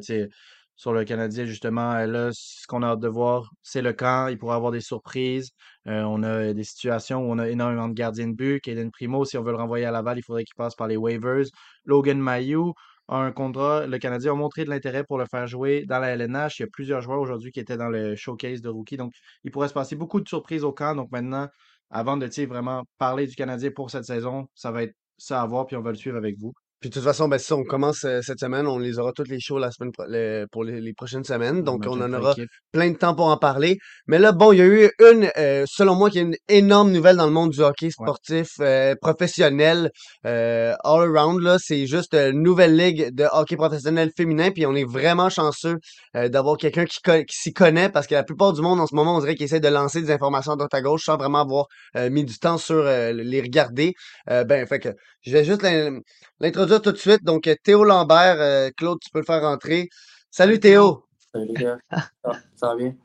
sur 0.76 0.94
le 0.94 1.04
Canadien, 1.04 1.46
justement, 1.46 1.92
euh, 1.94 2.08
là, 2.08 2.30
ce 2.34 2.66
qu'on 2.68 2.82
a 2.82 2.88
hâte 2.88 3.00
de 3.00 3.08
voir, 3.08 3.52
c'est 3.62 3.82
le 3.82 3.94
camp. 3.94 4.28
Il 4.30 4.38
pourrait 4.38 4.54
y 4.54 4.58
avoir 4.58 4.72
des 4.72 4.82
surprises. 4.82 5.52
Euh, 5.88 6.02
on 6.04 6.24
a 6.24 6.54
des 6.54 6.64
situations 6.64 7.20
où 7.20 7.32
on 7.32 7.38
a 7.38 7.50
énormément 7.50 7.88
de 7.88 7.94
gardiens 7.94 8.28
de 8.28 8.34
but. 8.34 8.60
Kaden 8.62 8.90
Primo, 8.92 9.24
si 9.26 9.38
on 9.38 9.44
veut 9.44 9.52
le 9.52 9.58
renvoyer 9.58 9.86
à 9.86 9.92
Laval, 9.92 10.18
il 10.18 10.24
faudrait 10.24 10.44
qu'il 10.44 10.56
passe 10.56 10.76
par 10.76 10.88
les 10.88 10.98
waivers. 10.98 11.46
Logan 11.86 12.20
Mayou 12.20 12.74
a 13.08 13.18
un 13.18 13.32
contrat. 13.32 13.86
Le 13.86 13.98
Canadien 14.00 14.32
a 14.32 14.36
montré 14.36 14.64
de 14.66 14.70
l'intérêt 14.70 15.04
pour 15.04 15.20
le 15.20 15.26
faire 15.30 15.46
jouer 15.46 15.86
dans 15.86 16.00
la 16.00 16.10
LNH. 16.16 16.60
Il 16.60 16.64
y 16.64 16.66
a 16.66 16.70
plusieurs 16.72 17.02
joueurs 17.02 17.20
aujourd'hui 17.20 17.52
qui 17.52 17.60
étaient 17.60 17.78
dans 17.78 17.90
le 17.90 18.16
showcase 18.16 18.62
de 18.62 18.70
rookie. 18.70 18.98
Donc, 18.98 19.14
il 19.44 19.52
pourrait 19.52 19.68
se 19.68 19.74
passer 19.74 19.96
beaucoup 19.96 20.20
de 20.20 20.28
surprises 20.28 20.64
au 20.64 20.72
camp. 20.72 20.96
Donc, 20.96 21.12
maintenant, 21.12 21.48
avant 21.92 22.18
de 22.18 22.46
vraiment 22.46 22.84
parler 22.98 23.28
du 23.28 23.36
Canadien 23.36 23.70
pour 23.70 23.92
cette 23.92 24.06
saison, 24.06 24.48
ça 24.56 24.72
va 24.72 24.84
être 24.84 24.96
ça 25.22 25.42
à 25.42 25.46
voir, 25.48 25.66
puis 25.68 25.76
on 25.76 25.82
va 25.82 25.92
le 25.92 25.98
suivre 25.98 26.18
avec 26.18 26.38
vous. 26.38 26.54
Puis 26.82 26.90
de 26.90 26.96
toute 26.96 27.04
façon, 27.04 27.28
ben, 27.28 27.38
si 27.38 27.54
on 27.54 27.64
commence 27.64 28.04
euh, 28.06 28.22
cette 28.24 28.40
semaine, 28.40 28.66
on 28.66 28.80
les 28.80 28.98
aura 28.98 29.12
toutes 29.14 29.28
les 29.28 29.40
shows 29.40 29.60
la 29.60 29.70
semaine 29.70 29.92
pro- 29.92 30.06
le- 30.08 30.46
pour 30.52 30.64
les, 30.64 30.82
les 30.82 30.94
prochaines 30.94 31.24
semaines. 31.24 31.62
Donc, 31.64 31.84
on 31.92 32.02
en 32.02 32.12
aura 32.20 32.34
plein 32.72 32.90
de 32.90 32.98
temps 32.98 33.14
pour 33.14 33.28
en 33.28 33.38
parler. 33.38 33.78
Mais 34.08 34.18
là, 34.18 34.32
bon, 34.32 34.52
il 34.52 34.58
y 34.58 34.62
a 34.62 34.66
eu 34.66 34.90
une, 35.00 35.30
euh, 35.38 35.66
selon 35.68 35.94
moi, 35.94 36.10
qui 36.10 36.18
est 36.18 36.24
une 36.24 36.36
énorme 36.50 36.92
nouvelle 36.92 37.18
dans 37.18 37.28
le 37.28 37.32
monde 37.32 37.52
du 37.52 37.60
hockey 37.62 37.92
sportif 37.92 38.48
euh, 38.62 38.96
professionnel, 39.00 39.92
euh, 40.26 40.74
all 40.84 41.16
around. 41.16 41.40
Là, 41.42 41.58
c'est 41.60 41.86
juste 41.86 42.16
une 42.16 42.42
nouvelle 42.42 42.76
ligue 42.76 43.14
de 43.14 43.26
hockey 43.32 43.58
professionnel 43.58 44.10
féminin. 44.18 44.50
Puis 44.50 44.66
on 44.66 44.74
est 44.74 44.84
vraiment 44.90 45.30
chanceux 45.30 45.76
euh, 46.16 46.30
d'avoir 46.30 46.58
quelqu'un 46.58 46.86
qui, 46.86 46.98
co- 47.04 47.24
qui 47.24 47.36
s'y 47.38 47.54
connaît 47.54 47.90
parce 47.90 48.08
que 48.08 48.16
la 48.16 48.24
plupart 48.24 48.54
du 48.54 48.62
monde 48.64 48.80
en 48.80 48.88
ce 48.88 48.96
moment, 48.96 49.18
on 49.18 49.20
dirait 49.20 49.36
qu'il 49.36 49.46
essaie 49.46 49.60
de 49.60 49.68
lancer 49.68 50.02
des 50.02 50.10
informations 50.10 50.54
à 50.54 50.56
droite 50.56 50.74
à 50.74 50.82
gauche 50.82 51.04
sans 51.06 51.18
vraiment 51.18 51.42
avoir 51.42 51.66
euh, 51.96 52.10
mis 52.10 52.24
du 52.26 52.40
temps 52.40 52.58
sur 52.58 52.76
euh, 52.78 53.12
les 53.14 53.42
regarder. 53.42 53.94
Euh, 54.32 54.44
ben, 54.44 54.66
fait 54.66 54.80
que 54.80 54.90
je 55.24 55.32
vais 55.32 55.44
juste 55.44 55.62
l'in- 55.62 56.00
l'introduire 56.40 56.71
tout 56.80 56.92
de 56.92 56.98
suite. 56.98 57.24
Donc, 57.24 57.48
euh, 57.48 57.56
Théo 57.64 57.84
Lambert, 57.84 58.40
euh, 58.40 58.70
Claude, 58.78 59.00
tu 59.02 59.10
peux 59.12 59.20
le 59.20 59.26
faire 59.26 59.42
rentrer. 59.42 59.90
Salut 60.30 60.60
Théo! 60.60 61.06
Salut 61.34 61.48
les 61.48 61.54
gars. 61.54 61.78
Ça, 62.24 62.32
ça 62.56 62.68
va 62.68 62.76
bien? 62.76 62.96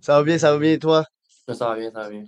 Ça 0.00 0.16
va 0.18 0.22
bien, 0.22 0.38
ça 0.38 0.52
va 0.52 0.58
bien, 0.58 0.72
et 0.72 0.78
toi? 0.78 1.04
Ça 1.48 1.68
va 1.68 1.76
bien, 1.76 1.90
ça 1.90 2.00
va 2.00 2.10
bien. 2.10 2.24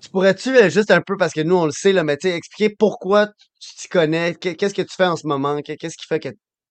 Tu 0.00 0.10
pourrais-tu, 0.10 0.56
euh, 0.56 0.68
juste 0.68 0.90
un 0.90 1.00
peu, 1.00 1.16
parce 1.16 1.32
que 1.32 1.40
nous, 1.40 1.56
on 1.56 1.64
le 1.66 1.72
sait, 1.72 1.92
là, 1.92 2.04
mais 2.04 2.14
expliquer 2.22 2.74
pourquoi 2.78 3.28
tu 3.58 3.74
t'y 3.76 3.88
connais, 3.88 4.34
que- 4.34 4.50
qu'est-ce 4.50 4.74
que 4.74 4.82
tu 4.82 4.94
fais 4.94 5.06
en 5.06 5.16
ce 5.16 5.26
moment, 5.26 5.60
que- 5.62 5.72
qu'est-ce 5.72 5.96
qui 5.96 6.06
fait 6.06 6.20
que 6.20 6.28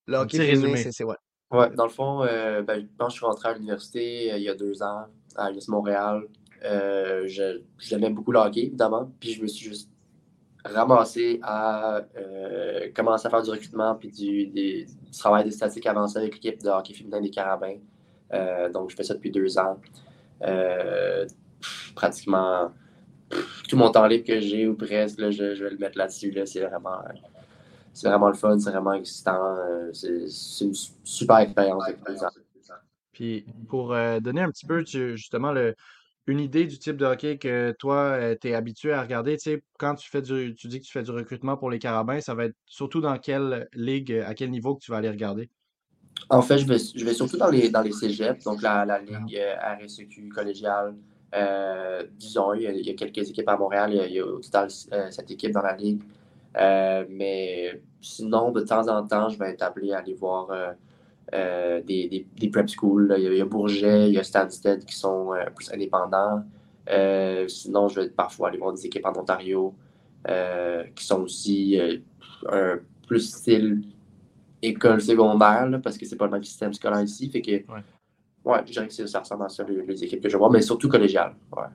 le 0.07 0.17
hockey 0.17 0.37
féminin, 0.37 0.77
c'est, 0.77 0.91
c'est 0.91 1.03
ouais. 1.03 1.15
Ouais, 1.51 1.69
dans 1.75 1.85
le 1.85 1.91
fond, 1.91 2.23
euh, 2.23 2.61
ben, 2.61 2.87
que 2.87 3.05
je 3.07 3.13
suis 3.13 3.25
rentré 3.25 3.49
à 3.49 3.53
l'université 3.53 4.31
euh, 4.33 4.37
il 4.37 4.43
y 4.43 4.49
a 4.49 4.55
deux 4.55 4.81
ans, 4.83 5.05
à 5.35 5.45
l'Université 5.45 5.71
de 5.71 5.75
Montréal. 5.75 6.27
Euh, 6.63 7.27
je- 7.27 7.61
J'aimais 7.79 8.09
beaucoup 8.09 8.31
le 8.31 8.39
hockey, 8.39 8.61
évidemment, 8.65 9.11
puis 9.19 9.33
je 9.33 9.41
me 9.41 9.47
suis 9.47 9.65
juste 9.69 9.89
ramassé 10.73 11.39
à 11.43 12.01
euh, 12.17 12.89
commencer 12.95 13.27
à 13.27 13.29
faire 13.29 13.43
du 13.43 13.49
recrutement 13.51 13.95
puis 13.95 14.09
du, 14.09 14.87
travail 15.17 15.43
des 15.43 15.51
statistiques 15.51 15.85
avancées 15.85 16.17
avec 16.17 16.33
l'équipe 16.33 16.61
de 16.61 16.69
hockey 16.69 16.93
féminin 16.93 17.21
des 17.21 17.29
Carabins. 17.29 17.77
Euh, 18.33 18.69
donc, 18.69 18.89
je 18.89 18.95
fais 18.95 19.03
ça 19.03 19.13
depuis 19.13 19.31
deux 19.31 19.57
ans. 19.57 19.79
Euh, 20.41 21.25
pratiquement 21.95 22.71
tout 23.67 23.77
mon 23.77 23.89
temps 23.89 24.05
libre 24.05 24.25
que 24.25 24.39
j'ai, 24.39 24.67
ou 24.67 24.75
presque, 24.75 25.17
je, 25.31 25.63
vais 25.63 25.69
le 25.69 25.77
mettre 25.77 25.97
là-dessus. 25.97 26.31
Là, 26.31 26.45
c'est 26.45 26.61
vraiment... 26.61 26.99
C'est 27.93 28.09
vraiment 28.09 28.27
le 28.27 28.33
fun, 28.33 28.59
c'est 28.59 28.71
vraiment 28.71 28.93
excitant. 28.93 29.55
C'est 29.93 30.09
une 30.09 30.27
su- 30.27 30.91
super 31.03 31.37
expérience 31.37 31.85
depuis 31.87 32.03
deux 32.07 32.23
ans. 32.23 32.29
Puis 33.13 33.45
pour 33.69 33.95
donner 34.21 34.41
un 34.41 34.51
petit 34.51 34.65
peu 34.65 34.83
justement 34.83 35.53
le, 35.53 35.75
une 36.27 36.39
idée 36.39 36.65
du 36.65 36.79
type 36.79 36.97
de 36.97 37.05
hockey 37.05 37.37
que 37.37 37.71
toi, 37.77 38.35
tu 38.41 38.49
es 38.49 38.53
habitué 38.53 38.93
à 38.93 39.01
regarder, 39.01 39.37
tu 39.37 39.51
sais, 39.51 39.63
quand 39.77 39.95
tu 39.95 40.09
fais 40.09 40.21
du, 40.21 40.55
tu 40.55 40.67
dis 40.67 40.79
que 40.79 40.85
tu 40.85 40.91
fais 40.91 41.03
du 41.03 41.11
recrutement 41.11 41.57
pour 41.57 41.69
les 41.69 41.79
Carabins, 41.79 42.19
ça 42.19 42.33
va 42.33 42.45
être 42.45 42.55
surtout 42.65 43.01
dans 43.01 43.17
quelle 43.17 43.67
ligue, 43.73 44.23
à 44.25 44.33
quel 44.33 44.49
niveau 44.49 44.75
que 44.75 44.81
tu 44.81 44.91
vas 44.91 44.97
aller 44.97 45.09
regarder? 45.09 45.49
En 46.29 46.41
fait, 46.41 46.57
je 46.57 46.65
vais, 46.65 46.77
je 46.77 47.05
vais 47.05 47.13
surtout 47.13 47.37
dans 47.37 47.49
les, 47.49 47.69
dans 47.69 47.81
les 47.81 47.91
cégeps, 47.91 48.43
donc 48.43 48.61
la, 48.61 48.85
la 48.85 48.99
ligue 48.99 49.37
euh, 49.37 49.55
RSEQ 49.83 50.29
collégiale. 50.29 50.95
Euh, 51.33 52.03
disons, 52.13 52.53
il 52.53 52.61
y, 52.61 52.67
a, 52.67 52.71
il 52.71 52.85
y 52.85 52.89
a 52.89 52.93
quelques 52.93 53.29
équipes 53.29 53.49
à 53.49 53.57
Montréal, 53.57 53.91
il 53.91 53.97
y 53.97 53.99
a, 53.99 54.07
il 54.07 54.13
y 54.13 54.19
a 54.19 54.25
au 54.25 54.39
total 54.39 54.69
euh, 54.93 55.11
cette 55.11 55.29
équipe 55.29 55.51
dans 55.51 55.61
la 55.61 55.75
ligue. 55.75 56.01
Euh, 56.55 57.05
mais 57.09 57.81
sinon, 57.99 58.51
de 58.51 58.61
temps 58.61 58.87
en 58.87 59.05
temps, 59.05 59.27
je 59.27 59.37
vais 59.37 59.49
être 59.49 59.61
appelé 59.61 59.91
à 59.91 59.97
aller 59.99 60.13
voir 60.13 60.49
euh, 61.33 61.81
des, 61.81 62.07
des, 62.07 62.27
des 62.37 62.49
prep 62.49 62.67
schools. 62.69 63.07
là. 63.07 63.17
Il 63.17 63.23
y 63.23 63.27
a, 63.27 63.31
il 63.31 63.37
y 63.37 63.41
a 63.41 63.45
Bourget, 63.45 64.09
il 64.09 64.13
y 64.13 64.19
a 64.19 64.23
Stansted 64.23 64.85
qui 64.85 64.95
sont 64.95 65.33
euh, 65.33 65.45
plus 65.55 65.71
indépendants. 65.73 66.43
Euh, 66.89 67.47
sinon, 67.47 67.87
je 67.87 68.01
vais 68.01 68.09
parfois 68.09 68.49
aller 68.49 68.57
voir 68.59 68.73
des 68.73 68.85
équipes 68.85 69.05
en 69.05 69.17
Ontario 69.19 69.73
qui 70.95 71.05
sont 71.05 71.21
aussi 71.21 71.79
un 72.51 72.79
plus 73.07 73.19
style 73.31 73.83
école 74.61 74.99
secondaire, 74.99 75.69
là, 75.69 75.77
parce 75.77 75.97
que 75.99 76.05
c'est 76.07 76.15
pas 76.15 76.25
le 76.25 76.31
même 76.31 76.43
système 76.43 76.73
scolaire 76.73 77.01
ici. 77.03 77.29
Fait 77.29 77.41
que, 77.41 77.51
Ouais. 77.51 77.83
ouais, 78.43 78.59
je 78.65 78.71
dirais 78.71 78.87
que 78.87 78.93
ça 79.05 79.19
ressemble 79.19 79.43
à 79.45 79.49
ça, 79.49 79.63
les, 79.63 79.85
les 79.85 80.03
équipes 80.03 80.21
que 80.21 80.29
je 80.29 80.35
vois, 80.37 80.49
mais 80.49 80.61
surtout 80.61 80.89
collégiales. 80.89 81.35
Ouais. 81.55 81.67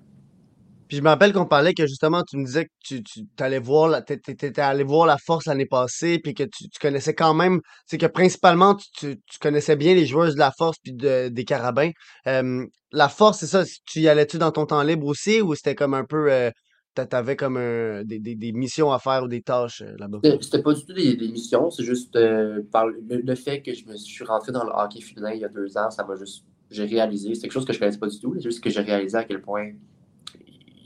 Puis 0.91 0.97
je 0.97 1.03
me 1.05 1.09
rappelle 1.09 1.33
qu'on 1.33 1.47
parlait 1.47 1.73
que 1.73 1.87
justement, 1.87 2.25
tu 2.25 2.37
me 2.37 2.45
disais 2.45 2.65
que 2.65 2.71
tu, 2.83 3.01
tu 3.05 3.25
allais 3.39 3.61
voir, 3.61 3.87
la, 3.87 4.03
t'étais 4.03 4.61
allé 4.61 4.83
voir 4.83 5.07
la 5.07 5.19
force 5.19 5.47
l'année 5.47 5.65
passée, 5.65 6.19
puis 6.19 6.35
que 6.35 6.43
tu, 6.43 6.67
connaissais 6.81 7.15
quand 7.15 7.33
même, 7.33 7.61
c'est 7.87 7.97
que 7.97 8.07
principalement, 8.07 8.75
tu, 8.75 9.17
tu, 9.17 9.39
connaissais 9.41 9.77
bien 9.77 9.95
les 9.95 10.05
joueuses 10.05 10.35
de 10.35 10.41
la 10.41 10.51
force 10.51 10.79
puis 10.83 10.93
de- 10.93 11.29
des 11.29 11.45
carabins. 11.45 11.91
La 12.25 13.09
force, 13.09 13.39
c'est 13.39 13.47
ça, 13.47 13.63
tu 13.87 14.01
y 14.01 14.09
allais-tu 14.09 14.39
dans 14.39 14.51
ton 14.51 14.67
temps 14.67 14.83
libre 14.83 15.07
aussi, 15.07 15.41
ou 15.41 15.55
c'était 15.55 15.77
comme 15.77 15.95
un 15.95 16.05
peu, 16.05 16.33
euh, 16.33 16.51
t'a- 16.97 17.07
t'avais 17.07 17.37
comme 17.37 17.57
un- 17.57 18.03
des, 18.03 18.19
des, 18.19 18.51
missions 18.51 18.91
à 18.91 18.99
faire 18.99 19.23
ou 19.23 19.29
des 19.29 19.43
tâches 19.43 19.83
euh, 19.83 19.95
là-bas? 19.97 20.19
C'était 20.41 20.61
pas 20.61 20.75
du 20.75 20.85
tout 20.85 20.93
des, 20.93 21.17
missions, 21.29 21.71
c'est 21.71 21.85
juste 21.85 22.17
euh, 22.17 22.63
par 22.73 22.89
le, 22.89 22.99
le 23.09 23.35
fait 23.37 23.63
que 23.63 23.73
je 23.73 23.87
me 23.87 23.97
suis 23.97 24.25
rentré 24.25 24.51
dans 24.51 24.65
le 24.65 24.73
hockey 24.75 25.01
féminin 25.01 25.31
il 25.35 25.41
y 25.41 25.45
a 25.45 25.49
deux 25.49 25.79
ans, 25.79 25.89
ça 25.93 26.05
m'a 26.05 26.17
juste. 26.17 26.45
J'ai 26.69 26.85
réalisé, 26.85 27.33
c'est 27.37 27.43
quelque 27.43 27.53
chose 27.53 27.65
que 27.65 27.73
je 27.73 27.79
connaissais 27.79 27.99
pas 27.99 28.09
du 28.09 28.19
tout, 28.19 28.35
c'est 28.35 28.43
juste 28.43 28.61
que 28.61 28.71
j'ai 28.71 28.81
réalisé 28.81 29.17
à 29.17 29.23
quel 29.23 29.41
point 29.41 29.71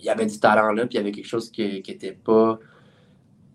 il 0.05 0.09
y 0.09 0.11
avait 0.11 0.27
du 0.27 0.39
talent 0.39 0.71
là, 0.73 0.87
puis 0.87 0.97
il 0.97 0.99
y 0.99 1.01
avait 1.01 1.13
quelque 1.13 1.27
chose 1.27 1.51
qui, 1.51 1.81
qui 1.81 1.91
était 1.91 2.13
pas. 2.13 2.59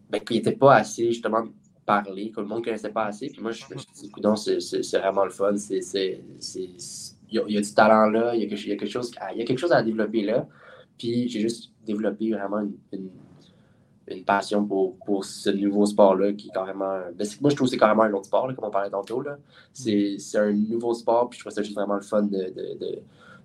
Ben, 0.10 0.20
qui 0.22 0.38
était 0.38 0.54
pas 0.54 0.74
assez, 0.74 1.06
justement, 1.12 1.46
parlé, 1.86 2.32
que 2.32 2.42
le 2.42 2.48
monde 2.48 2.64
connaissait 2.64 2.90
pas 2.90 3.06
assez. 3.06 3.30
Puis 3.30 3.40
moi, 3.42 3.52
je 3.52 3.64
me 3.72 3.78
suis 3.78 3.92
dit, 3.94 4.10
Coudonc, 4.10 4.36
c'est 4.36 4.98
vraiment 4.98 5.24
le 5.26 5.30
fun. 5.30 5.54
Il 5.56 7.32
y, 7.32 7.58
a, 7.58 7.62
du 7.62 7.74
talent 7.76 8.10
là, 8.10 8.36
il 8.36 8.42
y 8.42 8.46
a 8.46 8.48
quelque, 8.76 8.88
chose, 8.88 9.12
il 9.34 9.38
y 9.38 9.42
a 9.44 9.46
quelque 9.46 9.60
chose 9.60 9.72
à 9.72 9.84
développer 9.84 10.24
là. 10.24 10.48
Puis 10.98 11.30
j'ai 11.30 11.42
juste 11.42 11.72
développé 11.86 12.32
vraiment 12.32 12.68
une, 12.92 13.10
passion 14.26 14.66
pour, 14.66 14.98
pour 15.06 15.24
ce 15.24 15.52
nouveau 15.52 15.86
sport-là 15.86 16.34
qui 16.34 16.48
est 16.48 16.52
carrément. 16.52 17.00
ben, 17.16 17.28
moi, 17.42 17.52
je 17.52 17.56
trouve 17.56 17.68
que 17.68 17.72
c'est 17.72 17.78
carrément 17.78 18.02
un 18.02 18.14
autre 18.14 18.26
sport, 18.26 18.48
comme 18.56 18.66
on 18.66 18.72
parlait 18.72 18.90
tantôt. 18.90 19.24
C'est 19.74 20.18
un 20.36 20.52
nouveau 20.52 20.96
sport, 20.96 21.30
puis 21.30 21.38
je 21.38 21.44
trouve 21.44 21.54
ça 21.54 21.62
juste 21.62 21.76
vraiment 21.76 21.96
le 21.96 22.02
fun 22.02 22.24
de, 22.24 22.52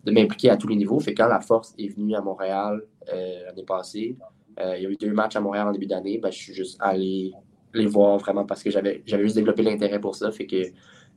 de 0.05 0.11
m'impliquer 0.13 0.51
à 0.51 0.57
tous 0.57 0.69
les 0.69 0.77
niveaux. 0.77 1.01
Fait 1.01 1.15
que 1.15 1.23
quand 1.23 1.29
la 1.29 1.41
force 1.41 1.75
est 1.79 1.89
venue 1.89 2.15
à 2.15 2.21
Montréal 2.21 2.83
euh, 3.13 3.45
l'année 3.47 3.65
passée, 3.65 4.17
euh, 4.61 4.77
il 4.77 4.83
y 4.83 4.87
a 4.87 4.91
eu 4.91 4.97
deux 4.97 5.13
matchs 5.13 5.37
à 5.37 5.41
Montréal 5.41 5.69
en 5.69 5.73
début 5.73 5.87
d'année, 5.87 6.19
ben, 6.19 6.31
je 6.31 6.39
suis 6.39 6.55
juste 6.55 6.77
allé 6.81 7.33
les 7.73 7.87
voir 7.87 8.19
vraiment 8.19 8.45
parce 8.45 8.63
que 8.63 8.71
j'avais 8.71 9.03
juste 9.07 9.35
développé 9.37 9.63
l'intérêt 9.63 9.99
pour 10.01 10.15
ça. 10.15 10.31
Fait 10.31 10.47
que. 10.47 10.63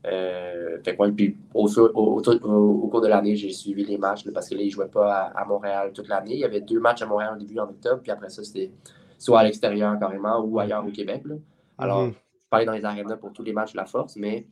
Euh, 0.06 0.78
fait 0.84 0.95
que, 0.95 1.02
ouais, 1.02 1.12
puis 1.12 1.36
au, 1.54 1.67
fur- 1.67 1.91
au, 1.95 2.21
au- 2.21 2.30
au- 2.30 2.84
au 2.84 2.88
cours 2.88 3.02
de 3.02 3.08
l'année, 3.08 3.36
j'ai 3.36 3.52
suivi 3.52 3.84
les 3.84 3.97
matchs 3.97 4.26
là, 4.26 4.32
parce 4.32 4.47
que 4.47 4.56
là, 4.56 4.62
ils 4.62 4.67
ne 4.67 4.71
jouaient 4.71 4.88
pas 4.88 5.12
à, 5.13 5.41
à 5.41 5.45
Montréal 5.45 5.91
toute 5.93 6.08
l'année. 6.08 6.34
Il 6.36 6.39
y 6.39 6.45
avait 6.45 6.62
deux 6.62 6.80
matchs 6.80 7.02
à 7.02 7.08
Montréal 7.08 7.34
au 7.36 7.39
début 7.39 7.60
en 7.60 7.63
octobre, 7.65 8.02
puis 8.02 8.12
après 8.12 8.30
ça, 8.30 8.43
c'était 8.43 8.71
soit 9.17 9.39
à 9.39 9.43
l'extérieur 9.43 9.97
carrément 10.00 10.39
ou 10.39 10.60
ailleurs 10.60 10.86
au 10.86 10.91
Québec. 10.91 11.23
là. 11.26 11.36
Alors, 11.78 12.04
Mhm. 12.04 12.13
je 12.13 12.56
allé 12.56 12.65
dans 12.65 12.73
les 12.73 12.86
arénas 12.86 13.17
pour 13.17 13.34
tous 13.34 13.43
les 13.43 13.54
matchs 13.54 13.73
de 13.73 13.78
la 13.78 13.86
force, 13.86 14.15
mais 14.15 14.45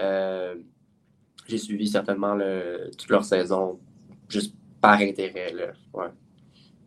euh, 0.00 0.54
j'ai 1.46 1.58
suivi 1.58 1.88
certainement 1.88 2.38
toute 2.96 3.10
leur 3.10 3.24
saison 3.24 3.78
juste 4.28 4.54
par 4.80 4.98
intérêt. 4.98 5.52
Là. 5.52 5.72
Ouais. 5.92 6.08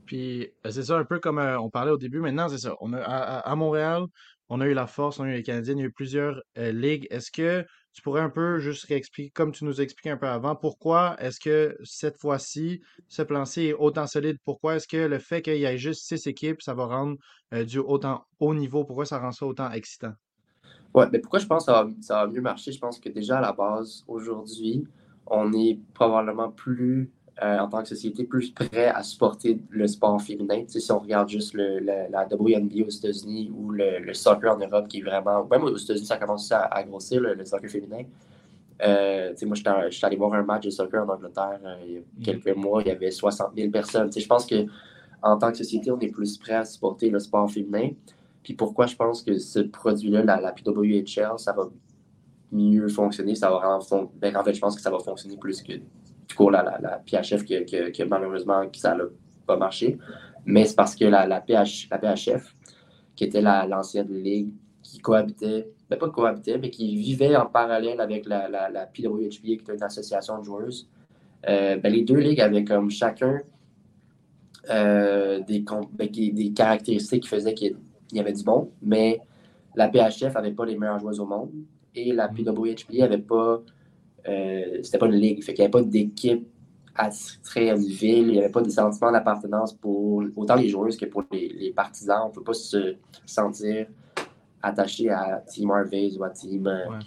Puis 0.07 0.49
euh, 0.65 0.71
c'est 0.71 0.83
ça 0.83 0.97
un 0.97 1.05
peu 1.05 1.19
comme 1.19 1.37
euh, 1.37 1.59
on 1.59 1.69
parlait 1.69 1.91
au 1.91 1.97
début. 1.97 2.19
Maintenant, 2.19 2.49
c'est 2.49 2.57
ça. 2.57 2.75
On 2.81 2.93
a, 2.93 2.99
à, 2.99 3.55
Montréal, 3.55 4.05
on 4.49 4.61
a 4.61 4.65
eu 4.65 4.73
la 4.73 4.87
Force, 4.87 5.19
on 5.19 5.25
a 5.25 5.29
eu 5.29 5.33
les 5.33 5.43
Canadiens, 5.43 5.75
il 5.75 5.79
y 5.79 5.83
a 5.83 5.87
eu 5.87 5.91
plusieurs 5.91 6.41
euh, 6.57 6.71
ligues. 6.71 7.05
Est-ce 7.11 7.29
que 7.29 7.65
tu 7.93 8.01
pourrais 8.01 8.21
un 8.21 8.29
peu 8.29 8.59
juste 8.59 8.85
réexpliquer, 8.85 9.31
comme 9.31 9.51
tu 9.51 9.65
nous 9.65 9.81
expliquais 9.81 10.11
un 10.11 10.17
peu 10.17 10.27
avant, 10.27 10.55
pourquoi 10.55 11.15
est-ce 11.19 11.39
que 11.39 11.75
cette 11.83 12.17
fois-ci, 12.17 12.81
ce 13.07 13.23
plan-ci 13.23 13.67
est 13.67 13.73
autant 13.73 14.07
solide? 14.07 14.37
Pourquoi 14.45 14.75
est-ce 14.75 14.87
que 14.87 14.97
le 14.97 15.19
fait 15.19 15.41
qu'il 15.41 15.57
y 15.57 15.65
ait 15.65 15.77
juste 15.77 16.05
six 16.05 16.27
équipes, 16.27 16.61
ça 16.61 16.75
va 16.75 16.85
rendre 16.85 17.17
du 17.65 17.79
autant 17.79 18.23
haut 18.39 18.53
niveau? 18.53 18.85
Pourquoi 18.85 19.07
ça 19.07 19.17
rend 19.17 19.31
ça 19.31 19.47
autant 19.47 19.71
excitant? 19.71 20.13
Ouais, 20.97 21.05
mais 21.11 21.19
pourquoi 21.19 21.37
je 21.39 21.45
pense 21.45 21.65
que 21.67 21.71
ça 21.71 21.83
va, 21.83 21.89
ça 22.01 22.25
va 22.25 22.31
mieux 22.31 22.41
marcher? 22.41 22.71
Je 22.71 22.79
pense 22.79 22.99
que 22.99 23.09
déjà 23.09 23.37
à 23.37 23.41
la 23.41 23.51
base, 23.53 24.03
aujourd'hui, 24.07 24.83
on 25.27 25.53
est 25.53 25.79
probablement 25.93 26.49
plus, 26.49 27.11
euh, 27.43 27.59
en 27.59 27.69
tant 27.69 27.83
que 27.83 27.89
société, 27.89 28.23
plus 28.23 28.49
prêt 28.51 28.87
à 28.87 29.03
supporter 29.03 29.59
le 29.69 29.87
sport 29.87 30.19
féminin. 30.21 30.63
Tu 30.63 30.69
sais, 30.71 30.79
si 30.79 30.91
on 30.91 30.99
regarde 30.99 31.29
juste 31.29 31.53
le, 31.53 31.79
le- 31.79 32.09
la 32.11 32.25
WNBA 32.27 32.83
aux 32.87 32.89
États-Unis 32.89 33.51
ou 33.55 33.69
le, 33.71 33.99
le 33.99 34.13
soccer 34.15 34.55
en 34.55 34.57
Europe, 34.59 34.87
qui 34.87 34.99
est 34.99 35.03
vraiment. 35.03 35.45
Même 35.45 35.63
aux 35.65 35.77
États-Unis, 35.77 36.07
ça 36.07 36.17
commence 36.17 36.51
à, 36.51 36.61
à 36.65 36.83
grossir, 36.83 37.21
le, 37.21 37.45
soccer 37.45 37.69
féminin. 37.69 38.03
Euh, 38.83 39.33
moi, 39.45 39.55
j'étais 39.55 39.71
j'étais 39.91 40.05
allé 40.07 40.17
voir 40.17 40.33
un 40.33 40.43
match 40.43 40.65
de 40.65 40.71
soccer 40.71 41.03
en 41.03 41.09
Angleterre 41.13 41.59
euh, 41.65 41.75
il 41.87 41.93
y 41.93 41.97
a 41.97 42.01
quelques 42.23 42.55
mois, 42.55 42.81
il 42.83 42.89
y 42.89 42.91
avait 42.91 43.11
60 43.11 43.55
000 43.55 43.71
personnes. 43.71 44.11
Je 44.15 44.27
pense 44.27 44.45
que 44.47 44.65
en 45.23 45.37
tant 45.37 45.51
que 45.51 45.57
société, 45.57 45.91
on 45.91 45.99
est 45.99 46.09
plus 46.11 46.37
prêt 46.37 46.55
à 46.55 46.65
supporter 46.65 47.09
le 47.09 47.19
sport 47.19 47.49
féminin. 47.51 47.91
Puis 48.47 48.53
pourquoi 48.53 48.85
je 48.85 48.95
pense 48.95 49.23
que 49.23 49.37
ce 49.39 49.59
produit-là, 49.59 50.23
la, 50.23 50.53
PWHL, 50.53 51.37
ça 51.37 51.51
va 51.51 51.67
mieux 52.49 52.87
fonctionner, 52.87 53.35
ça 53.35 53.49
va 53.49 53.57
vraiment 53.57 53.81
fon- 53.81 54.09
ben, 54.15 54.33
en 54.37 54.41
fait, 54.41 54.53
je 54.53 54.61
pense 54.61 54.73
que 54.73 54.81
ça 54.81 54.89
va 54.89 54.99
fonctionner 54.99 55.35
plus 55.35 55.61
que 55.61 55.73
du 55.73 56.33
coup 56.33 56.49
la, 56.49 56.63
PHF 57.05 57.43
que, 57.43 57.89
que, 57.91 58.03
malheureusement 58.05 58.63
ça 58.73 58.95
n'a 58.95 59.03
pas 59.45 59.57
marché. 59.57 59.97
Mais 60.45 60.63
c'est 60.63 60.77
parce 60.77 60.95
que 60.95 61.03
la, 61.03 61.27
la, 61.27 61.41
PH, 61.41 61.89
la 61.91 61.97
PHF, 61.97 62.55
qui 63.17 63.25
était 63.25 63.41
la- 63.41 63.67
l'ancienne 63.67 64.13
ligue 64.13 64.53
qui 64.81 64.99
cohabitait, 64.99 65.69
ben 65.89 65.99
pas 65.99 66.09
cohabitait, 66.09 66.57
mais 66.57 66.69
qui 66.69 66.95
vivait 66.95 67.35
en 67.35 67.47
parallèle 67.47 67.99
avec 67.99 68.25
la, 68.25 68.47
la, 68.47 68.85
qui 68.85 69.05
était 69.05 69.73
une 69.75 69.83
association 69.83 70.39
de 70.39 70.45
joueuses, 70.45 70.87
euh, 71.49 71.75
ben, 71.75 71.91
les 71.91 72.03
deux 72.03 72.19
ligues 72.19 72.39
avaient 72.39 72.63
comme 72.63 72.89
chacun 72.91 73.41
euh, 74.69 75.41
des, 75.41 75.65
ben, 75.91 76.09
des 76.09 76.53
caractéristiques 76.55 77.23
qui 77.23 77.29
faisaient 77.29 77.53
qu'il 78.07 78.17
y 78.17 78.21
avait 78.21 78.33
du 78.33 78.43
bon, 78.43 78.71
mais 78.81 79.21
la 79.75 79.89
PHF 79.89 80.33
n'avait 80.33 80.51
pas 80.51 80.65
les 80.65 80.77
meilleures 80.77 80.99
joueuses 80.99 81.19
au 81.19 81.25
monde 81.25 81.51
et 81.93 82.13
la 82.13 82.27
PWHP 82.27 82.93
n'avait 82.93 83.17
pas. 83.17 83.61
Euh, 84.27 84.79
c'était 84.83 84.97
pas 84.97 85.05
une 85.05 85.15
ligue. 85.15 85.43
Fait 85.43 85.53
qu'il 85.53 85.63
n'y 85.63 85.65
avait 85.65 85.83
pas 85.83 85.83
d'équipe 85.83 86.47
attitrée 86.95 87.69
à 87.69 87.75
une 87.75 87.85
ville. 87.85 88.27
Il 88.27 88.31
n'y 88.33 88.39
avait 88.39 88.51
pas 88.51 88.61
de 88.61 88.69
sentiment 88.69 89.11
d'appartenance 89.11 89.73
pour 89.73 90.23
autant 90.35 90.55
les 90.55 90.67
joueuses 90.67 90.97
que 90.97 91.05
pour 91.05 91.23
les, 91.31 91.71
partisans. 91.75 92.23
On 92.25 92.29
ne 92.29 92.33
peut 92.33 92.43
pas 92.43 92.53
se 92.53 92.95
sentir 93.25 93.87
attaché 94.61 95.09
à 95.09 95.43
Team 95.47 95.71
Harvey 95.71 96.09
ou 96.17 96.23
à 96.23 96.29
Team. 96.31 96.67
Euh, 96.67 96.99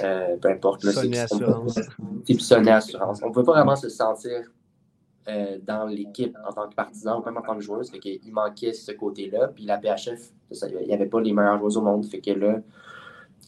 euh, 0.00 0.36
peu 0.36 0.50
importe. 0.50 0.82
Sonnet 0.82 1.20
Assurance. 1.20 1.80
Type 2.24 2.40
Sonnet 2.40 2.72
Assurance. 2.72 3.20
On 3.22 3.28
ne 3.28 3.34
peut 3.34 3.44
pas 3.44 3.52
vraiment 3.52 3.76
se 3.76 3.88
sentir 3.88 4.50
euh, 5.26 5.58
dans 5.62 5.86
l'équipe 5.86 6.36
en 6.46 6.52
tant 6.52 6.68
que 6.68 6.74
partisan 6.74 7.20
ou 7.20 7.24
même 7.24 7.38
en 7.38 7.42
tant 7.42 7.54
que 7.56 7.62
joueuse. 7.62 7.90
Fait 7.90 7.98
qu'il 7.98 8.32
manquait 8.32 8.72
ce 8.72 8.92
côté-là. 8.92 9.48
Puis 9.48 9.64
la 9.64 9.78
PHF, 9.78 10.32
il 10.50 10.86
n'y 10.86 10.92
avait 10.92 11.06
pas 11.06 11.20
les 11.20 11.32
meilleurs 11.32 11.58
joueurs 11.58 11.78
au 11.78 11.80
monde. 11.80 12.04
Fait 12.04 12.20
que 12.20 12.30
là, 12.32 12.60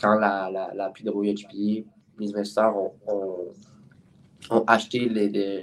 quand 0.01 0.15
la, 0.15 0.51
la, 0.51 0.73
la 0.75 0.93
les 2.19 2.35
investisseurs 2.35 2.75
ont, 2.77 2.93
ont, 4.51 4.65
acheté 4.67 5.09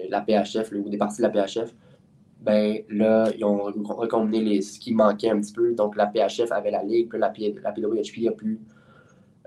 la 0.09 0.21
PHF 0.21 0.71
ou 0.73 0.89
des 0.89 0.97
parties 0.97 1.21
de 1.21 1.27
la 1.27 1.29
PHF, 1.29 1.73
ben 2.41 2.83
là, 2.89 3.31
ils 3.35 3.45
ont 3.45 3.63
recombiné 3.63 4.61
ce 4.61 4.79
qui 4.79 4.93
manquait 4.93 5.29
un 5.29 5.39
petit 5.39 5.53
peu. 5.53 5.73
Donc 5.73 5.95
la 5.95 6.07
PHF 6.07 6.51
avait 6.51 6.71
la 6.71 6.83
Ligue, 6.83 7.09
puis 7.09 7.19
la, 7.19 7.33
la 7.63 7.71
PWHP 7.71 8.27
a 8.27 8.31
pu 8.31 8.59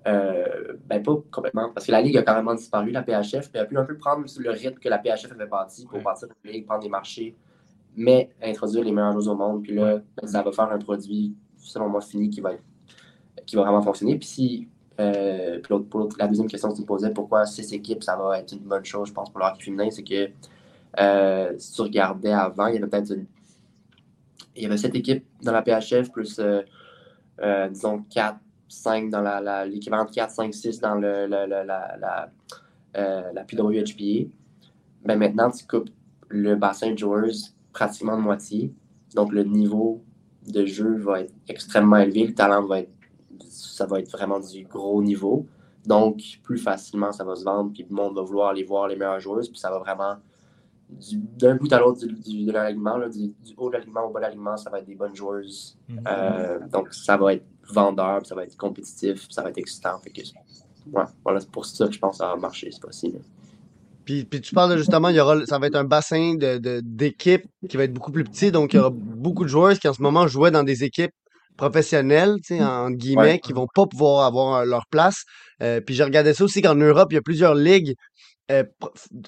euh, 0.07 0.75
ben 0.87 1.03
pas 1.03 1.17
complètement, 1.33 1.71
parce 1.73 1.87
que 1.87 1.93
la 1.93 2.01
Ligue 2.01 2.17
a 2.17 2.23
carrément 2.23 2.55
disparu, 2.55 2.93
la 2.93 3.03
PHF, 3.03 3.51
elle 3.53 3.61
a 3.63 3.65
pu 3.65 3.77
un 3.77 3.85
peu 3.85 3.97
prendre 3.97 4.25
le 4.39 4.51
rythme 4.51 4.79
que 4.79 4.89
la 4.89 4.99
PHF 4.99 5.33
avait 5.33 5.47
bâti 5.47 5.85
pour 5.87 6.01
partir 6.01 6.29
de 6.29 6.35
la 6.45 6.53
Ligue, 6.53 6.67
prendre 6.67 6.83
des 6.83 6.89
marchés, 6.89 7.35
mais 7.97 8.31
introduire 8.41 8.85
les 8.85 8.93
meilleurs 8.93 9.21
joueurs 9.21 9.35
au 9.35 9.39
monde. 9.39 9.63
Puis 9.63 9.75
là, 9.75 10.01
ben, 10.17 10.29
ça 10.29 10.43
va 10.43 10.53
faire 10.53 10.71
un 10.71 10.79
produit, 10.79 11.35
selon 11.57 11.89
moi, 11.89 12.01
fini 12.01 12.31
qui 12.31 12.41
va, 12.41 12.53
qui 13.45 13.57
va 13.57 13.63
vraiment 13.63 13.83
fonctionner. 13.83 14.17
Puis 14.17 14.29
si, 14.29 14.69
euh, 15.01 15.59
puis 15.61 15.75
pour 15.91 16.09
la 16.19 16.29
deuxième 16.29 16.47
question 16.47 16.71
que 16.71 16.77
tu 16.77 16.83
me 16.83 16.87
posais, 16.87 17.11
pourquoi 17.11 17.45
six 17.45 17.73
équipes, 17.73 18.05
ça 18.05 18.15
va 18.17 18.39
être 18.39 18.53
une 18.53 18.61
bonne 18.61 18.85
chose, 18.85 19.09
je 19.09 19.13
pense, 19.13 19.29
pour 19.31 19.41
le 19.41 19.47
hockey 19.47 19.65
féminin, 19.65 19.91
c'est 19.91 20.05
que 20.05 20.31
euh, 21.01 21.53
si 21.59 21.73
tu 21.73 21.83
regardais 21.83 22.33
avant, 22.33 22.69
il 22.69 22.75
y 22.75 22.79
avait 22.79 22.87
peut-être 22.87 23.11
une... 23.13 23.27
Il 24.55 24.63
y 24.63 24.67
avait 24.67 24.79
sept 24.79 24.95
équipes 24.95 25.25
dans 25.43 25.53
la 25.53 25.63
PHF, 25.63 26.11
plus, 26.13 26.41
disons, 27.71 28.05
quatre 28.09 28.39
5 28.69 29.11
dans 29.11 29.65
l'équivalent 29.67 30.05
de 30.05 30.11
4, 30.11 30.31
5, 30.31 30.55
6 30.55 30.81
dans 30.81 30.95
le, 30.95 31.27
la, 31.27 31.47
la, 31.47 32.31
euh, 32.97 33.33
la 33.33 33.45
PWHPA, 33.45 34.31
ben 35.05 35.19
maintenant, 35.19 35.51
tu 35.51 35.67
coupes 35.67 35.91
le 36.29 36.57
bassin 36.57 36.93
de 36.93 36.99
joueurs 36.99 37.31
pratiquement 37.73 38.17
de 38.17 38.23
moitié. 38.23 38.73
Donc, 39.15 39.33
le 39.33 39.45
niveau 39.45 40.03
de 40.47 40.65
jeu 40.65 40.97
va 40.97 41.21
être 41.21 41.35
extrêmement 41.49 41.99
élevé. 41.99 42.27
Le 42.27 42.35
talent 42.35 42.65
va 42.67 42.81
être, 42.81 42.93
ça 43.49 43.87
va 43.87 44.01
être 44.01 44.11
vraiment 44.11 44.41
du 44.41 44.65
gros 44.65 45.03
niveau. 45.03 45.47
Donc, 45.85 46.21
plus 46.43 46.59
facilement, 46.59 47.13
ça 47.13 47.23
va 47.23 47.37
se 47.37 47.45
vendre. 47.45 47.73
Puis, 47.73 47.87
le 47.89 47.95
monde 47.95 48.17
va 48.17 48.23
vouloir 48.23 48.51
aller 48.51 48.65
voir 48.65 48.89
les 48.89 48.97
meilleurs 48.97 49.21
joueurs. 49.21 49.41
Puis, 49.41 49.59
ça 49.59 49.71
va 49.71 49.79
vraiment, 49.79 50.17
d'un 50.91 51.57
bout 51.57 51.73
à 51.73 51.79
l'autre 51.79 52.01
de 52.07 52.53
l'alignement, 52.53 52.99
du, 53.09 53.35
haut 53.57 53.69
de 53.69 53.75
l'alignement 53.75 54.09
au 54.09 54.11
bas 54.11 54.21
de 54.21 54.25
l'alignement, 54.25 54.57
ça 54.57 54.71
va 54.71 54.79
être 54.81 54.87
des 54.87 54.97
bonnes 54.97 55.15
joueuses. 55.15 55.79
Mm-hmm. 55.89 56.01
Euh, 56.09 56.69
donc, 56.69 56.93
ça 56.93 57.17
va 57.17 57.35
être 57.35 57.45
vendeur, 57.73 58.25
ça 58.27 58.35
va 58.35 58.45
être 58.45 58.57
compétitif, 58.57 59.27
ça 59.31 59.43
va 59.43 59.51
être 59.51 59.59
excitant. 59.59 59.99
Fait 60.03 60.11
que, 60.11 60.21
ouais, 60.21 61.05
voilà, 61.25 61.41
c'est 61.41 61.51
pour 61.51 61.67
ça 61.67 61.87
que 61.87 61.93
je 61.93 61.99
pense 61.99 62.13
que 62.13 62.19
ça 62.19 62.29
va 62.29 62.37
marcher, 62.37 62.71
c'est 62.71 62.81
possible. 62.81 63.21
Puis, 64.05 64.25
puis 64.25 64.41
tu 64.41 64.55
parles 64.55 64.79
justement, 64.79 65.09
il 65.09 65.17
y 65.17 65.21
aura, 65.21 65.45
ça 65.47 65.59
va 65.59 65.67
être 65.67 65.75
un 65.75 65.85
bassin 65.85 66.35
d'équipes 66.37 67.47
de, 67.63 67.69
qui 67.69 67.77
va 67.77 67.85
être 67.85 67.93
beaucoup 67.93 68.13
plus 68.13 68.23
petit. 68.23 68.53
Donc, 68.53 68.73
il 68.73 68.77
y 68.77 68.79
aura 68.79 68.91
beaucoup 68.93 69.43
de 69.43 69.49
joueurs 69.49 69.77
qui 69.79 69.89
en 69.89 69.93
ce 69.93 70.01
moment 70.01 70.29
jouaient 70.29 70.53
dans 70.53 70.63
des 70.63 70.85
équipes 70.85 71.11
professionnelles, 71.57 72.37
tu 72.37 72.57
sais, 72.57 72.63
en 72.63 72.91
guillemets, 72.91 73.41
qui 73.41 73.53
vont 73.53 73.67
pas 73.75 73.87
pouvoir 73.87 74.27
avoir 74.27 74.65
leur 74.65 74.87
place. 74.91 75.25
Euh, 75.63 75.81
puis 75.81 75.95
j'ai 75.95 76.05
regardé 76.05 76.35
ça 76.35 76.45
aussi 76.45 76.63
qu'en 76.63 76.77
Europe, 76.77 77.09
il 77.11 77.17
y 77.17 77.19
a 77.19 77.23
plusieurs 77.23 77.55
ligues 77.55 77.95
euh, 78.53 78.63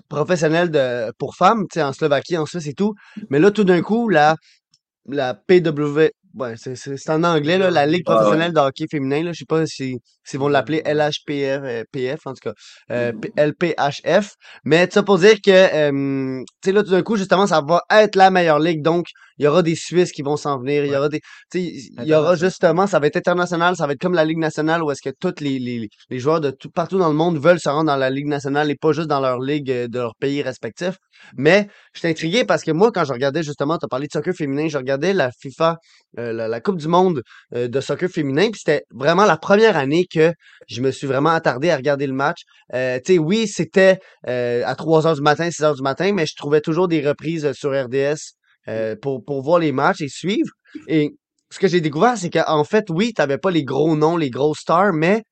professionnelles 0.09 0.71
de, 0.71 1.11
pour 1.19 1.35
femmes, 1.35 1.65
tu 1.73 1.81
sais, 1.81 1.83
en 1.83 1.93
Slovaquie, 1.93 2.37
en 2.37 2.47
Suisse 2.47 2.69
et 2.69 2.75
tout. 2.75 2.95
Mais 3.31 3.41
là, 3.41 3.51
tout 3.51 3.65
d'un 3.65 3.83
coup, 3.83 4.09
la, 4.09 4.37
la 5.09 5.35
PW, 5.35 6.11
Ouais, 6.35 6.55
c'est 6.57 7.11
en 7.11 7.25
anglais, 7.25 7.59
là, 7.59 7.71
la 7.71 7.87
Ligue 7.87 8.05
ah, 8.07 8.15
professionnelle 8.15 8.53
de 8.53 8.61
hockey 8.61 8.87
féminin. 8.91 9.23
Là, 9.23 9.33
je 9.33 9.39
sais 9.39 9.45
pas 9.47 9.67
si, 9.67 9.97
si 10.25 10.37
vont 10.37 10.49
l'appeler 10.49 10.83
LHPF, 10.85 11.63
euh, 11.65 11.85
PF, 11.91 12.21
en 12.27 12.35
tout 12.35 12.41
cas, 12.43 12.53
euh, 12.91 13.13
LPHF. 13.37 14.35
Mais 14.65 14.89
ça 14.91 15.03
pour 15.03 15.19
dire 15.19 15.37
que, 15.45 15.51
euh, 15.51 16.43
tu 16.63 16.69
sais, 16.69 16.73
là, 16.73 16.83
tout 16.83 16.91
d'un 16.91 17.03
coup, 17.03 17.17
justement, 17.17 17.47
ça 17.47 17.63
va 17.67 17.83
être 17.91 18.15
la 18.15 18.31
meilleure 18.31 18.59
ligue. 18.59 18.83
Donc, 18.83 19.07
il 19.39 19.45
y 19.45 19.49
aura 19.49 19.63
des 19.63 19.75
Suisses 19.75 20.13
qui 20.13 20.23
vont 20.23 20.37
s'en 20.37 20.59
venir. 20.59 20.85
Il 20.85 20.93
y 20.93 20.97
aura 20.97 21.09
des, 21.09 21.21
tu 21.51 21.61
sais, 21.61 21.63
il 21.63 22.05
y 22.05 22.15
aura 22.15 22.37
justement, 22.37 22.87
ça 22.87 22.99
va 22.99 23.07
être 23.07 23.17
international. 23.17 23.77
Ça 23.77 23.87
va 23.87 23.95
être 23.95 24.01
comme 24.01 24.15
la 24.15 24.25
Ligue 24.25 24.39
nationale 24.39 24.83
où 24.83 24.91
est-ce 24.91 25.03
que 25.03 25.15
tous 25.19 25.41
les, 25.41 25.59
les, 25.59 25.89
les 26.11 26.19
joueurs 26.19 26.41
de 26.41 26.51
tout, 26.51 26.71
partout 26.71 26.99
dans 26.99 27.09
le 27.09 27.15
monde 27.15 27.39
veulent 27.39 27.61
se 27.61 27.69
rendre 27.69 27.87
dans 27.87 27.97
la 27.97 28.11
Ligue 28.11 28.27
nationale 28.27 28.71
et 28.71 28.77
pas 28.77 28.93
juste 28.93 29.09
dans 29.09 29.21
leur 29.21 29.39
ligue 29.41 29.67
de 29.67 29.99
leur 29.99 30.15
pays 30.17 30.43
respectif. 30.43 30.97
Mais, 31.37 31.69
je 31.95 32.01
suis 32.01 32.09
intrigué 32.09 32.45
parce 32.45 32.63
que 32.63 32.71
moi, 32.71 32.93
quand 32.93 33.05
je 33.05 33.13
regardais 33.13 33.43
justement, 33.43 33.79
tu 33.79 33.87
as 33.87 33.89
parlé 33.89 34.07
de 34.07 34.13
soccer 34.13 34.35
féminin, 34.35 34.69
je 34.69 34.79
regardais 34.79 35.15
la 35.15 35.31
FIFA 35.33 35.77
euh, 36.19 36.33
la, 36.33 36.61
Coupe 36.61 36.79
du 36.79 36.89
monde 36.89 37.23
euh, 37.55 37.69
de 37.69 37.81
soccer 37.81 38.09
féminin. 38.09 38.51
Puis 38.51 38.61
c'était 38.65 38.85
vraiment 38.91 39.25
la 39.25 39.37
première 39.37 39.77
année 39.77 40.07
que 40.13 40.33
je 40.69 40.81
me 40.81 40.91
suis 40.91 41.07
vraiment 41.07 41.31
attardé 41.31 41.71
à 41.71 41.77
regarder 41.77 42.07
le 42.07 42.13
match. 42.13 42.41
Euh, 42.75 42.99
tu 43.05 43.15
sais, 43.15 43.19
oui, 43.19 43.47
c'était 43.47 43.99
à 44.25 44.75
3 44.75 45.03
h 45.03 45.15
du 45.15 45.23
matin, 45.23 45.51
6 45.51 45.63
h 45.63 45.77
du 45.77 45.83
matin, 45.83 46.13
mais 46.13 46.27
je 46.27 46.35
trouvais 46.37 46.61
toujours 46.61 46.89
des 46.89 47.07
reprises 47.07 47.53
sur 47.53 47.71
RDS 47.71 48.35
pour, 49.01 49.25
pour 49.25 49.43
voir 49.43 49.61
les 49.61 49.73
matchs 49.73 50.03
et 50.03 50.09
suivre. 50.09 50.51
Et 50.89 51.11
ce 51.51 51.59
que 51.59 51.69
j'ai 51.69 51.81
découvert, 51.81 52.19
c'est 52.19 52.31
qu'en 52.31 52.65
fait, 52.65 52.87
oui, 52.91 53.13
tu 53.15 53.23
n'avais 53.23 53.39
pas 53.39 53.51
les 53.51 53.65
gros 53.65 53.97
noms, 53.97 54.17
les 54.17 54.31
gros 54.31 54.55
stars, 54.55 54.93
mais 54.93 55.23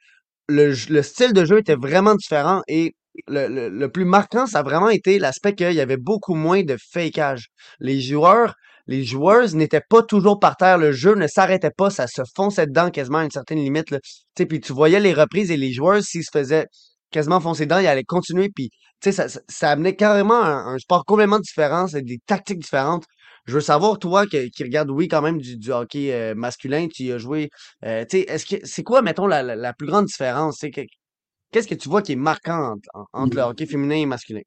le, 0.48 0.74
le 0.88 1.02
style 1.02 1.32
de 1.32 1.44
jeu 1.44 1.58
était 1.58 1.74
vraiment 1.74 2.14
différent 2.14 2.62
et 2.68 2.94
le, 3.26 3.48
le, 3.48 3.68
le, 3.68 3.88
plus 3.90 4.04
marquant, 4.04 4.46
ça 4.46 4.60
a 4.60 4.62
vraiment 4.62 4.90
été 4.90 5.18
l'aspect 5.18 5.54
qu'il 5.54 5.72
y 5.72 5.80
avait 5.80 5.96
beaucoup 5.96 6.34
moins 6.34 6.62
de 6.62 6.76
fakeage. 6.92 7.48
Les 7.80 8.00
joueurs 8.00 8.54
les 8.86 9.04
joueuses 9.04 9.54
n'étaient 9.54 9.82
pas 9.88 10.02
toujours 10.02 10.38
par 10.38 10.56
terre. 10.56 10.78
Le 10.78 10.92
jeu 10.92 11.14
ne 11.14 11.26
s'arrêtait 11.26 11.70
pas. 11.70 11.90
Ça 11.90 12.06
se 12.06 12.22
fonçait 12.34 12.66
dedans 12.66 12.90
quasiment 12.90 13.18
à 13.18 13.24
une 13.24 13.30
certaine 13.30 13.58
limite. 13.58 13.90
Là. 13.90 13.98
Puis 14.34 14.60
tu 14.60 14.72
voyais 14.72 15.00
les 15.00 15.12
reprises 15.12 15.50
et 15.50 15.56
les 15.56 15.72
joueurs, 15.72 16.02
s'ils 16.02 16.24
se 16.24 16.30
faisaient 16.32 16.66
quasiment 17.10 17.40
foncer 17.40 17.66
dedans, 17.66 17.78
ils 17.78 17.86
allaient 17.86 18.04
continuer. 18.04 18.50
Puis 18.54 18.70
ça, 19.02 19.26
ça 19.28 19.70
amenait 19.70 19.96
carrément 19.96 20.42
un, 20.42 20.78
sport 20.78 21.04
complètement 21.04 21.38
différent. 21.38 21.86
C'est 21.88 22.02
des 22.02 22.18
tactiques 22.26 22.60
différentes. 22.60 23.04
Je 23.46 23.54
veux 23.54 23.60
savoir, 23.60 23.98
toi, 23.98 24.26
qui, 24.26 24.50
qui 24.50 24.64
regarde, 24.64 24.90
oui, 24.90 25.06
quand 25.06 25.22
même, 25.22 25.38
du, 25.40 25.70
hockey 25.70 26.12
euh, 26.12 26.34
masculin, 26.34 26.88
tu 26.92 27.12
as 27.12 27.18
joué. 27.18 27.48
Euh, 27.84 28.04
est-ce 28.10 28.44
que 28.44 28.56
c'est 28.66 28.82
quoi, 28.82 29.02
mettons, 29.02 29.28
la, 29.28 29.42
la, 29.42 29.72
plus 29.72 29.86
grande 29.86 30.06
différence? 30.06 30.64
Qu'est-ce 31.52 31.68
que 31.68 31.76
tu 31.76 31.88
vois 31.88 32.02
qui 32.02 32.12
est 32.12 32.16
marquant 32.16 32.74
entre, 33.12 33.36
le 33.36 33.42
hockey 33.42 33.66
féminin 33.66 33.96
et 33.96 34.06
masculin? 34.06 34.40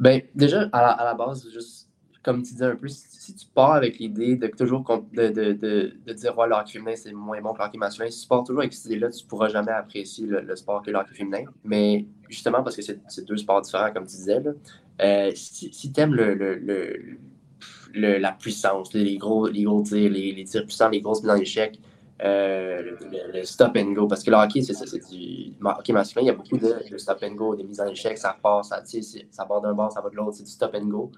Ben, 0.00 0.22
déjà, 0.34 0.68
à 0.72 0.82
la, 0.82 0.90
à 0.90 1.04
la 1.04 1.14
base, 1.14 1.46
juste 1.52 1.79
comme 2.22 2.42
tu 2.42 2.52
disais 2.52 2.66
un 2.66 2.76
peu, 2.76 2.88
si, 2.88 3.34
tu 3.34 3.46
pars 3.54 3.72
avec 3.72 3.98
l'idée 3.98 4.36
de 4.36 4.46
toujours 4.48 4.84
de, 5.12 5.28
de, 5.28 5.52
de, 5.52 5.94
de 6.06 6.12
dire 6.12 6.36
ouais, 6.36 6.46
le 6.48 6.54
féminin 6.66 6.94
c'est 6.94 7.12
moins 7.12 7.40
bon 7.40 7.54
que 7.54 7.62
le 7.72 7.78
masculin, 7.78 8.10
si 8.10 8.22
tu 8.22 8.28
pars 8.28 8.44
toujours 8.44 8.60
avec 8.60 8.74
cette 8.74 8.86
idée-là, 8.86 9.10
tu 9.10 9.24
pourras 9.24 9.48
jamais 9.48 9.72
apprécier 9.72 10.26
le, 10.26 10.56
sport 10.56 10.82
que 10.82 10.90
le 10.90 10.98
féminin. 11.14 11.44
Mais 11.64 12.04
justement, 12.28 12.62
parce 12.62 12.76
que 12.76 12.82
c'est 12.82 13.24
deux 13.24 13.38
sports 13.38 13.62
différents, 13.62 13.92
comme 13.92 14.04
tu 14.04 14.16
disais, 14.16 14.40
là, 14.40 14.52
euh, 15.00 15.32
si, 15.34 15.72
si 15.72 15.92
tu 15.92 16.00
aimes 16.00 16.14
le, 16.14 16.34
le, 16.34 18.18
la 18.18 18.32
puissance, 18.32 18.92
les 18.92 19.16
gros, 19.16 19.48
les 19.48 19.62
gros 19.62 19.82
tirs, 19.82 20.10
les, 20.10 20.32
les 20.32 20.44
tirs 20.44 20.64
puissants, 20.66 20.90
les 20.90 21.00
grosses 21.00 21.22
mises 21.22 21.30
en 21.30 21.36
échec, 21.36 21.78
euh, 22.22 22.96
le, 23.32 23.44
stop 23.44 23.76
and 23.76 23.92
go. 23.92 24.06
Parce 24.06 24.22
que 24.22 24.30
le 24.30 24.36
hockey, 24.36 24.60
c'est 24.62 24.74
du 25.10 25.54
hockey 25.64 25.92
masculin, 25.94 26.22
il 26.22 26.26
y 26.26 26.30
a 26.30 26.34
beaucoup 26.34 26.58
de, 26.58 26.98
stop 26.98 27.18
and 27.22 27.32
go, 27.34 27.56
des 27.56 27.64
mises 27.64 27.80
en 27.80 27.86
échec, 27.86 28.18
ça 28.18 28.36
part, 28.42 28.64
ça, 28.64 28.82
ça 29.30 29.44
part 29.46 29.62
d'un 29.62 29.72
bord, 29.72 29.90
ça 29.90 30.02
va 30.02 30.10
de 30.10 30.16
l'autre, 30.16 30.34
c'est 30.34 30.44
du 30.44 30.50
stop 30.50 30.74
and 30.74 30.86
go. 30.86 31.10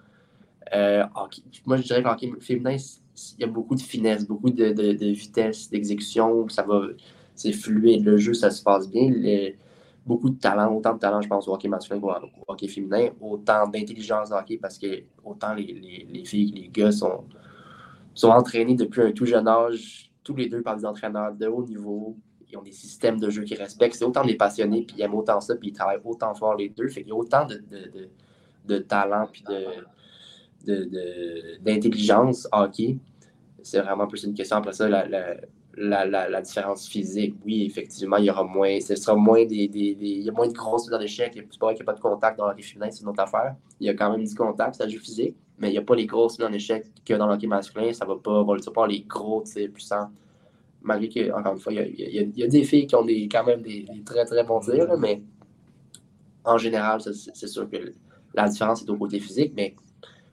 Euh, 0.75 1.05
moi, 1.67 1.77
je 1.77 1.83
dirais 1.83 2.03
qu'en 2.03 2.17
féminin, 2.41 2.77
il 3.39 3.41
y 3.41 3.45
a 3.45 3.47
beaucoup 3.47 3.75
de 3.75 3.81
finesse, 3.81 4.27
beaucoup 4.27 4.51
de, 4.51 5.13
vitesse, 5.13 5.71
d'exécution. 5.71 6.49
Ça 6.49 6.63
va, 6.63 6.83
c'est 7.35 7.53
fluide. 7.53 8.05
Le 8.05 8.17
jeu, 8.17 8.35
ça 8.35 8.51
se 8.51 8.63
passe 8.63 8.89
bien. 8.91 9.11
beaucoup 10.07 10.31
de 10.31 10.39
talent, 10.39 10.75
autant 10.75 10.95
de 10.95 10.99
talent, 10.99 11.21
je 11.21 11.29
pense, 11.29 11.47
au 11.49 11.55
hockey 11.55 11.69
masculin 11.69 12.01
qu'au 12.01 12.13
hockey 12.49 12.69
féminin, 12.69 13.11
autant 13.21 13.69
d'intelligence 13.69 14.31
hockey 14.33 14.59
parce 14.61 14.79
que 14.79 15.05
autant 15.25 15.55
les, 15.55 15.65
les, 15.65 16.07
les, 16.11 16.25
filles 16.25 16.53
les 16.53 16.69
gars 16.69 16.91
sont, 16.91 17.25
sont 18.15 18.31
entraînés 18.31 18.75
depuis 18.75 19.03
un 19.03 19.13
tout 19.13 19.27
jeune 19.27 19.47
âge, 19.47 20.11
tous 20.25 20.35
les 20.35 20.49
deux 20.49 20.63
par 20.63 20.77
des 20.77 20.85
entraîneurs 20.85 21.35
de 21.35 21.47
haut 21.47 21.65
niveau. 21.65 22.17
Ils 22.51 22.59
ont 22.59 22.63
des 22.63 22.73
systèmes 22.73 23.19
de 23.19 23.31
jeu 23.31 23.45
qu'ils 23.45 23.57
respectent. 23.57 23.95
C'est 23.95 24.05
autant 24.05 24.25
des 24.25 24.35
passionnés, 24.35 24.83
puis 24.83 24.97
ils 24.99 25.03
aiment 25.03 25.15
autant 25.15 25.41
ça, 25.41 25.55
puis 25.57 25.69
ils 25.69 25.73
travaillent 25.73 26.03
autant 26.05 26.35
fort 26.35 26.55
les 26.55 26.69
deux. 26.69 26.89
Fait 26.89 27.03
y 27.03 27.11
a 27.11 27.15
autant 27.15 27.47
de, 27.47 27.63
de 28.67 28.79
talent, 28.79 29.27
puis 29.33 29.43
de 29.49 29.65
d'intelligence 30.65 32.45
de, 32.45 32.49
hockey. 32.53 32.99
C'est 33.63 33.81
vraiment 33.81 34.07
plus 34.07 34.25
une 34.25 34.35
question. 34.35 34.57
Après 34.57 34.73
ça, 34.73 34.89
la, 34.89 35.05
la, 35.77 36.43
différence 36.43 36.87
physique, 36.87 37.37
oui, 37.45 37.65
effectivement, 37.65 38.17
il 38.19 38.25
y 38.27 38.31
aura 38.31 38.45
moins, 38.45 38.79
ce 38.81 38.95
sera 38.95 39.17
moins 39.17 39.45
des, 39.45 39.69
des, 39.69 39.97
il 40.01 40.23
y 40.23 40.29
a 40.29 40.33
moins 40.33 40.49
de 40.49 40.53
grosses 40.53 40.89
dans 40.89 40.99
l'échec. 40.99 41.33
C'est 41.35 41.59
pas 41.59 41.67
vrai 41.67 41.75
qu'il 41.75 41.85
n'y 41.85 41.89
a 41.89 41.93
pas 41.93 41.99
de 41.99 42.03
contact 42.03 42.39
dans 42.39 42.47
le 42.47 42.53
hockey 42.53 42.63
féminin, 42.63 42.91
c'est 42.91 43.03
une 43.03 43.09
autre 43.09 43.23
affaire. 43.23 43.55
Il 43.81 43.87
y 43.87 43.91
a 43.91 43.95
quand 43.95 44.11
même 44.11 44.25
du 44.25 44.35
contact, 44.35 44.77
ça 44.77 44.89
joue 44.89 44.99
physique, 44.99 45.37
mais 45.59 45.69
il 45.69 45.73
n'y 45.73 45.79
a 45.79 45.83
pas 45.83 45.95
les 45.95 46.07
grosses 46.07 46.37
dans 46.39 46.49
l'échec 46.49 46.87
que 47.05 47.15
dans 47.15 47.27
le 47.27 47.49
masculin. 47.49 47.93
Ça 47.93 48.05
va 48.05 48.17
pas, 48.17 48.43
va 48.43 48.55
pas 48.75 48.87
les 48.87 49.01
gros, 49.03 49.43
puissants. 49.73 50.11
malgré 50.83 51.09
que, 51.09 51.33
encore 51.33 51.55
une 51.55 51.61
fois, 51.61 51.73
il 51.73 52.35
y 52.37 52.43
a, 52.43 52.47
des 52.49 52.65
filles 52.65 52.87
qui 52.87 52.95
ont 52.95 53.05
des, 53.05 53.29
quand 53.29 53.45
même 53.45 53.63
des, 53.63 53.87
très 54.05 54.25
très 54.25 54.45
bons 54.45 54.61
tirs, 54.61 54.99
mais 54.99 55.23
en 56.45 56.59
général, 56.59 57.01
c'est 57.01 57.47
sûr 57.47 57.69
que 57.71 57.95
la 58.35 58.49
différence 58.49 58.83
est 58.83 58.91
au 58.91 58.97
côté 58.97 59.21
physique, 59.21 59.53
mais 59.57 59.75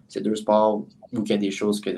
c'est 0.10 0.22
deux 0.22 0.36
sports 0.36 0.86
où 1.13 1.24
il 1.24 1.30
y 1.30 1.34
a 1.34 1.38
des 1.38 1.52
choses 1.52 1.80
que 1.80 1.89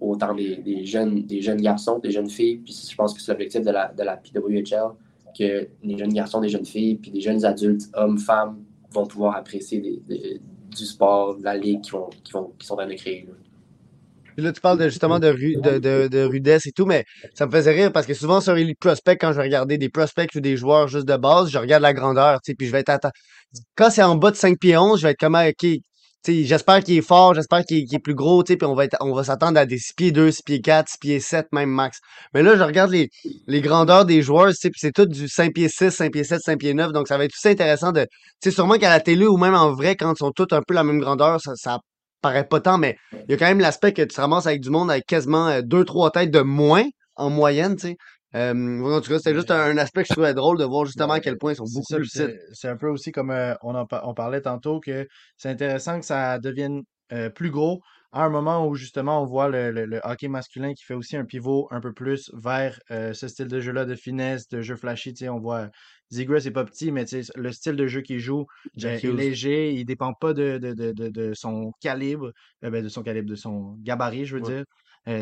autant 0.00 0.34
des, 0.34 0.84
jeunes, 0.84 1.22
des 1.26 1.42
jeunes 1.42 1.60
garçons, 1.60 1.98
des 1.98 2.10
jeunes 2.10 2.30
filles, 2.30 2.58
puis 2.58 2.74
je 2.90 2.94
pense 2.96 3.14
que 3.14 3.20
c'est 3.20 3.30
l'objectif 3.32 3.62
de 3.62 3.70
la, 3.70 3.92
de 3.92 4.02
la 4.02 4.16
PWHL, 4.16 4.94
que 5.38 5.68
les 5.82 5.98
jeunes 5.98 6.12
garçons, 6.12 6.40
des 6.40 6.48
jeunes 6.48 6.64
filles, 6.64 6.96
puis 6.96 7.10
des 7.10 7.20
jeunes 7.20 7.44
adultes, 7.44 7.88
hommes, 7.94 8.18
femmes, 8.18 8.58
vont 8.92 9.06
pouvoir 9.06 9.36
apprécier 9.36 10.00
du 10.08 10.84
sport, 10.84 11.36
de 11.36 11.44
la 11.44 11.56
ligue 11.56 11.82
qui, 11.82 11.90
vont, 11.90 12.08
qui, 12.24 12.32
vont, 12.32 12.52
qui 12.58 12.66
sont 12.66 12.74
en 12.74 12.78
train 12.78 12.88
de 12.88 12.94
créer. 12.94 13.28
Là. 14.36 14.52
tu 14.52 14.60
parles 14.60 14.82
justement 14.84 15.18
de, 15.18 15.32
de, 15.32 16.08
de, 16.08 16.24
rudesse 16.24 16.66
et 16.66 16.72
tout, 16.72 16.86
mais 16.86 17.04
ça 17.34 17.46
me 17.46 17.50
faisait 17.50 17.72
rire 17.72 17.92
parce 17.92 18.06
que 18.06 18.14
souvent 18.14 18.40
sur 18.40 18.56
Elite 18.56 18.78
Prospect, 18.80 19.18
quand 19.18 19.32
je 19.32 19.40
regardais 19.40 19.78
des 19.78 19.90
prospects 19.90 20.34
ou 20.34 20.40
des 20.40 20.56
joueurs 20.56 20.88
juste 20.88 21.06
de 21.06 21.16
base, 21.16 21.50
je 21.50 21.58
regarde 21.58 21.82
la 21.82 21.92
grandeur, 21.92 22.40
tu 22.40 22.52
sais, 22.52 22.54
puis 22.56 22.66
je 22.66 22.72
vais 22.72 22.80
être 22.80 23.10
Quand 23.76 23.90
c'est 23.90 24.02
en 24.02 24.16
bas 24.16 24.30
de 24.30 24.36
5 24.36 24.58
pieds 24.58 24.76
11, 24.76 24.98
je 24.98 25.06
vais 25.06 25.12
être 25.12 25.20
comme, 25.20 25.34
ah, 25.34 25.48
OK, 25.48 25.66
j'espère 26.26 26.82
qu'il 26.82 26.96
est 26.98 27.02
fort, 27.02 27.34
j'espère 27.34 27.64
qu'il 27.64 27.92
est, 27.92 27.98
plus 27.98 28.14
gros, 28.14 28.42
puis 28.44 28.56
on 28.62 28.74
va, 28.74 28.84
on 29.00 29.14
va 29.14 29.24
s'attendre 29.24 29.58
à 29.58 29.66
des 29.66 29.78
6 29.78 29.92
pieds 29.94 30.12
2, 30.12 30.30
6 30.30 30.42
pieds 30.42 30.60
4, 30.60 30.88
6 30.88 30.98
pieds 30.98 31.20
7, 31.20 31.46
même 31.52 31.70
max. 31.70 31.98
Mais 32.34 32.42
là, 32.42 32.56
je 32.56 32.62
regarde 32.62 32.90
les, 32.90 33.08
les 33.46 33.60
grandeurs 33.60 34.04
des 34.04 34.22
joueurs, 34.22 34.52
c'est 34.54 34.92
tout 34.92 35.06
du 35.06 35.28
5 35.28 35.52
pieds 35.54 35.68
6, 35.68 35.90
5 35.90 36.12
pieds 36.12 36.24
7, 36.24 36.40
5 36.40 36.58
pieds 36.58 36.74
9, 36.74 36.92
donc 36.92 37.08
ça 37.08 37.18
va 37.18 37.24
être 37.24 37.32
tout 37.32 37.48
intéressant 37.48 37.92
de... 37.92 38.06
Tu 38.42 38.50
sûrement 38.52 38.78
qu'à 38.78 38.90
la 38.90 39.00
télé 39.00 39.26
ou 39.26 39.36
même 39.36 39.54
en 39.54 39.72
vrai, 39.72 39.96
quand 39.96 40.12
ils 40.12 40.18
sont 40.18 40.32
tous 40.32 40.48
un 40.52 40.62
peu 40.66 40.74
la 40.74 40.84
même 40.84 41.00
grandeur, 41.00 41.40
ça, 41.40 41.52
ça 41.56 41.78
paraît 42.20 42.46
pas 42.46 42.60
tant, 42.60 42.78
mais 42.78 42.96
il 43.12 43.30
y 43.30 43.34
a 43.34 43.36
quand 43.36 43.46
même 43.46 43.60
l'aspect 43.60 43.92
que 43.92 44.02
tu 44.02 44.08
te 44.08 44.20
ramasses 44.20 44.46
avec 44.46 44.60
du 44.60 44.70
monde 44.70 44.90
avec 44.90 45.06
quasiment 45.06 45.50
2-3 45.60 46.06
euh, 46.06 46.10
têtes 46.10 46.30
de 46.30 46.40
moins 46.40 46.84
en 47.16 47.30
moyenne, 47.30 47.76
tu 47.76 47.88
sais. 47.88 47.96
Euh, 48.34 48.80
en 48.80 49.00
tout 49.00 49.10
cas, 49.10 49.18
c'était 49.18 49.34
juste 49.34 49.50
un, 49.50 49.76
aspect 49.76 50.02
que 50.02 50.08
je 50.08 50.14
trouvais 50.14 50.34
drôle 50.34 50.58
de 50.58 50.64
voir 50.64 50.84
justement 50.84 51.14
à 51.14 51.20
quel 51.20 51.36
point 51.36 51.52
ils 51.52 51.56
sont 51.56 51.64
beaucoup 51.64 51.94
plus. 51.94 52.22
C'est 52.52 52.68
un 52.68 52.76
peu 52.76 52.88
aussi 52.88 53.10
comme 53.12 53.30
euh, 53.30 53.54
on, 53.62 53.74
en, 53.74 53.86
on 54.04 54.14
parlait 54.14 54.40
tantôt 54.40 54.80
que 54.80 55.08
c'est 55.36 55.48
intéressant 55.48 55.98
que 55.98 56.06
ça 56.06 56.38
devienne 56.38 56.82
euh, 57.12 57.28
plus 57.28 57.50
gros 57.50 57.80
à 58.12 58.24
un 58.24 58.28
moment 58.28 58.66
où 58.66 58.74
justement 58.74 59.22
on 59.22 59.24
voit 59.24 59.48
le, 59.48 59.70
le, 59.70 60.00
hockey 60.02 60.26
masculin 60.26 60.74
qui 60.74 60.84
fait 60.84 60.94
aussi 60.94 61.16
un 61.16 61.24
pivot 61.24 61.68
un 61.70 61.80
peu 61.80 61.92
plus 61.92 62.28
vers 62.34 62.80
ce 62.88 63.28
style 63.28 63.46
de 63.46 63.60
jeu-là 63.60 63.84
de 63.84 63.94
finesse, 63.94 64.48
de 64.48 64.62
jeu 64.62 64.74
flashy. 64.74 65.14
On 65.28 65.38
voit 65.38 65.68
Zegras 66.10 66.40
c'est 66.40 66.50
pas 66.50 66.64
petit, 66.64 66.90
mais 66.90 67.04
le 67.36 67.52
style 67.52 67.76
de 67.76 67.86
jeu 67.86 68.00
qu'il 68.00 68.18
joue 68.18 68.46
est 68.82 69.04
léger, 69.04 69.72
il 69.74 69.84
dépend 69.84 70.12
pas 70.12 70.34
de, 70.34 70.58
de, 70.58 70.72
de, 70.74 71.08
de 71.08 71.34
son 71.34 71.70
calibre, 71.80 72.32
ben, 72.62 72.82
de 72.82 72.88
son 72.88 73.04
calibre, 73.04 73.30
de 73.30 73.36
son 73.36 73.76
gabarit, 73.78 74.24
je 74.24 74.36
veux 74.38 74.42
dire. 74.42 74.64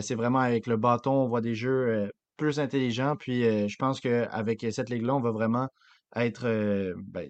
c'est 0.01 0.14
vraiment 0.14 0.40
avec 0.40 0.66
le 0.66 0.79
bâton, 0.79 1.12
on 1.12 1.29
voit 1.29 1.42
des 1.42 1.55
jeux 1.55 2.11
plus 2.38 2.61
intelligent. 2.61 3.16
Puis 3.16 3.42
je 3.42 3.77
pense 3.77 4.01
qu'avec 4.01 4.66
cette 4.70 4.88
ligue-là, 4.88 5.14
on 5.14 5.20
va 5.20 5.31
vraiment 5.31 5.68
être 6.16 6.44
ben, 6.96 7.29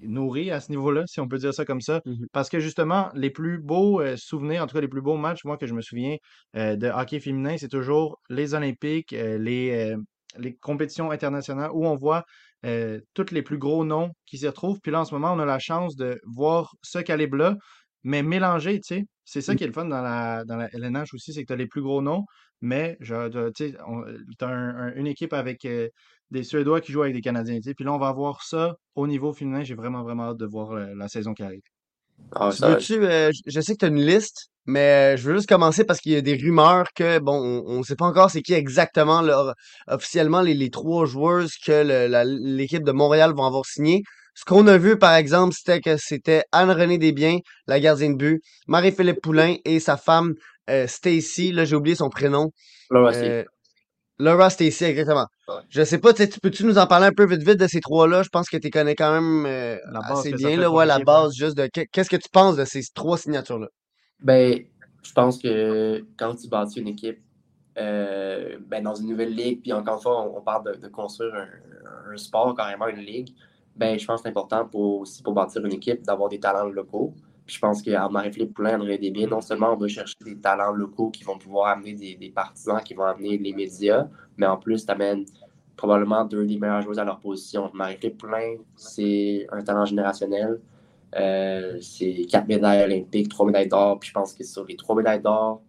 nourri 0.00 0.50
à 0.50 0.60
ce 0.60 0.70
niveau-là, 0.70 1.02
si 1.06 1.20
on 1.20 1.28
peut 1.28 1.38
dire 1.38 1.52
ça 1.52 1.64
comme 1.64 1.80
ça. 1.80 2.00
Mmh 2.06 2.24
Parce 2.32 2.48
que 2.48 2.60
justement, 2.60 3.10
les 3.14 3.30
plus 3.30 3.58
beaux 3.58 4.00
souvenirs, 4.16 4.62
en 4.62 4.66
tout 4.66 4.74
cas 4.74 4.80
les 4.80 4.88
plus 4.88 5.02
beaux 5.02 5.16
matchs, 5.16 5.44
moi, 5.44 5.58
que 5.58 5.66
je 5.66 5.74
me 5.74 5.82
souviens 5.82 6.16
de 6.54 6.88
hockey 6.88 7.20
féminin, 7.20 7.56
c'est 7.58 7.68
toujours 7.68 8.18
les 8.30 8.54
Olympiques, 8.54 9.12
les, 9.12 9.94
les 10.38 10.54
compétitions 10.54 11.10
internationales 11.10 11.70
où 11.72 11.86
on 11.86 11.96
voit 11.96 12.24
tous 12.62 13.30
les 13.30 13.42
plus 13.42 13.58
gros 13.58 13.84
noms 13.84 14.10
qui 14.26 14.38
s'y 14.38 14.46
retrouvent. 14.46 14.80
Puis 14.80 14.92
là, 14.92 15.00
en 15.00 15.04
ce 15.04 15.14
moment, 15.14 15.32
on 15.32 15.38
a 15.38 15.44
la 15.44 15.58
chance 15.58 15.96
de 15.96 16.20
voir 16.24 16.74
ce 16.82 16.98
calibre-là, 16.98 17.56
mais 18.04 18.22
mélangé, 18.22 18.80
tu 18.80 18.96
sais. 18.96 19.04
C'est 19.24 19.40
ça 19.40 19.54
mmh. 19.54 19.56
qui 19.56 19.64
est 19.64 19.68
le 19.68 19.72
fun 19.72 19.86
dans 19.86 20.02
la, 20.02 20.44
dans 20.44 20.56
la 20.56 20.68
LNH 20.74 21.14
aussi, 21.14 21.32
c'est 21.32 21.42
que 21.42 21.46
tu 21.46 21.52
as 21.54 21.56
les 21.56 21.66
plus 21.66 21.80
gros 21.80 22.02
noms, 22.02 22.24
mais 22.64 22.96
tu 23.00 23.14
as 23.14 24.92
une 24.96 25.06
équipe 25.06 25.32
avec 25.32 25.66
des 26.30 26.42
Suédois 26.42 26.80
qui 26.80 26.92
jouent 26.92 27.02
avec 27.02 27.14
des 27.14 27.20
Canadiens. 27.20 27.60
Puis 27.60 27.84
là, 27.84 27.92
on 27.92 27.98
va 27.98 28.10
voir 28.12 28.42
ça 28.42 28.76
au 28.94 29.06
niveau 29.06 29.32
féminin. 29.32 29.62
J'ai 29.62 29.74
vraiment, 29.74 30.02
vraiment 30.02 30.30
hâte 30.30 30.38
de 30.38 30.46
voir 30.46 30.72
la 30.72 31.08
saison 31.08 31.34
qui 31.34 31.42
arrive. 31.42 31.60
Ah, 32.32 32.50
je 32.50 33.60
sais 33.60 33.74
que 33.74 33.78
tu 33.78 33.84
as 33.84 33.88
une 33.88 34.00
liste, 34.00 34.48
mais 34.66 35.16
je 35.16 35.28
veux 35.28 35.36
juste 35.36 35.48
commencer 35.48 35.84
parce 35.84 36.00
qu'il 36.00 36.12
y 36.12 36.16
a 36.16 36.20
des 36.20 36.36
rumeurs 36.36 36.86
que, 36.94 37.18
bon, 37.18 37.62
on 37.66 37.78
ne 37.78 37.82
sait 37.82 37.96
pas 37.96 38.06
encore 38.06 38.30
c'est 38.30 38.40
qui 38.40 38.54
exactement 38.54 39.22
officiellement 39.88 40.40
les, 40.40 40.54
les, 40.54 40.70
trois 40.70 41.06
joueuses 41.06 41.54
que 41.64 41.82
l'équipe 42.56 42.84
de 42.84 42.92
Montréal 42.92 43.34
va 43.36 43.46
avoir 43.46 43.66
signé. 43.66 44.02
Ce 44.36 44.44
qu'on 44.44 44.66
a 44.66 44.78
vu, 44.78 44.98
par 44.98 45.14
exemple, 45.14 45.54
c'était 45.56 45.80
que 45.80 45.96
c'était 45.96 46.42
Anne-Renée 46.50 46.98
Desbiens, 46.98 47.38
la 47.68 47.78
gardienne 47.78 48.16
de 48.16 48.24
but, 48.24 48.42
Marie-Philippe 48.66 49.20
Poulain 49.22 49.56
et 49.64 49.78
sa 49.78 49.96
femme 49.96 50.34
euh, 50.70 50.86
Stacy. 50.86 51.52
Là, 51.52 51.64
j'ai 51.64 51.76
oublié 51.76 51.96
son 51.96 52.08
prénom. 52.08 52.50
Laura 52.90 53.12
euh, 53.14 53.44
Laura 54.18 54.50
Stacy, 54.50 54.84
exactement. 54.84 55.26
Je 55.68 55.82
sais 55.82 55.98
pas, 55.98 56.12
tu 56.12 56.26
peux-tu 56.40 56.64
nous 56.64 56.78
en 56.78 56.86
parler 56.86 57.06
un 57.06 57.12
peu 57.12 57.26
vite 57.26 57.42
vite 57.42 57.58
de 57.58 57.66
ces 57.66 57.80
trois-là? 57.80 58.22
Je 58.22 58.28
pense 58.28 58.48
que 58.48 58.56
tu 58.56 58.70
connais 58.70 58.94
quand 58.94 59.12
même 59.12 59.44
euh, 59.46 59.76
assez 60.04 60.32
bien, 60.32 60.56
là, 60.56 60.70
ouais, 60.70 60.86
la 60.86 61.00
base 61.00 61.34
juste 61.34 61.56
de 61.56 61.66
qu'est-ce 61.66 62.08
que 62.08 62.16
tu 62.16 62.28
penses 62.32 62.56
de 62.56 62.64
ces 62.64 62.80
trois 62.94 63.18
signatures-là? 63.18 63.66
Ben, 64.20 64.60
je 65.02 65.12
pense 65.12 65.38
que 65.38 66.04
quand 66.16 66.36
tu 66.36 66.48
bâtis 66.48 66.80
une 66.80 66.88
équipe 66.88 67.18
ben, 67.76 68.82
dans 68.82 68.94
une 68.94 69.08
nouvelle 69.08 69.34
ligue, 69.34 69.62
puis 69.62 69.72
encore 69.72 69.96
une 69.96 70.02
fois, 70.02 70.30
on, 70.30 70.40
parle 70.42 70.78
de, 70.80 70.88
construire 70.88 71.34
un, 71.34 72.12
un, 72.12 72.16
sport, 72.16 72.54
carrément 72.54 72.86
une 72.86 73.00
ligue, 73.00 73.34
ben, 73.76 73.98
je 73.98 74.06
pense 74.06 74.20
que 74.20 74.22
c'est 74.22 74.28
important 74.28 74.66
pour, 74.66 75.00
aussi 75.00 75.22
pour 75.22 75.32
bâtir 75.32 75.64
une 75.64 75.72
équipe 75.72 76.02
d'avoir 76.02 76.28
des 76.28 76.38
talents 76.38 76.68
locaux. 76.68 77.14
Je 77.46 77.58
pense 77.58 77.82
qu'à 77.82 78.08
Marie-Philippe 78.08 78.54
Poulain, 78.54 78.76
André 78.76 78.96
Desbiens, 78.96 79.26
non 79.26 79.42
seulement 79.42 79.72
on 79.72 79.76
va 79.76 79.86
chercher 79.86 80.14
des 80.24 80.36
talents 80.36 80.72
locaux 80.72 81.10
qui 81.10 81.24
vont 81.24 81.36
pouvoir 81.36 81.68
amener 81.68 81.92
des, 81.92 82.30
partisans, 82.30 82.80
qui 82.82 82.94
vont 82.94 83.04
amener 83.04 83.36
les 83.36 83.52
médias, 83.52 84.06
mais 84.38 84.46
en 84.46 84.56
plus, 84.56 84.86
tu 84.86 84.90
amènes 84.90 85.26
probablement 85.76 86.24
deux 86.24 86.46
des 86.46 86.58
meilleures 86.58 86.80
joueuses 86.80 86.98
à 86.98 87.04
leur 87.04 87.20
position. 87.20 87.70
Marie-Philippe 87.74 88.18
Poulain, 88.18 88.56
c'est 88.76 89.46
un 89.52 89.62
talent 89.62 89.84
générationnel. 89.84 90.60
Euh, 91.16 91.78
c'est 91.80 92.26
quatre 92.30 92.48
médailles 92.48 92.84
olympiques, 92.84 93.28
trois 93.28 93.46
médailles 93.46 93.68
d'or. 93.68 93.98
Puis 94.00 94.08
je 94.08 94.14
pense 94.14 94.32
que 94.32 94.42
sur 94.42 94.64
les 94.64 94.76
trois 94.76 94.96
médailles 94.96 95.20
d'or, 95.20 95.62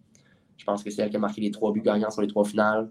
je 0.56 0.64
pense 0.64 0.82
que 0.82 0.90
c'est 0.90 1.02
elle 1.02 1.10
qui 1.10 1.16
a 1.16 1.20
marqué 1.20 1.40
les 1.42 1.50
trois 1.50 1.72
buts 1.72 1.82
gagnants 1.82 2.10
sur 2.10 2.22
les 2.22 2.28
trois 2.28 2.44
finales. 2.44 2.88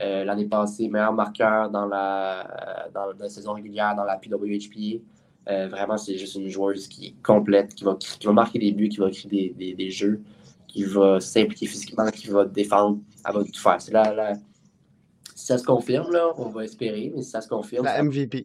Euh, 0.00 0.24
l'année 0.24 0.46
passée, 0.46 0.88
meilleur 0.88 1.12
marqueur 1.12 1.70
dans 1.70 1.86
la, 1.86 2.88
dans 2.94 3.06
la 3.18 3.28
saison 3.28 3.54
régulière 3.54 3.96
dans 3.96 4.04
la 4.04 4.16
PWHP. 4.16 5.02
Euh, 5.48 5.68
vraiment, 5.68 5.96
c'est 5.96 6.18
juste 6.18 6.34
une 6.34 6.48
joueuse 6.48 6.86
qui 6.88 7.06
est 7.06 7.22
complète, 7.22 7.74
qui 7.74 7.84
va, 7.84 7.96
qui 7.96 8.26
va 8.26 8.32
marquer 8.32 8.58
des 8.58 8.72
buts, 8.72 8.88
qui 8.88 8.98
va 8.98 9.10
créer 9.10 9.54
des, 9.56 9.74
des, 9.74 9.90
jeux, 9.90 10.20
qui 10.66 10.84
va 10.84 11.20
s'impliquer 11.20 11.66
physiquement, 11.66 12.10
qui 12.10 12.28
va 12.28 12.44
défendre. 12.44 12.98
Elle 13.26 13.34
va 13.34 13.44
tout 13.44 13.60
faire. 13.60 13.80
Si 13.80 15.46
ça 15.46 15.56
se 15.56 15.64
confirme, 15.64 16.12
là, 16.12 16.32
on 16.36 16.50
va 16.50 16.64
espérer, 16.64 17.12
mais 17.14 17.22
si 17.22 17.30
ça 17.30 17.40
se 17.40 17.48
confirme. 17.48 17.84
La 17.84 18.02
MVP. 18.02 18.44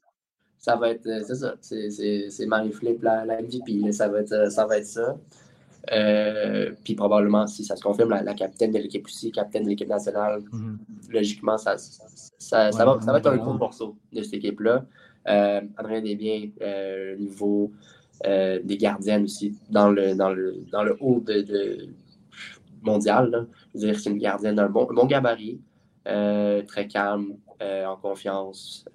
Ça 0.58 0.78
va 0.78 0.92
être, 0.92 1.06
euh, 1.08 1.22
c'est 1.28 1.36
ça, 1.36 1.56
c'est 1.60 2.46
Marie-Philippe, 2.46 3.04
la, 3.04 3.26
la, 3.26 3.42
MVP. 3.42 3.92
ça, 3.92 4.08
va 4.08 4.22
être, 4.22 4.50
ça 4.50 4.66
va 4.66 4.78
être 4.78 4.86
ça. 4.86 5.18
Euh, 5.92 6.72
puis 6.86 6.96
probablement, 6.96 7.46
si 7.48 7.66
ça 7.66 7.76
se 7.76 7.82
confirme, 7.82 8.12
la, 8.12 8.34
capitaine 8.34 8.72
de 8.72 8.78
l'équipe 8.78 9.06
aussi, 9.06 9.32
capitaine 9.34 9.64
de 9.64 9.70
l'équipe 9.70 9.90
nationale, 9.90 10.42
mhm. 10.54 10.78
logiquement, 11.10 11.58
ça, 11.58 11.78
ça, 11.78 12.72
ça, 12.72 12.86
va, 12.86 12.98
ça, 13.02 13.12
va, 13.12 13.18
être 13.18 13.28
un 13.28 13.36
gros 13.36 13.54
morceau 13.54 13.98
de 14.14 14.24
cette 14.24 14.36
équipe-là. 14.36 14.86
Euh, 15.28 15.62
Adrien 15.78 16.02
Desbiens, 16.02 16.50
euh, 16.62 17.16
niveau 17.16 17.72
euh, 18.26 18.60
des 18.64 18.78
gardiennes 18.78 19.24
aussi, 19.24 19.56
dans 19.70 19.90
le, 19.90 20.16
dans 20.16 20.30
le, 20.30 20.98
haut 21.00 21.22
de, 21.26 21.88
mondial. 22.82 23.48
C'est 23.74 24.06
une 24.06 24.18
gardienne 24.18 24.56
d'un 24.56 24.70
bon, 24.70 24.88
bon 24.92 25.06
gabarit, 25.06 25.60
très 26.06 26.88
calme, 26.90 27.36
en 27.62 27.96
confiance. 27.96 28.86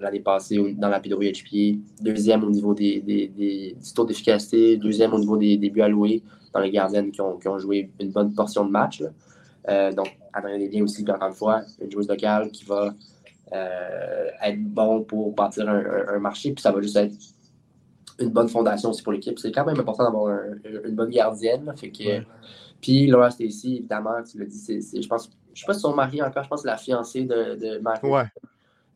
L'année 0.00 0.20
passée, 0.20 0.74
dans 0.74 0.88
la 0.88 1.00
PWHP, 1.00 1.78
deuxième 2.02 2.44
au 2.44 2.50
niveau 2.50 2.74
des, 2.74 3.00
des, 3.00 3.28
des, 3.28 3.76
taux 3.94 4.04
d'efficacité, 4.04 4.76
deuxième 4.76 5.14
au 5.14 5.18
niveau 5.18 5.36
des, 5.38 5.56
buts 5.56 5.80
alloués 5.80 6.22
dans 6.52 6.60
les 6.60 6.70
gardiennes 6.70 7.10
qui 7.10 7.20
ont, 7.20 7.38
qui 7.38 7.48
ont 7.48 7.58
joué 7.58 7.90
une 7.98 8.10
bonne 8.10 8.34
portion 8.34 8.64
de 8.66 8.70
match. 8.70 9.02
donc, 9.96 10.18
Adrien 10.34 10.58
Desbiens 10.58 10.84
aussi, 10.84 11.02
encore 11.08 11.28
une 11.28 11.34
fois, 11.34 11.62
une 11.80 11.90
joueuse 11.90 12.08
locale 12.08 12.50
qui 12.50 12.64
va 12.66 12.94
euh, 13.52 14.28
être 14.42 14.62
bon 14.62 15.02
pour 15.02 15.32
bâtir 15.32 15.68
un, 15.68 16.18
marché, 16.18 16.52
puis 16.52 16.62
ça 16.62 16.72
va 16.72 16.80
juste 16.80 16.96
être 16.96 17.14
une 18.18 18.30
bonne 18.30 18.48
fondation 18.48 18.90
aussi 18.90 19.02
pour 19.02 19.12
l'équipe. 19.12 19.38
C'est 19.38 19.52
quand 19.52 19.64
même 19.64 19.78
important 19.78 20.04
d'avoir 20.04 20.38
une 20.64 20.94
bonne 20.94 21.10
gardienne. 21.10 21.72
fait 21.76 21.90
que, 21.90 22.22
Puis 22.80 23.06
Laura 23.06 23.30
Stacy, 23.30 23.76
évidemment, 23.76 24.22
tu 24.28 24.38
l'as 24.38 24.46
dit, 24.46 24.58
c'est, 24.58 25.02
je 25.02 25.08
pense, 25.08 25.30
je 25.54 25.60
sais 25.60 25.66
pas 25.66 25.74
si 25.74 25.80
son 25.80 25.94
mari 25.94 26.22
encore, 26.22 26.42
je 26.42 26.48
pense 26.48 26.62
que 26.62 26.68
c'est 26.68 26.72
la 26.72 26.78
fiancée 26.78 27.24
de, 27.24 27.54
de. 27.54 28.08
Ouais. 28.08 28.24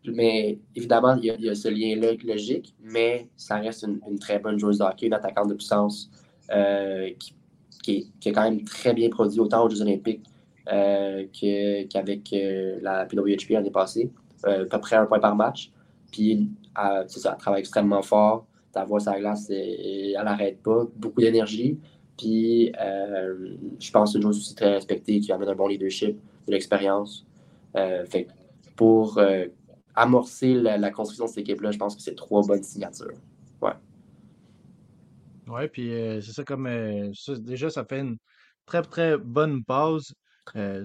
Mais 0.04 0.58
évidemment, 0.74 1.16
il 1.16 1.36
y, 1.38 1.48
a, 1.48 1.54
ce 1.54 1.68
lien-là 1.68 2.12
logique, 2.24 2.74
mais 2.82 3.28
ça 3.36 3.56
reste 3.56 3.84
une, 3.84 4.18
très 4.18 4.38
bonne 4.38 4.58
joueuse 4.58 4.78
de 4.78 4.84
hockey, 4.84 5.06
une 5.06 5.14
attaquante 5.14 5.48
de 5.48 5.54
puissance 5.54 6.10
euh, 6.50 7.10
qui, 7.18 7.34
qui, 7.82 8.28
est, 8.28 8.32
quand 8.32 8.42
même 8.42 8.64
très 8.64 8.94
bien 8.94 9.10
produit 9.10 9.40
autant 9.40 9.64
aux 9.64 9.70
Jeux 9.70 9.82
Olympiques 9.82 10.24
euh, 10.72 11.26
qu'avec 11.32 12.34
la 12.80 13.04
PWHP 13.06 13.50
l'année 13.50 13.70
passée. 13.70 14.10
Euh, 14.46 14.64
à 14.64 14.66
peu 14.66 14.80
près 14.80 14.96
un 14.96 15.06
point 15.06 15.20
par 15.20 15.36
match. 15.36 15.70
Puis, 16.10 16.50
c'est 17.06 17.20
ça, 17.20 17.32
elle 17.32 17.38
travaille 17.38 17.60
extrêmement 17.60 18.02
fort. 18.02 18.46
Ta 18.72 18.84
voix 18.84 19.00
sur 19.00 19.12
la 19.12 19.20
glace, 19.20 19.50
elle 19.50 20.12
n'arrête 20.24 20.62
pas. 20.62 20.86
Beaucoup 20.96 21.20
d'énergie. 21.20 21.78
Puis, 22.16 22.72
euh, 22.80 23.56
je 23.78 23.90
pense 23.90 24.12
que 24.12 24.18
une 24.18 24.22
joueuse 24.22 24.38
aussi 24.38 24.54
très 24.54 24.72
respectée 24.72 25.20
qui 25.20 25.32
amène 25.32 25.48
un 25.48 25.54
bon 25.54 25.68
leadership, 25.68 26.18
de 26.46 26.52
l'expérience. 26.52 27.26
Euh, 27.76 28.04
pour 28.76 29.20
amorcer 29.94 30.54
la, 30.54 30.90
construction 30.90 31.26
de 31.26 31.30
cette 31.30 31.38
équipe-là, 31.38 31.70
je 31.70 31.78
pense 31.78 31.94
que 31.94 32.02
c'est 32.02 32.14
trois 32.14 32.42
bonnes 32.42 32.62
signatures. 32.62 33.18
Ouais. 33.60 33.72
Ouais, 35.46 35.68
puis 35.68 35.90
c'est 36.22 36.32
ça 36.32 36.44
comme 36.44 36.68
déjà, 37.40 37.70
ça 37.70 37.84
fait 37.84 38.00
une 38.00 38.16
très, 38.64 38.82
très 38.82 39.18
bonne 39.18 39.62
base 39.66 40.12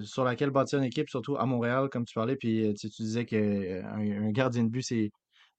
sur 0.02 0.24
laquelle 0.24 0.50
bâtir 0.50 0.78
une 0.78 0.84
équipe, 0.84 1.08
surtout 1.08 1.36
à 1.36 1.46
Montréal, 1.46 1.88
comme 1.90 2.04
tu 2.04 2.14
parlais. 2.14 2.36
Puis 2.36 2.74
tu 2.78 2.88
disais 2.88 3.24
qu'un 3.24 3.82
un 3.84 4.30
gardien 4.30 4.64
de 4.64 4.68
but, 4.68 4.82
c'est 4.82 5.10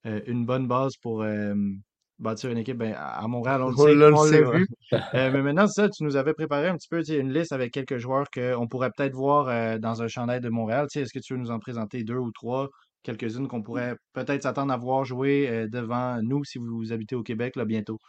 une 0.03 0.45
bonne 0.45 0.67
base 0.67 0.95
pour 1.01 1.25
bâtir 2.19 2.49
une 2.49 2.57
équipe. 2.57 2.77
Ben, 2.77 2.93
à 2.97 3.27
Montréal, 3.27 3.61
on 3.61 3.69
le 3.69 3.75
sait, 3.75 3.81
on 3.81 4.23
l'a 4.23 4.57
vu. 4.57 4.67
mais 5.13 5.41
maintenant, 5.41 5.67
ça, 5.67 5.89
tu 5.89 6.03
nous 6.03 6.15
avais 6.15 6.33
préparé 6.33 6.67
un 6.67 6.75
petit 6.75 6.87
peu 6.89 7.01
une 7.09 7.33
liste 7.33 7.51
avec 7.51 7.73
quelques 7.73 7.97
joueurs 7.97 8.25
qu'on 8.33 8.67
pourrait 8.67 8.91
peut-être 8.95 9.13
voir 9.13 9.79
dans 9.79 10.01
un 10.01 10.07
chandail 10.07 10.39
de 10.41 10.49
Montréal. 10.49 10.87
Est-ce 10.95 11.13
que 11.13 11.19
tu 11.19 11.33
veux 11.33 11.39
nous 11.39 11.51
en 11.51 11.59
présenter 11.59 12.03
deux 12.03 12.17
ou 12.17 12.31
trois, 12.31 12.69
quelques-unes 13.03 13.47
qu'on 13.47 13.61
pourrait 13.61 13.95
peut-être 14.13 14.43
s'attendre 14.43 14.73
à 14.73 14.77
voir 14.77 15.05
jouer 15.05 15.67
devant 15.69 16.21
nous 16.21 16.43
si 16.43 16.57
vous 16.57 16.91
habitez 16.91 17.15
au 17.15 17.23
Québec 17.23 17.55
là, 17.55 17.65
bientôt? 17.65 17.99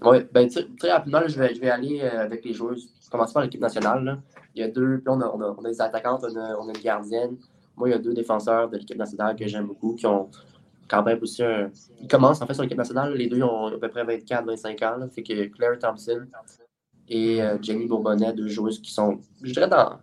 Oui, 0.00 0.18
ben, 0.32 0.48
très 0.78 0.90
rapidement, 0.90 1.20
je, 1.26 1.38
vais, 1.38 1.54
je 1.54 1.60
vais 1.60 1.70
aller 1.70 2.00
avec 2.00 2.44
les 2.44 2.52
joueurs. 2.52 2.76
Commencer 3.10 3.34
par 3.34 3.42
l'équipe 3.42 3.60
nationale. 3.60 4.20
Il 4.54 4.60
y 4.60 4.64
a 4.64 4.68
deux, 4.68 5.02
on 5.06 5.20
a, 5.20 5.26
on 5.26 5.64
a, 5.64 5.68
des 5.68 5.80
attaquantes, 5.80 6.24
on 6.24 6.36
a, 6.36 6.56
on 6.56 6.68
a 6.68 6.72
une 6.74 6.82
gardienne. 6.82 7.36
Moi, 7.76 7.88
il 7.88 7.92
y 7.92 7.94
a 7.94 7.98
deux 7.98 8.14
défenseurs 8.14 8.68
de 8.70 8.78
l'équipe 8.78 8.96
nationale 8.96 9.36
que 9.36 9.46
j'aime 9.46 9.66
beaucoup 9.66 9.94
qui 9.94 10.06
ont 10.06 10.30
quand 10.88 11.02
même 11.02 11.18
aussi 11.22 11.42
un. 11.42 11.70
Ils 12.00 12.08
commencent 12.08 12.42
en 12.42 12.46
fait 12.46 12.54
sur 12.54 12.62
l'équipe 12.62 12.78
nationale. 12.78 13.14
Les 13.14 13.26
deux 13.26 13.42
ont 13.42 13.66
à 13.66 13.78
peu 13.78 13.88
près 13.88 14.04
24-25 14.04 14.84
ans. 14.84 14.96
Là. 14.98 15.08
Fait 15.08 15.22
que 15.22 15.46
Claire 15.48 15.78
Thompson 15.78 16.26
et 17.08 17.42
euh, 17.42 17.56
Jenny 17.60 17.86
Bourbonnet, 17.86 18.32
deux 18.32 18.48
joueuses 18.48 18.80
qui 18.80 18.92
sont, 18.92 19.20
je 19.42 19.52
dirais, 19.52 19.68
dans, 19.68 19.98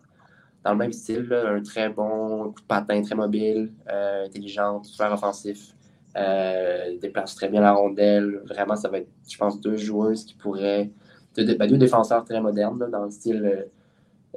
dans 0.64 0.72
le 0.72 0.78
même 0.78 0.94
style. 0.94 1.32
Un 1.32 1.62
très 1.62 1.90
bon 1.90 2.52
coup 2.52 2.62
de 2.62 2.68
patin, 2.68 3.02
très 3.02 3.16
mobile, 3.16 3.72
euh, 3.90 4.26
intelligente, 4.26 4.86
super 4.86 5.12
offensif. 5.14 5.76
Euh, 6.18 6.98
déplace 6.98 7.36
très 7.36 7.50
bien 7.50 7.62
la 7.62 7.74
rondelle. 7.74 8.42
Vraiment, 8.46 8.76
ça 8.76 8.90
va 8.90 9.00
être, 9.00 9.10
je 9.30 9.38
pense, 9.38 9.60
deux 9.62 9.78
joueuses 9.78 10.26
qui 10.26 10.34
pourraient. 10.34 10.90
Deux, 11.36 11.56
ben, 11.56 11.70
deux 11.70 11.78
défenseurs 11.78 12.24
très 12.24 12.42
modernes 12.42 12.90
dans 12.92 13.06
le 13.06 13.12
style 13.12 13.68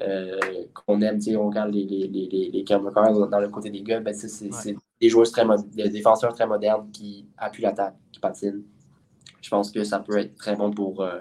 euh, 0.03 0.39
qu'on 0.75 1.01
aime. 1.01 1.19
On 1.37 1.49
regarde 1.49 1.73
les, 1.73 1.85
les, 1.85 2.09
les, 2.09 2.51
les 2.53 2.65
dans 2.65 3.41
le 3.41 3.49
côté 3.49 3.71
des 3.71 3.83
gars. 3.83 4.01
Ben, 4.01 4.15
c'est 4.15 4.77
des 5.01 5.09
joueurs 5.09 5.31
très 5.31 5.45
des 5.75 5.89
défenseurs 5.89 6.35
très 6.35 6.47
modernes 6.47 6.91
qui 6.93 7.27
appuient 7.39 7.63
l'attaque, 7.63 7.97
qui 8.13 8.21
patinent. 8.21 8.63
Je 9.41 9.49
pense 9.49 9.71
que 9.71 9.83
ça 9.83 9.99
peut 9.99 10.19
être 10.19 10.37
très 10.37 10.55
bon 10.55 10.71
pour 10.71 11.03
euh, 11.03 11.21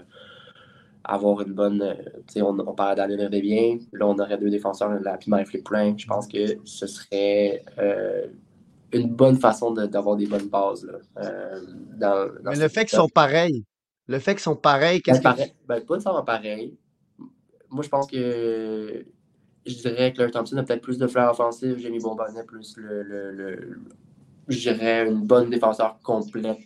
avoir 1.05 1.41
une 1.41 1.53
bonne. 1.53 1.81
Euh, 1.81 2.43
on, 2.43 2.59
on 2.59 2.73
parlait 2.73 2.95
d'Alain 2.95 3.29
bien. 3.29 3.77
Là, 3.93 4.05
on 4.05 4.19
aurait 4.19 4.37
deux 4.37 4.49
défenseurs, 4.49 4.91
la 5.01 5.17
Pima 5.17 5.41
et 5.41 5.45
Flip 5.45 5.67
Je 5.97 6.05
pense 6.05 6.27
que 6.27 6.57
ce 6.65 6.87
serait 6.87 7.63
une 8.93 9.09
bonne 9.09 9.37
façon 9.37 9.71
d'avoir 9.71 10.15
des 10.15 10.27
bonnes 10.27 10.49
bases. 10.49 10.87
dans, 11.97 12.29
Mais 12.43 12.55
le 12.55 12.67
fait 12.67 12.85
qu'ils 12.85 12.97
sont 12.97 13.09
pareils, 13.09 13.65
le 14.07 14.19
fait 14.19 14.33
qu'ils 14.33 14.43
sont 14.43 14.55
pareils, 14.55 15.01
qu'est-ce 15.01 15.21
ben, 15.21 15.33
que. 15.33 15.41
Ben, 15.67 15.81
pas 15.81 15.93
nécessairement 15.95 16.23
pareil 16.23 16.77
moi, 17.71 17.83
je 17.83 17.89
pense 17.89 18.07
que 18.07 19.05
je 19.65 19.75
dirais 19.75 20.11
que 20.11 20.17
Claire 20.17 20.31
Thompson 20.31 20.57
a 20.57 20.63
peut-être 20.63 20.81
plus 20.81 20.97
de 20.97 21.07
fleurs 21.07 21.31
offensives. 21.31 21.79
Jamie 21.79 21.99
Bourbonnet 21.99 22.43
plus 22.43 22.75
le, 22.77 23.01
le, 23.01 23.31
le, 23.31 23.79
je 24.47 24.59
dirais 24.59 25.07
une 25.07 25.25
bonne 25.25 25.49
défenseur 25.49 25.99
complète 26.03 26.59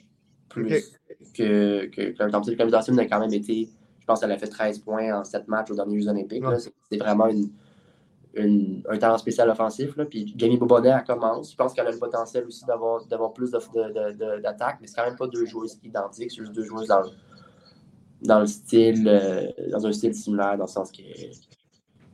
plus 0.49 0.99
que, 1.33 1.85
que 1.85 2.11
Claire 2.11 2.31
Thompson. 2.31 2.53
Claire 2.55 2.71
Thompson 2.71 2.97
a 2.97 3.05
quand 3.05 3.19
même 3.19 3.33
été, 3.33 3.69
je 3.99 4.05
pense 4.05 4.19
qu'elle 4.19 4.31
a 4.31 4.37
fait 4.37 4.47
13 4.47 4.79
points 4.79 5.19
en 5.19 5.23
7 5.23 5.47
matchs 5.47 5.71
aux 5.71 5.75
derniers 5.75 6.01
Jeux 6.01 6.09
olympiques. 6.09 6.43
C'est 6.89 6.97
vraiment 6.97 7.27
une, 7.27 7.51
un 8.37 8.97
talent 8.97 9.17
spécial 9.17 9.49
offensif. 9.49 9.95
Là. 9.95 10.05
Puis 10.05 10.33
Jamie 10.35 10.57
Bourbonnet, 10.57 10.89
elle 10.89 11.03
commence. 11.03 11.51
Je 11.51 11.55
pense 11.55 11.73
qu'elle 11.73 11.87
a 11.87 11.91
le 11.91 11.99
potentiel 11.99 12.45
aussi 12.45 12.65
d'avoir 12.65 13.33
plus 13.33 13.51
d'attaques, 13.51 14.77
mais 14.81 14.87
c'est 14.87 14.95
quand 14.95 15.05
même 15.05 15.15
pas 15.15 15.27
deux 15.27 15.45
joueuses 15.45 15.79
identiques, 15.83 16.31
c'est 16.31 16.41
juste 16.41 16.53
deux 16.53 16.63
joueuses 16.63 16.87
dans 16.87 17.03
dans 18.21 18.39
le 18.39 18.47
style, 18.47 19.07
euh, 19.07 19.51
dans 19.71 19.85
un 19.85 19.91
style 19.91 20.15
similaire, 20.15 20.57
dans 20.57 20.65
le 20.65 20.69
sens 20.69 20.91
que 20.91 21.01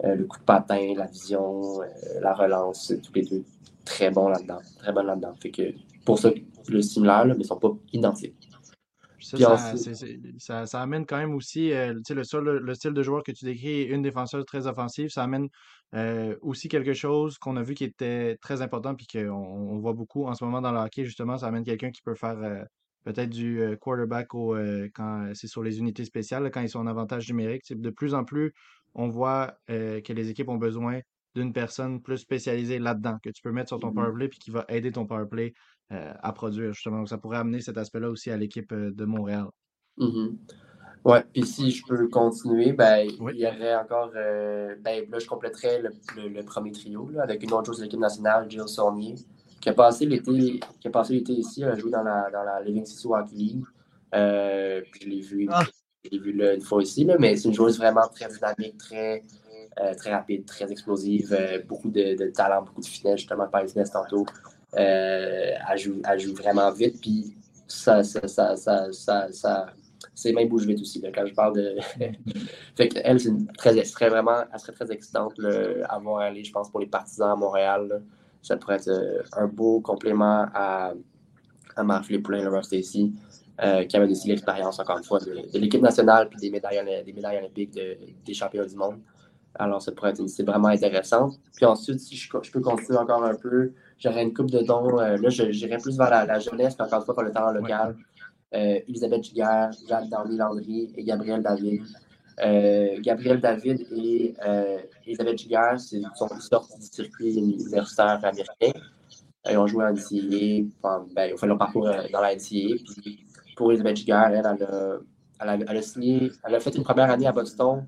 euh, 0.03 0.15
le 0.15 0.25
coup 0.25 0.39
de 0.39 0.43
patin, 0.43 0.93
la 0.95 1.05
vision, 1.05 1.81
euh, 1.81 1.85
la 2.21 2.33
relance, 2.33 2.93
tous 3.03 3.13
les 3.13 3.23
deux 3.23 3.43
très 3.85 4.11
bons 4.11 4.29
là-dedans, 4.29 4.59
très 4.79 4.91
bons 4.91 5.03
là-dedans. 5.03 5.33
Fait 5.41 5.51
que 5.51 5.73
pour 6.05 6.19
ça, 6.19 6.31
le 6.67 6.81
similaire, 6.81 7.25
mais 7.25 7.35
ils 7.37 7.45
sont 7.45 7.57
pas 7.57 7.71
identiques. 7.93 8.50
Ça, 9.21 10.65
ça, 10.65 10.81
amène 10.81 11.05
quand 11.05 11.17
même 11.17 11.33
aussi, 11.33 11.69
le, 11.69 12.59
le, 12.59 12.73
style 12.73 12.93
de 12.93 13.03
joueur 13.03 13.23
que 13.23 13.31
tu 13.31 13.45
décris, 13.45 13.83
une 13.83 14.01
défenseuse 14.01 14.45
très 14.45 14.67
offensive, 14.67 15.09
ça 15.09 15.23
amène 15.23 15.47
aussi 16.41 16.67
quelque 16.67 16.93
chose 16.93 17.37
qu'on 17.37 17.57
a 17.57 17.63
vu 17.63 17.73
qui 17.73 17.83
était 17.83 18.37
très 18.41 18.61
important 18.61 18.95
puis 18.95 19.07
qu'on 19.07 19.29
on 19.29 19.79
voit 19.79 19.93
beaucoup 19.93 20.25
en 20.25 20.33
ce 20.33 20.43
moment 20.43 20.61
dans 20.61 20.71
le 20.71 20.79
hockey, 20.79 21.05
justement, 21.05 21.37
ça 21.37 21.47
amène 21.47 21.63
quelqu'un 21.63 21.91
qui 21.91 22.01
peut 22.01 22.15
faire 22.15 22.65
peut-être 23.03 23.29
du 23.29 23.61
quarterback 23.79 24.33
au, 24.33 24.55
quand 24.93 25.31
c'est 25.33 25.47
sur 25.47 25.63
les 25.63 25.79
unités 25.79 26.05
spéciales, 26.05 26.49
quand 26.51 26.61
ils 26.61 26.69
sont 26.69 26.79
en 26.79 26.87
avantage 26.87 27.27
numérique. 27.29 27.63
De 27.69 27.89
plus 27.89 28.13
en 28.13 28.23
plus, 28.23 28.53
on 28.93 29.09
voit 29.09 29.55
que 29.67 30.13
les 30.13 30.29
équipes 30.29 30.49
ont 30.49 30.57
besoin 30.57 30.99
d'une 31.35 31.53
personne 31.53 32.01
plus 32.01 32.17
spécialisée 32.17 32.79
là-dedans, 32.79 33.17
que 33.23 33.29
tu 33.29 33.41
peux 33.41 33.51
mettre 33.51 33.69
sur 33.69 33.79
ton 33.79 33.91
mmh 33.91 33.95
powerplay 33.95 34.27
puis 34.27 34.39
qui 34.39 34.51
va 34.51 34.65
aider 34.67 34.91
ton 34.91 35.05
powerplay 35.05 35.53
à 35.91 36.33
produire, 36.33 36.73
justement. 36.73 36.99
Donc, 36.99 37.09
ça 37.09 37.17
pourrait 37.17 37.37
amener 37.37 37.61
cet 37.61 37.77
aspect-là 37.77 38.09
aussi 38.09 38.31
à 38.31 38.37
l'équipe 38.37 38.73
de 38.73 39.05
Montréal. 39.05 39.45
Mmh 39.97 40.29
oui, 41.03 41.17
puis 41.33 41.43
si 41.47 41.71
je 41.71 41.83
peux 41.83 42.07
continuer, 42.09 42.73
ben, 42.73 43.07
il 43.09 43.39
y 43.39 43.47
aurait 43.47 43.75
encore. 43.75 44.11
ben, 44.11 45.09
là, 45.09 45.17
je 45.17 45.25
compléterais 45.25 45.81
le, 45.81 46.43
premier 46.43 46.71
trio 46.71 47.09
avec 47.19 47.41
une 47.41 47.51
autre 47.53 47.65
chose 47.65 47.79
de 47.79 47.85
l'équipe 47.85 47.99
nationale, 47.99 48.45
Jill 48.47 48.67
Saunier 48.67 49.15
qui 49.61 49.69
a 49.69 49.73
passé 49.73 50.05
l'été, 50.05 50.59
qui 50.79 50.87
a 50.87 50.91
passé 50.91 51.13
l'été 51.13 51.33
ici, 51.33 51.63
a 51.63 51.75
joué 51.75 51.91
dans 51.91 52.03
la, 52.03 52.29
dans 52.31 52.43
la 52.43 52.61
Living 52.61 52.85
City 52.85 53.07
Hockey 53.07 53.35
League. 53.35 53.63
Euh, 54.13 54.81
je 54.99 55.07
l'ai 55.07 55.21
vu, 55.21 55.47
ah. 55.51 55.63
vu 56.11 56.33
là, 56.33 56.55
une 56.55 56.61
fois 56.61 56.81
ici, 56.81 57.05
là, 57.05 57.15
mais 57.19 57.35
c'est 57.37 57.47
une 57.47 57.53
joueuse 57.53 57.77
vraiment 57.77 58.07
très 58.07 58.27
dynamique, 58.27 58.77
très, 58.77 59.23
euh, 59.79 59.93
très 59.93 60.11
rapide, 60.11 60.45
très 60.45 60.69
explosive, 60.69 61.31
euh, 61.31 61.59
beaucoup 61.65 61.89
de, 61.89 62.17
de, 62.17 62.31
talent, 62.31 62.63
beaucoup 62.63 62.81
de 62.81 62.85
finesse, 62.85 63.19
justement, 63.19 63.47
par 63.47 63.65
finesse 63.67 63.91
tantôt. 63.91 64.25
Elle, 64.73 65.77
joue, 65.77 66.01
elle 66.09 66.19
joue 66.19 66.33
vraiment 66.33 66.71
vite, 66.71 66.99
puis 67.01 67.35
ça, 67.67 68.03
ça, 68.03 68.27
ça, 68.27 68.55
ça, 68.55 68.91
ça, 68.91 69.27
ça 69.31 69.65
c'est 70.13 70.33
même 70.33 70.49
bouge 70.49 70.65
vite 70.65 70.81
aussi. 70.81 70.99
Là, 71.01 71.09
quand 71.13 71.25
je 71.25 71.33
parle 71.33 71.55
de. 71.55 71.75
fait 72.75 72.91
elle, 73.03 73.19
c'est 73.19 73.31
très, 73.57 73.81
très 73.83 74.09
vraiment, 74.09 74.43
elle 74.51 74.59
serait 74.59 74.73
très 74.73 74.91
excitante 74.91 75.37
là, 75.37 75.85
à 75.89 75.99
voir 75.99 76.19
aller, 76.19 76.43
je 76.43 76.51
pense, 76.51 76.69
pour 76.69 76.79
les 76.79 76.87
partisans 76.87 77.31
à 77.31 77.35
Montréal 77.35 78.01
ça 78.41 78.57
pourrait 78.57 78.75
être 78.75 78.89
euh, 78.89 79.21
un 79.33 79.47
beau 79.47 79.81
complément 79.81 80.47
à, 80.53 80.93
à 81.75 81.83
Marfley 81.83 82.19
Poulin, 82.19 82.49
le 82.49 82.61
Stacy, 82.61 83.13
euh, 83.61 83.85
qui 83.85 83.95
avait 83.95 84.09
aussi 84.09 84.27
l'expérience, 84.27 84.79
encore 84.79 84.97
une 84.97 85.03
fois, 85.03 85.19
de, 85.19 85.57
l'équipe 85.57 85.81
nationale 85.81 86.29
puis 86.29 86.39
des 86.39 86.49
médailles, 86.49 87.03
des 87.05 87.13
médailles 87.13 87.37
olympiques 87.37 87.71
des 87.73 88.33
champions 88.33 88.65
du 88.65 88.75
monde. 88.75 88.99
Alors, 89.55 89.81
ça 89.81 89.91
pourrait 89.91 90.11
être 90.11 90.25
c'est 90.27 90.43
vraiment 90.43 90.69
intéressant. 90.69 91.31
Puis 91.55 91.65
ensuite, 91.65 91.99
si 91.99 92.15
je, 92.15 92.29
peux 92.29 92.61
continuer 92.61 92.97
encore 92.97 93.23
un 93.23 93.35
peu, 93.35 93.73
j'aurais 93.99 94.23
une 94.23 94.33
coupe 94.33 94.49
de 94.49 94.59
dons. 94.59 94.99
Euh, 94.99 95.17
là, 95.17 95.29
j'irais 95.29 95.77
plus 95.77 95.97
vers 95.97 96.09
la, 96.09 96.39
jeunesse, 96.39 96.75
puis 96.75 96.85
encore 96.85 96.99
une 96.99 97.05
fois, 97.05 97.15
par 97.15 97.23
le 97.23 97.31
talent 97.31 97.51
local. 97.51 97.95
Elisabeth 98.53 99.23
Giguère, 99.23 99.71
Jacques 99.87 100.09
Darny 100.09 100.37
Landry 100.37 100.93
et 100.97 101.03
Gabriel 101.03 101.41
David. 101.41 101.83
Euh, 102.43 102.97
Gabriel 103.01 103.39
David 103.39 103.85
et 103.91 104.33
euh, 104.45 104.79
Elisabeth 105.05 105.37
Giguère 105.37 105.79
sont 105.79 106.27
sortis 106.39 106.79
du 106.79 106.85
circuit 106.85 107.35
universitaire 107.35 108.19
américain. 108.23 108.79
Ils 109.49 109.57
ont 109.57 109.67
joué 109.67 109.85
en 109.85 109.93
NCAA, 109.93 111.05
ben, 111.13 111.25
ils 111.27 111.33
ont 111.33 111.37
fait 111.37 111.47
leur 111.47 111.57
parcours 111.57 111.87
euh, 111.87 112.03
dans 112.11 112.21
la 112.21 112.35
NCAA. 112.35 112.77
Puis 113.01 113.25
pour 113.55 113.71
Elisabeth 113.71 113.97
Giguère, 113.97 114.27
elle, 114.29 114.57
elle, 115.39 115.49
a, 115.49 115.53
elle, 115.53 115.77
a, 115.77 115.81
signé, 115.81 116.31
elle 116.43 116.55
a 116.55 116.59
fait 116.59 116.75
une 116.75 116.83
première 116.83 117.11
année 117.11 117.27
à 117.27 117.31
Boston, 117.31 117.85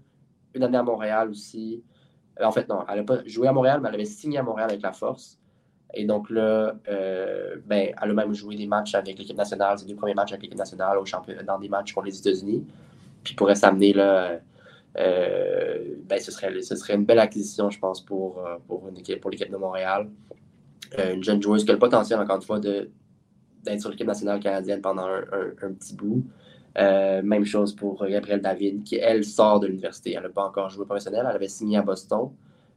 une 0.53 0.63
année 0.63 0.77
à 0.77 0.83
Montréal 0.83 1.29
aussi. 1.29 1.83
En 2.41 2.51
fait, 2.51 2.67
non, 2.67 2.83
elle 2.89 2.97
n'a 2.97 3.03
pas 3.03 3.19
joué 3.25 3.47
à 3.47 3.53
Montréal, 3.53 3.79
mais 3.81 3.89
elle 3.89 3.95
avait 3.95 4.05
signé 4.05 4.37
à 4.39 4.43
Montréal 4.43 4.69
avec 4.69 4.81
la 4.81 4.91
Force. 4.91 5.39
Et 5.93 6.05
donc 6.05 6.29
là, 6.31 6.75
ben, 6.87 7.93
elle 8.01 8.09
a 8.09 8.13
même 8.13 8.33
joué 8.33 8.55
des 8.55 8.65
matchs 8.65 8.95
avec 8.95 9.19
l'équipe 9.19 9.37
nationale, 9.37 9.77
ses 9.77 9.85
deux 9.85 9.95
premiers 9.95 10.15
matchs 10.15 10.31
avec 10.31 10.41
l'équipe 10.41 10.57
nationale 10.57 10.97
au 10.97 11.03
dans 11.45 11.59
des 11.59 11.69
matchs 11.69 11.93
contre 11.93 12.07
les 12.07 12.17
États-Unis 12.17 12.65
puis 13.23 13.33
pourrait 13.33 13.55
s'amener 13.55 13.93
là. 13.93 14.39
Euh, 14.99 15.95
ben, 16.05 16.19
ce, 16.19 16.31
serait, 16.31 16.61
ce 16.61 16.75
serait 16.75 16.93
une 16.93 17.05
belle 17.05 17.19
acquisition, 17.19 17.69
je 17.71 17.79
pense, 17.79 17.99
pour, 18.01 18.45
euh, 18.45 18.57
pour, 18.67 18.81
pour 19.21 19.31
l'équipe 19.31 19.51
de 19.51 19.57
Montréal. 19.57 20.07
Euh, 20.99 21.15
une 21.15 21.23
jeune 21.23 21.41
joueuse 21.41 21.65
qui 21.65 21.71
a 21.71 21.73
le 21.73 21.79
potentiel, 21.79 22.19
encore 22.19 22.35
une 22.35 22.43
fois, 22.43 22.59
d'être 22.59 23.79
sur 23.79 23.89
l'équipe 23.89 24.05
nationale 24.05 24.39
canadienne 24.39 24.81
pendant 24.81 25.07
un, 25.07 25.73
petit 25.73 25.95
bout. 25.95 26.23
Même 26.75 27.45
chose 27.45 27.75
pour 27.75 28.05
Gabrielle 28.05 28.41
David, 28.41 28.83
qui, 28.83 28.95
elle, 28.95 29.23
sort 29.23 29.59
de 29.59 29.67
l'université. 29.67 30.13
Elle 30.15 30.23
n'a 30.23 30.29
pas 30.29 30.45
encore 30.45 30.69
joué 30.69 30.85
professionnel. 30.85 31.25
Elle 31.29 31.35
avait 31.35 31.47
signé 31.47 31.77
à 31.77 31.81
Boston 31.81 32.31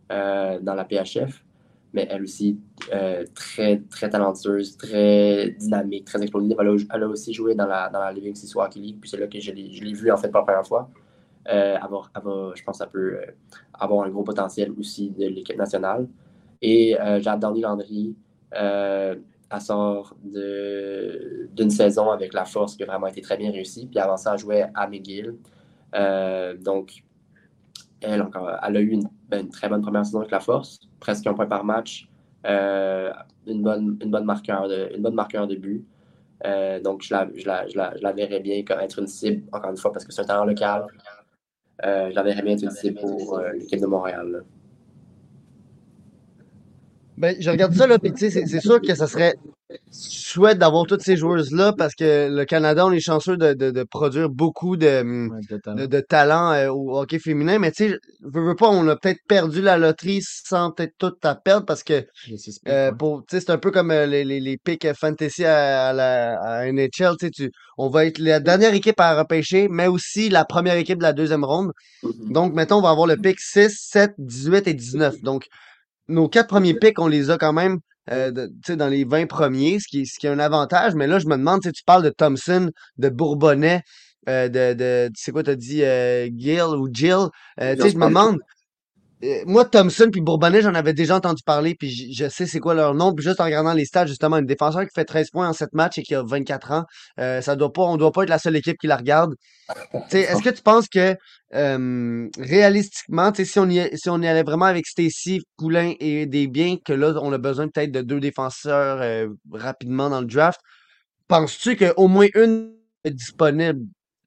dans 0.09 0.75
la 0.75 0.85
PHF 0.85 1.43
mais 1.97 2.07
elle 2.11 2.23
aussi 2.23 2.61
euh, 2.93 3.25
très, 3.35 3.79
très 3.91 4.11
talentueuse, 4.11 4.77
très 4.77 5.51
dynamique, 5.59 6.05
très 6.05 6.21
explosive. 6.21 6.55
Elle 6.61 7.03
a, 7.03 7.09
aussi 7.09 7.33
joué 7.33 7.55
dans 7.55 7.67
la, 7.67 7.89
dans 7.89 8.01
la 8.01 8.13
Living 8.13 8.35
City 8.35 8.53
Hockey 8.55 8.81
League, 8.81 8.99
puis 9.01 9.09
c'est 9.09 9.17
là 9.17 9.27
que 9.27 9.41
je 9.41 9.51
l'ai 9.53 9.93
vue 9.95 10.11
en 10.11 10.17
fait 10.19 10.29
pour 10.29 10.41
la 10.41 10.45
première 10.45 10.67
fois. 10.67 10.91
Euh, 11.49 11.79
je 12.55 12.63
pense 12.65 12.79
qu'elle 12.79 12.89
peut 12.91 13.15
euh, 13.15 13.27
avoir 13.73 14.05
un 14.05 14.11
gros 14.11 14.25
potentiel 14.25 14.73
aussi 14.79 15.11
de 15.11 15.27
l'équipe 15.27 15.57
nationale. 15.57 16.07
Et 16.61 17.01
euh, 17.01 17.19
Jade 17.21 17.43
Landry, 17.43 18.15
elle 19.51 19.61
sort 19.61 20.17
d'une 20.25 21.71
saison 21.71 22.11
avec 22.11 22.35
la 22.35 22.45
force 22.45 22.77
qui 22.77 22.83
a 22.83 22.87
vraiment 22.87 23.07
été 23.07 23.21
très 23.21 23.37
bien 23.37 23.51
réussie. 23.51 23.87
Puis 23.87 23.99
avant 23.99 24.17
ça, 24.17 24.33
elle 24.35 24.39
jouait 24.39 24.67
à 24.75 24.89
McGill. 24.89 25.37
donc, 26.65 27.05
elle, 28.01 28.23
encore, 28.23 28.51
elle 28.63 28.77
a 28.77 28.81
eu 28.81 29.01
ben, 29.29 29.41
une, 29.41 29.51
très 29.51 29.69
bonne 29.69 29.83
première 29.83 30.05
saison 30.05 30.21
avec 30.21 30.31
la 30.31 30.41
force, 30.41 30.81
presque 31.01 31.27
un 31.27 31.35
point 31.35 31.47
par 31.47 31.65
match, 31.65 32.09
une, 32.45 33.63
bonne, 33.63 33.99
une, 34.03 34.11
bonne 34.11 34.25
marqueur 34.25 34.69
de, 34.69 34.91
une 34.95 35.03
bonne 35.03 35.15
marqueur 35.15 35.47
de 35.47 35.57
but. 35.57 35.85
Euh, 36.45 36.81
donc, 36.81 37.03
je 37.03 37.15
la, 37.15 37.29
je, 37.35 37.47
la, 37.47 37.69
je, 37.69 37.77
la, 37.77 37.97
je 37.97 38.03
la, 38.03 38.13
verrais 38.13 38.41
bien 38.41 38.63
comme 38.63 38.81
être 38.81 38.99
une 38.99 39.07
cible, 39.07 39.45
encore 39.53 39.71
une 39.71 39.77
fois, 39.77 39.93
parce 39.93 40.05
que 40.05 40.13
c'est 40.13 40.23
un 40.23 40.27
talent 40.27 40.45
local. 40.45 40.87
Euh, 41.85 42.11
je 42.11 42.15
la 42.15 42.23
verrais 42.23 42.43
bien 42.43 42.55
être 42.55 42.63
une 42.63 42.71
cible 42.71 43.01
pour 43.01 43.39
euh, 43.39 43.53
l'équipe 43.53 43.81
de 43.81 43.87
Montréal. 43.87 44.45
Ben, 47.19 47.35
je 47.41 47.51
regarde 47.51 47.75
ça, 47.75 47.87
là, 47.87 47.99
puis 47.99 48.13
tu 48.13 48.31
sais, 48.31 48.47
c'est 48.47 48.61
sûr 48.61 48.81
que 48.81 48.95
ça 48.95 49.07
serait 49.07 49.35
chouette 49.93 50.59
d'avoir 50.59 50.87
toutes 50.87 51.03
ces 51.03 51.17
joueuses-là 51.17 51.73
parce 51.77 51.95
que 51.95 52.29
le 52.31 52.45
Canada, 52.45 52.87
on 52.87 52.93
est 52.93 53.01
chanceux 53.01 53.37
de, 53.37 53.53
de, 53.53 53.71
de 53.71 53.83
produire 53.83 54.29
beaucoup 54.29 54.77
de, 54.77 55.03
de, 55.03 55.87
de 55.87 56.01
talent 56.01 56.53
euh, 56.53 56.69
au 56.69 56.99
hockey 56.99 57.19
féminin. 57.19 57.59
Mais 57.59 57.73
tu 57.73 57.89
sais, 57.89 57.99
veux, 58.23 58.47
veux 58.47 58.55
pas, 58.55 58.69
on 58.69 58.87
a 58.89 58.97
peut-être 58.97 59.21
perdu 59.27 59.63
la 59.63 59.77
loterie 59.77 60.21
sans 60.23 60.71
peut-être 60.71 60.95
tout 60.99 61.15
à 61.25 61.35
perdre 61.35 61.67
parce 61.67 61.83
que 61.83 62.07
euh, 62.69 62.93
pour 62.93 63.25
c'est 63.29 63.51
un 63.51 63.59
peu 63.59 63.71
comme 63.71 63.91
euh, 63.91 64.07
les, 64.07 64.25
les, 64.25 64.41
les 64.41 64.57
picks 64.57 64.87
fantasy 64.95 65.45
à, 65.45 65.93
la 65.93 66.39
à 66.41 66.71
NHL. 66.71 67.17
Tu, 67.35 67.51
on 67.79 67.89
va 67.89 68.07
être 68.07 68.19
la 68.19 68.41
dernière 68.41 68.75
équipe 68.75 69.01
à 69.01 69.19
repêcher, 69.19 69.69
mais 69.69 69.89
aussi 69.89 70.29
la 70.29 70.45
première 70.45 70.77
équipe 70.77 70.99
de 70.99 71.03
la 71.03 71.13
deuxième 71.13 71.45
ronde. 71.45 71.73
Mm-hmm. 72.03 72.33
Donc, 72.33 72.55
mettons, 72.55 72.77
on 72.77 72.83
va 72.83 72.91
avoir 72.91 73.07
le 73.07 73.17
pick 73.17 73.41
6, 73.41 73.75
7, 73.91 74.13
18 74.19 74.69
et 74.69 74.75
19. 74.75 75.23
Donc, 75.23 75.47
nos 76.09 76.29
quatre 76.29 76.49
premiers 76.49 76.75
picks, 76.75 76.99
on 76.99 77.09
les 77.09 77.31
a 77.31 77.39
quand 77.39 77.53
même 77.53 77.79
euh, 78.11 78.31
dans 78.69 78.89
les 78.89 79.05
20 79.05 79.27
premiers, 79.27 79.79
ce 79.81 79.89
qui, 79.89 80.07
ce 80.07 80.19
qui 80.19 80.27
est 80.27 80.31
un 80.31 80.39
avantage. 80.39 80.95
Mais 80.95 81.07
là, 81.07 81.19
je 81.19 81.27
me 81.27 81.37
demande, 81.37 81.61
tu 81.63 81.85
parles 81.85 82.03
de 82.03 82.11
Thompson, 82.11 82.71
de 82.99 83.09
Bourbonnais, 83.09 83.83
euh, 84.29 84.49
de, 84.49 84.75
de, 84.75 85.09
tu 85.09 85.23
sais 85.23 85.33
quoi, 85.33 85.43
t'as 85.43 85.55
dit 85.55 85.83
euh, 85.83 86.29
Gil 86.37 86.63
ou 86.63 86.89
Jill. 86.93 87.29
Euh, 87.61 87.75
tu 87.77 87.83
sais, 87.83 87.91
je 87.91 87.97
me 87.97 88.07
demande, 88.07 88.39
moi, 89.47 89.65
Thompson 89.65 90.09
puis 90.11 90.21
Bourbonnais, 90.21 90.63
j'en 90.63 90.75
avais 90.75 90.93
déjà 90.93 91.17
entendu 91.17 91.43
parler, 91.45 91.75
puis 91.75 92.13
je, 92.13 92.29
sais 92.29 92.47
c'est 92.47 92.61
quoi 92.61 92.75
leur 92.75 92.95
nom. 92.95 93.15
Puis 93.15 93.25
juste 93.25 93.41
en 93.41 93.45
regardant 93.45 93.73
les 93.73 93.85
stats, 93.85 94.07
justement, 94.07 94.37
un 94.37 94.43
défenseur 94.43 94.83
qui 94.83 94.91
fait 94.95 95.05
13 95.05 95.31
points 95.31 95.49
en 95.49 95.53
7 95.53 95.73
matchs 95.73 95.99
et 95.99 96.03
qui 96.03 96.15
a 96.15 96.23
24 96.23 96.73
ans, 96.73 96.85
euh, 97.21 97.41
ça 97.41 97.57
doit 97.57 97.73
pas, 97.73 97.83
on 97.83 97.97
doit 97.97 98.13
pas 98.13 98.25
être 98.25 98.29
la 98.29 98.39
seule 98.39 98.57
équipe 98.57 98.77
qui 98.79 98.87
la 98.87 98.97
regarde. 98.97 99.35
Est-ce 100.13 100.43
que 100.43 100.51
tu 100.51 100.63
penses 100.63 100.89
que 100.89 101.17
euh, 101.55 102.29
réalistiquement, 102.39 103.33
si 103.35 103.59
on, 103.59 103.69
y, 103.69 103.89
si 103.97 104.09
on 104.09 104.21
y 104.21 104.27
allait 104.27 104.43
vraiment 104.43 104.67
avec 104.67 104.87
Stacy, 104.87 105.41
Poulain 105.57 105.95
et 106.01 106.27
des 106.27 106.47
biens, 106.47 106.77
que 106.85 106.93
là, 106.93 107.15
on 107.23 107.33
a 107.33 107.39
besoin 107.39 107.69
peut-être 107.69 107.93
de 107.93 108.03
deux 108.03 108.21
défenseurs 108.21 109.01
euh, 109.01 109.29
rapidement 109.53 110.11
dans 110.11 110.21
le 110.21 110.27
draft, 110.27 110.61
penses-tu 111.29 111.77
qu'au 111.77 112.09
moins 112.09 112.29
une 112.35 112.73
est 113.05 113.11
disponible? 113.11 113.81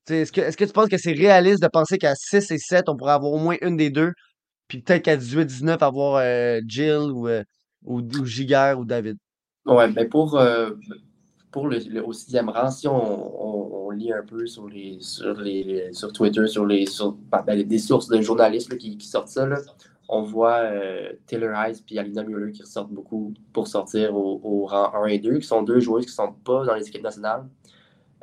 Est-ce 0.10 0.32
que, 0.32 0.42
est-ce 0.42 0.58
que 0.58 0.66
tu 0.66 0.74
penses 0.74 0.90
que 0.90 0.98
c'est 0.98 1.14
réaliste 1.14 1.62
de 1.62 1.68
penser 1.68 1.98
qu'à 1.98 2.16
6 2.16 2.50
et 2.52 2.58
7, 2.58 2.90
on 2.90 2.98
pourrait 2.98 3.14
avoir 3.14 3.32
au 3.32 3.38
moins 3.38 3.58
une 3.62 3.78
des 3.78 3.92
deux? 3.92 4.12
Puis 4.70 4.82
peut-être 4.82 5.04
qu'à 5.04 5.18
18-19, 5.18 5.84
avoir 5.84 6.18
euh, 6.18 6.62
Jill 6.66 7.12
ou, 7.12 7.28
euh, 7.28 7.44
ou, 7.84 8.02
ou, 8.02 8.86
David. 8.86 9.18
Ouais, 9.66 9.88
mais 9.88 9.94
ben 9.94 10.10
pour, 10.10 10.38
euh, 10.38 10.72
pour 11.52 11.68
le, 11.68 12.06
au 12.06 12.14
sixième 12.14 12.50
rang, 12.50 12.70
si 12.70 12.88
on, 12.88 13.88
on, 13.88 13.90
lit 13.90 14.14
un 14.14 14.24
peu 14.24 14.46
sur, 14.46 14.70
les, 14.70 14.98
sur, 15.02 15.34
les, 15.34 15.92
sur 15.92 16.14
Twitter, 16.14 16.48
sur 16.48 16.68
les 16.68 16.86
sur, 16.86 17.14
ben, 17.14 17.64
des 17.64 17.80
sources 17.80 18.08
de 18.08 18.22
journalistes 18.22 18.78
qui, 18.78 18.96
qui, 18.96 19.08
sortent 19.08 19.30
ça, 19.30 19.48
là, 19.48 19.58
on 20.08 20.22
voit 20.22 20.62
Taylor 21.26 21.56
Hayes 21.56 21.84
et 21.90 22.00
Alina 22.00 22.24
Mueller 22.24 22.52
qui 22.52 22.62
ressortent 22.62 22.92
beaucoup 22.92 23.34
pour 23.52 23.68
sortir 23.68 24.16
au, 24.16 24.40
au, 24.44 24.66
rang 24.68 24.94
1 25.04 25.08
et 25.08 25.18
2, 25.18 25.40
qui 25.40 25.48
sont 25.48 25.64
deux 25.64 25.80
joueuses 25.80 26.06
qui 26.06 26.12
ne 26.12 26.28
sont 26.28 26.34
pas 26.34 26.64
dans 26.66 26.76
les 26.76 26.88
équipes 26.88 27.04
nationales. 27.04 27.48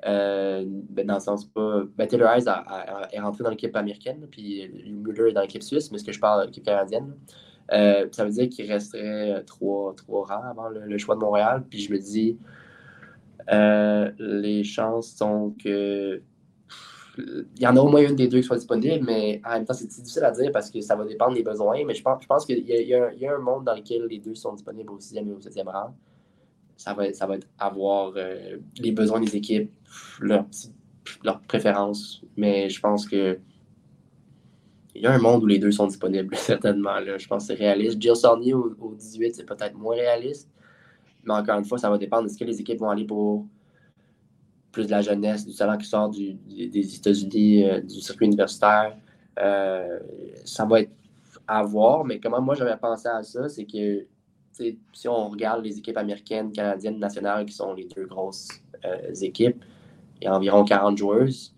Euh, 0.04 0.64
ben, 0.66 1.06
dans 1.06 1.14
le 1.14 1.20
sens 1.20 1.44
pas. 1.46 1.82
Ben, 1.96 2.06
Taylor 2.06 2.30
Hayes 2.30 2.44
est 3.12 3.20
rentré 3.20 3.44
dans 3.44 3.50
l'équipe 3.50 3.74
américaine, 3.74 4.26
puis 4.30 4.68
Muller 4.86 5.30
est 5.30 5.32
dans 5.32 5.40
l'équipe 5.40 5.62
suisse, 5.62 5.90
mais 5.90 5.98
ce 5.98 6.04
que 6.04 6.12
je 6.12 6.20
parle, 6.20 6.46
l'équipe 6.46 6.64
canadienne. 6.64 7.14
Euh, 7.72 8.06
ça 8.12 8.24
veut 8.24 8.30
dire 8.30 8.48
qu'il 8.48 8.70
resterait 8.70 9.42
trois, 9.44 9.94
trois 9.96 10.26
rangs 10.26 10.50
avant 10.50 10.68
le, 10.68 10.98
choix 10.98 11.14
de 11.14 11.20
Montréal. 11.20 11.64
Puis 11.68 11.80
je 11.80 11.92
me 11.92 11.98
dis, 11.98 12.38
euh, 13.52 14.10
les 14.18 14.64
chances 14.64 15.12
sont 15.12 15.54
que. 15.62 16.20
Il 17.18 17.62
y 17.62 17.66
en 17.66 17.74
a 17.74 17.80
au 17.80 17.88
moins 17.88 18.02
une 18.02 18.14
des 18.14 18.28
deux 18.28 18.40
qui 18.40 18.42
soit 18.44 18.58
disponible, 18.58 19.02
mais 19.06 19.40
en 19.42 19.52
même 19.52 19.64
temps, 19.64 19.72
c'est 19.72 19.86
difficile 19.86 20.22
à 20.22 20.30
dire 20.32 20.52
parce 20.52 20.70
que 20.70 20.82
ça 20.82 20.94
va 20.94 21.06
dépendre 21.06 21.34
des 21.34 21.42
besoins. 21.42 21.82
Mais 21.86 21.94
je 21.94 22.02
pense, 22.02 22.22
je 22.22 22.26
pense 22.26 22.44
qu'il 22.44 22.58
y, 22.58 22.72
y, 22.72 22.94
a 22.94 23.34
un 23.34 23.38
monde 23.38 23.64
dans 23.64 23.74
lequel 23.74 24.04
les 24.04 24.18
deux 24.18 24.34
sont 24.34 24.52
disponibles 24.52 24.92
au 24.92 25.00
sixième 25.00 25.30
et 25.30 25.32
au 25.32 25.40
septième 25.40 25.68
rang 25.68 25.96
ça 26.76 26.94
va, 26.94 27.12
ça 27.12 27.26
va 27.26 27.36
être 27.36 27.46
avoir 27.58 28.12
euh, 28.16 28.58
les 28.78 28.92
besoins 28.92 29.20
des 29.20 29.34
équipes, 29.36 29.70
leurs 30.20 30.46
leur 31.24 31.40
préférences. 31.40 32.22
Mais 32.36 32.68
je 32.68 32.80
pense 32.80 33.06
que 33.06 33.38
il 34.94 35.02
y 35.02 35.06
a 35.06 35.12
un 35.12 35.18
monde 35.18 35.42
où 35.44 35.46
les 35.46 35.58
deux 35.58 35.72
sont 35.72 35.86
disponibles, 35.86 36.34
certainement. 36.36 36.98
Là. 37.00 37.18
Je 37.18 37.26
pense 37.26 37.46
que 37.46 37.54
c'est 37.54 37.58
réaliste. 37.58 38.00
Jill 38.00 38.16
Sarnier 38.16 38.54
au, 38.54 38.94
18, 38.94 39.34
c'est 39.34 39.44
peut-être 39.44 39.74
moins 39.74 39.94
réaliste. 39.94 40.48
Mais 41.24 41.34
encore 41.34 41.58
une 41.58 41.64
fois, 41.64 41.76
ça 41.76 41.90
va 41.90 41.98
dépendre 41.98 42.24
de 42.24 42.28
ce 42.28 42.38
que 42.38 42.44
les 42.44 42.60
équipes 42.60 42.78
vont 42.78 42.88
aller 42.88 43.04
pour 43.04 43.46
plus 44.72 44.86
de 44.86 44.90
la 44.90 45.02
jeunesse, 45.02 45.46
du 45.46 45.54
talent 45.54 45.76
qui 45.76 45.86
sort 45.86 46.10
des 46.10 46.96
États-Unis, 46.96 47.68
euh, 47.68 47.80
du 47.80 48.00
circuit 48.00 48.26
universitaire. 48.26 48.96
Euh, 49.38 49.98
ça 50.44 50.64
va 50.64 50.82
être 50.82 50.92
à 51.46 51.62
voir, 51.62 52.04
mais 52.04 52.18
comment 52.20 52.40
moi 52.40 52.54
j'avais 52.54 52.76
pensé 52.76 53.08
à 53.08 53.22
ça, 53.22 53.48
c'est 53.48 53.64
que 53.64 54.06
si 54.92 55.08
on 55.08 55.28
regarde 55.28 55.64
les 55.64 55.78
équipes 55.78 55.96
américaines, 55.96 56.52
canadiennes, 56.52 56.98
nationales, 56.98 57.46
qui 57.46 57.54
sont 57.54 57.74
les 57.74 57.84
deux 57.84 58.06
grosses 58.06 58.48
euh, 58.84 59.12
équipes, 59.20 59.64
il 60.20 60.24
y 60.24 60.28
a 60.28 60.34
environ 60.34 60.64
40 60.64 60.96
joueuses. 60.96 61.52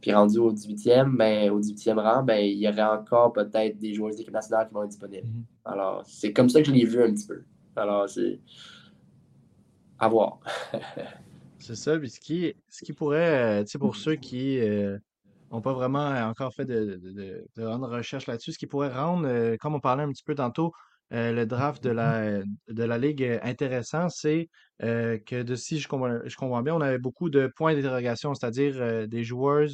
Puis 0.00 0.12
rendu 0.12 0.38
au 0.38 0.52
18e, 0.52 1.16
ben, 1.16 1.50
au 1.50 1.60
18e 1.60 1.98
rang, 1.98 2.22
ben, 2.22 2.38
il 2.38 2.58
y 2.58 2.68
aurait 2.68 2.82
encore 2.82 3.32
peut-être 3.32 3.78
des 3.78 3.94
joueurs 3.94 4.14
d'équipe 4.14 4.32
nationale 4.32 4.68
qui 4.68 4.74
vont 4.74 4.84
être 4.84 4.90
disponibles. 4.90 5.26
Mhm. 5.26 5.44
Alors, 5.64 6.02
c'est 6.06 6.32
comme 6.32 6.48
ça 6.48 6.60
que 6.60 6.68
je 6.68 6.72
l'ai 6.72 6.84
vu 6.84 7.02
un 7.02 7.12
petit 7.12 7.26
peu. 7.26 7.42
Alors, 7.74 8.08
c'est 8.08 8.38
à 9.98 10.08
voir. 10.08 10.38
c'est 11.58 11.74
ça. 11.74 11.98
Puis 11.98 12.10
ce 12.10 12.20
qui, 12.20 12.54
ce 12.68 12.84
qui 12.84 12.92
pourrait, 12.92 13.60
euh, 13.60 13.64
tu 13.64 13.72
sais, 13.72 13.78
pour 13.78 13.96
ceux 13.96 14.14
qui 14.14 14.58
n'ont 14.60 15.58
euh, 15.58 15.60
pas 15.60 15.72
vraiment 15.72 16.10
encore 16.28 16.54
fait 16.54 16.64
de, 16.64 17.00
de, 17.02 17.44
de, 17.56 17.64
recherche 17.64 18.28
là-dessus, 18.28 18.52
ce 18.52 18.58
qui 18.58 18.68
pourrait 18.68 18.94
rendre, 18.94 19.56
comme 19.56 19.74
on 19.74 19.80
parlait 19.80 20.04
un 20.04 20.12
petit 20.12 20.22
peu 20.22 20.36
tantôt, 20.36 20.72
euh, 21.12 21.32
le 21.32 21.46
draft 21.46 21.82
de 21.82 21.90
la, 21.90 22.40
de 22.68 22.84
la 22.84 22.98
Ligue 22.98 23.22
euh, 23.22 23.38
intéressant, 23.42 24.08
c'est 24.10 24.48
euh, 24.82 25.18
que 25.26 25.42
de 25.42 25.54
si 25.54 25.78
je 25.78 25.88
comprends, 25.88 26.18
je 26.26 26.36
comprends 26.36 26.62
bien, 26.62 26.74
on 26.74 26.80
avait 26.82 26.98
beaucoup 26.98 27.30
de 27.30 27.50
points 27.56 27.74
d'interrogation, 27.74 28.34
c'est-à-dire 28.34 29.08
des 29.08 29.24
joueurs 29.24 29.68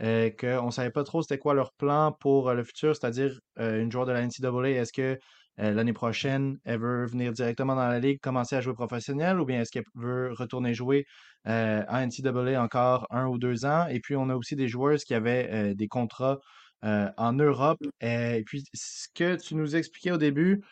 qu'on 0.00 0.66
ne 0.66 0.70
savait 0.70 0.90
pas 0.90 1.04
trop 1.04 1.22
c'était 1.22 1.38
quoi 1.38 1.54
leur 1.54 1.72
plan 1.74 2.12
pour 2.20 2.52
le 2.52 2.64
futur, 2.64 2.96
c'est-à-dire 2.96 3.38
une 3.58 3.90
joueur 3.90 4.06
de 4.06 4.12
la 4.12 4.22
NCAA, 4.22 4.70
est-ce 4.70 4.92
que 4.92 5.18
l'année 5.58 5.92
prochaine, 5.92 6.56
elle 6.64 6.80
veut 6.80 7.06
venir 7.06 7.32
directement 7.32 7.74
dans 7.74 7.88
la 7.88 7.98
Ligue, 7.98 8.20
commencer 8.20 8.54
à 8.56 8.60
jouer 8.60 8.74
professionnel, 8.74 9.40
ou 9.40 9.44
bien 9.44 9.60
est-ce 9.60 9.72
qu'elle 9.72 9.84
veut 9.96 10.32
retourner 10.32 10.72
jouer 10.72 11.04
en 11.46 12.06
NCAA 12.06 12.62
encore 12.62 13.06
un 13.10 13.26
ou 13.26 13.38
deux 13.38 13.64
ans? 13.64 13.86
Et 13.88 13.98
puis, 14.00 14.14
on 14.14 14.28
a 14.28 14.36
aussi 14.36 14.54
des 14.54 14.68
joueurs 14.68 14.98
qui 14.98 15.14
avaient 15.14 15.74
des 15.74 15.88
contrats 15.88 16.38
euh, 16.84 17.10
en 17.16 17.32
Europe. 17.32 17.80
Euh, 18.04 18.34
et 18.34 18.44
puis, 18.44 18.62
ce 18.72 19.08
que 19.12 19.34
tu 19.34 19.56
nous 19.56 19.74
expliquais 19.74 20.12
au 20.12 20.16
début, 20.16 20.62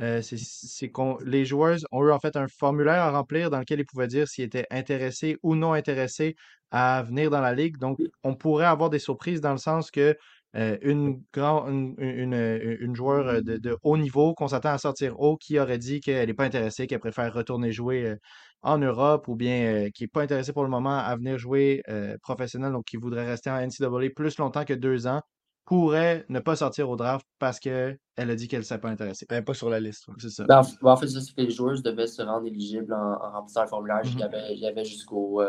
euh, 0.00 0.22
c'est 0.22 0.90
que 0.90 1.24
les 1.24 1.44
joueurs 1.44 1.78
ont 1.90 2.04
eu 2.04 2.12
en 2.12 2.20
fait 2.20 2.36
un 2.36 2.46
formulaire 2.46 3.02
à 3.02 3.10
remplir 3.10 3.50
dans 3.50 3.58
lequel 3.58 3.80
ils 3.80 3.84
pouvaient 3.84 4.06
dire 4.06 4.28
s'ils 4.28 4.44
étaient 4.44 4.68
intéressés 4.70 5.38
ou 5.42 5.56
non 5.56 5.72
intéressés 5.72 6.36
à 6.70 7.02
venir 7.02 7.30
dans 7.30 7.40
la 7.40 7.52
ligue. 7.52 7.78
Donc, 7.78 7.98
on 8.22 8.36
pourrait 8.36 8.66
avoir 8.66 8.90
des 8.90 9.00
surprises 9.00 9.40
dans 9.40 9.50
le 9.50 9.58
sens 9.58 9.90
que 9.90 10.16
une, 10.54 11.20
grand, 11.34 11.68
une, 11.68 11.96
une, 11.98 12.94
joueur 12.96 13.42
de, 13.42 13.76
haut 13.82 13.98
niveau 13.98 14.32
qu'on 14.34 14.48
s'attend 14.48 14.70
à 14.70 14.78
sortir 14.78 15.20
haut 15.20 15.36
qui 15.36 15.58
aurait 15.58 15.76
dit 15.78 16.00
qu'elle 16.00 16.28
n'est 16.28 16.34
pas 16.34 16.44
intéressée, 16.44 16.86
qu'elle 16.86 17.00
préfère 17.00 17.34
retourner 17.34 17.72
jouer 17.72 18.16
en 18.62 18.78
Europe 18.78 19.28
ou 19.28 19.34
bien 19.36 19.90
qui 19.92 20.04
n'est 20.04 20.08
pas 20.08 20.22
intéressée 20.22 20.54
pour 20.54 20.62
le 20.62 20.70
moment 20.70 20.96
à 20.96 21.14
venir 21.16 21.36
jouer 21.36 21.82
professionnel, 22.22 22.72
donc 22.72 22.84
qui 22.84 22.96
voudrait 22.96 23.26
rester 23.26 23.50
en 23.50 23.60
NCAA 23.60 24.10
plus 24.14 24.38
longtemps 24.38 24.64
que 24.64 24.72
deux 24.72 25.06
ans, 25.06 25.20
pourrait 25.66 26.24
ne 26.28 26.38
pas 26.38 26.56
sortir 26.56 26.88
au 26.88 26.96
draft 26.96 27.26
parce 27.40 27.58
qu'elle 27.58 27.98
a 28.16 28.34
dit 28.36 28.46
qu'elle 28.46 28.60
ne 28.60 28.64
s'est 28.64 28.78
pas 28.78 28.88
intéressée. 28.88 29.26
Elle 29.28 29.38
n'est 29.38 29.44
pas 29.44 29.52
sur 29.52 29.68
la 29.68 29.80
liste. 29.80 30.06
C'est 30.18 30.30
ça. 30.30 30.44
Ben, 30.44 30.62
en 30.82 30.96
fait, 30.96 31.08
c'est 31.08 31.34
que 31.34 31.40
les 31.42 31.50
joueurs 31.50 31.82
devaient 31.82 32.06
se 32.06 32.22
rendre 32.22 32.46
éligibles 32.46 32.94
en, 32.94 33.18
remplissant 33.18 33.62
le 33.62 33.68
formulaire. 33.68 34.00
Il 34.04 34.12
y 34.12 34.22
mm-hmm. 34.22 34.66
avait, 34.68 34.84
jusqu'au 34.84 35.42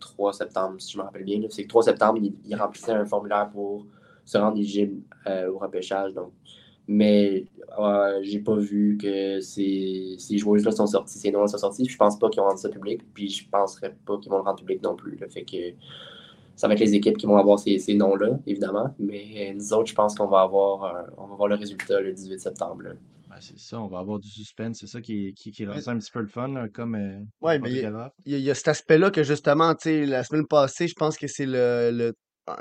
3 0.00 0.30
euh, 0.30 0.32
septembre, 0.32 0.80
si 0.80 0.92
je 0.92 0.98
me 0.98 1.02
rappelle 1.02 1.24
bien. 1.24 1.38
C'est 1.50 1.64
que 1.64 1.68
3 1.68 1.82
septembre, 1.82 2.18
ils, 2.44 2.56
remplissaient 2.56 2.92
un 2.92 3.04
formulaire 3.04 3.50
pour 3.50 3.86
se 4.24 4.38
rendre 4.38 4.56
éligible 4.56 5.02
euh, 5.26 5.52
au 5.52 5.58
repêchage. 5.58 6.14
Donc. 6.14 6.32
Mais 6.88 7.44
euh, 7.78 8.20
j'ai 8.22 8.40
pas 8.40 8.56
vu 8.56 8.98
que 9.00 9.40
ces, 9.40 10.16
ces 10.18 10.38
joueurs-là 10.38 10.72
sont 10.72 10.86
sortis, 10.86 11.18
ces 11.18 11.30
noms-là 11.30 11.46
sont 11.46 11.58
sortis. 11.58 11.86
Je 11.86 11.96
pense 11.96 12.18
pas 12.18 12.28
qu'ils 12.30 12.40
ont 12.40 12.46
rendu 12.46 12.60
ça 12.60 12.70
public. 12.70 13.02
Puis 13.12 13.28
je 13.28 13.48
penserais 13.50 13.94
pas 14.06 14.16
qu'ils 14.16 14.30
vont 14.30 14.38
le 14.38 14.44
rendre 14.44 14.58
public 14.58 14.82
non 14.82 14.96
plus. 14.96 15.16
Le 15.16 15.28
fait 15.28 15.44
que 15.44 15.74
ça 16.56 16.68
va 16.68 16.74
être 16.74 16.80
les 16.80 16.94
équipes 16.94 17.16
qui 17.16 17.26
vont 17.26 17.36
avoir 17.36 17.58
ces, 17.58 17.78
ces 17.78 17.94
noms-là, 17.94 18.38
évidemment. 18.46 18.94
Mais 18.98 19.54
nous 19.54 19.72
autres, 19.72 19.88
je 19.88 19.94
pense 19.94 20.14
qu'on 20.14 20.28
va 20.28 20.42
avoir, 20.42 20.84
euh, 20.84 21.02
on 21.16 21.26
va 21.26 21.34
voir 21.36 21.48
le 21.48 21.56
résultat 21.56 22.00
le 22.00 22.12
18 22.12 22.38
septembre. 22.38 22.82
Ben, 23.28 23.36
c'est 23.40 23.58
ça, 23.58 23.80
on 23.80 23.88
va 23.88 23.98
avoir 23.98 24.18
du 24.18 24.28
suspense. 24.28 24.78
C'est 24.80 24.86
ça 24.86 25.00
qui, 25.00 25.34
qui, 25.34 25.50
qui 25.50 25.66
rend 25.66 25.80
ça 25.80 25.92
un 25.92 25.98
petit 25.98 26.10
peu 26.10 26.20
le 26.20 26.26
fun, 26.26 26.48
là, 26.48 26.68
comme 26.68 26.94
euh, 26.94 27.18
Ouais, 27.40 27.58
n'importe 27.58 27.72
mais 27.72 27.78
il 28.26 28.32
y, 28.32 28.34
a 28.34 28.38
il 28.38 28.44
y 28.44 28.50
a 28.50 28.54
cet 28.54 28.68
aspect-là 28.68 29.10
que 29.10 29.22
justement, 29.22 29.74
tu 29.74 29.84
sais, 29.84 30.06
la 30.06 30.22
semaine 30.24 30.46
passée, 30.46 30.86
je 30.86 30.94
pense 30.94 31.16
que 31.16 31.26
c'est 31.26 31.46
le, 31.46 31.90
le, 31.92 32.12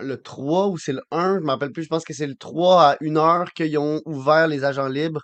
le 0.01 0.21
3 0.21 0.69
ou 0.69 0.77
c'est 0.77 0.93
le 0.93 1.01
1, 1.11 1.39
je 1.39 1.43
me 1.43 1.49
rappelle 1.49 1.71
plus, 1.71 1.83
je 1.83 1.89
pense 1.89 2.05
que 2.05 2.13
c'est 2.13 2.27
le 2.27 2.35
3 2.35 2.81
à 2.81 2.97
1 3.01 3.17
heure 3.17 3.51
qu'ils 3.53 3.77
ont 3.77 4.01
ouvert 4.05 4.47
les 4.47 4.63
agents 4.63 4.87
libres. 4.87 5.23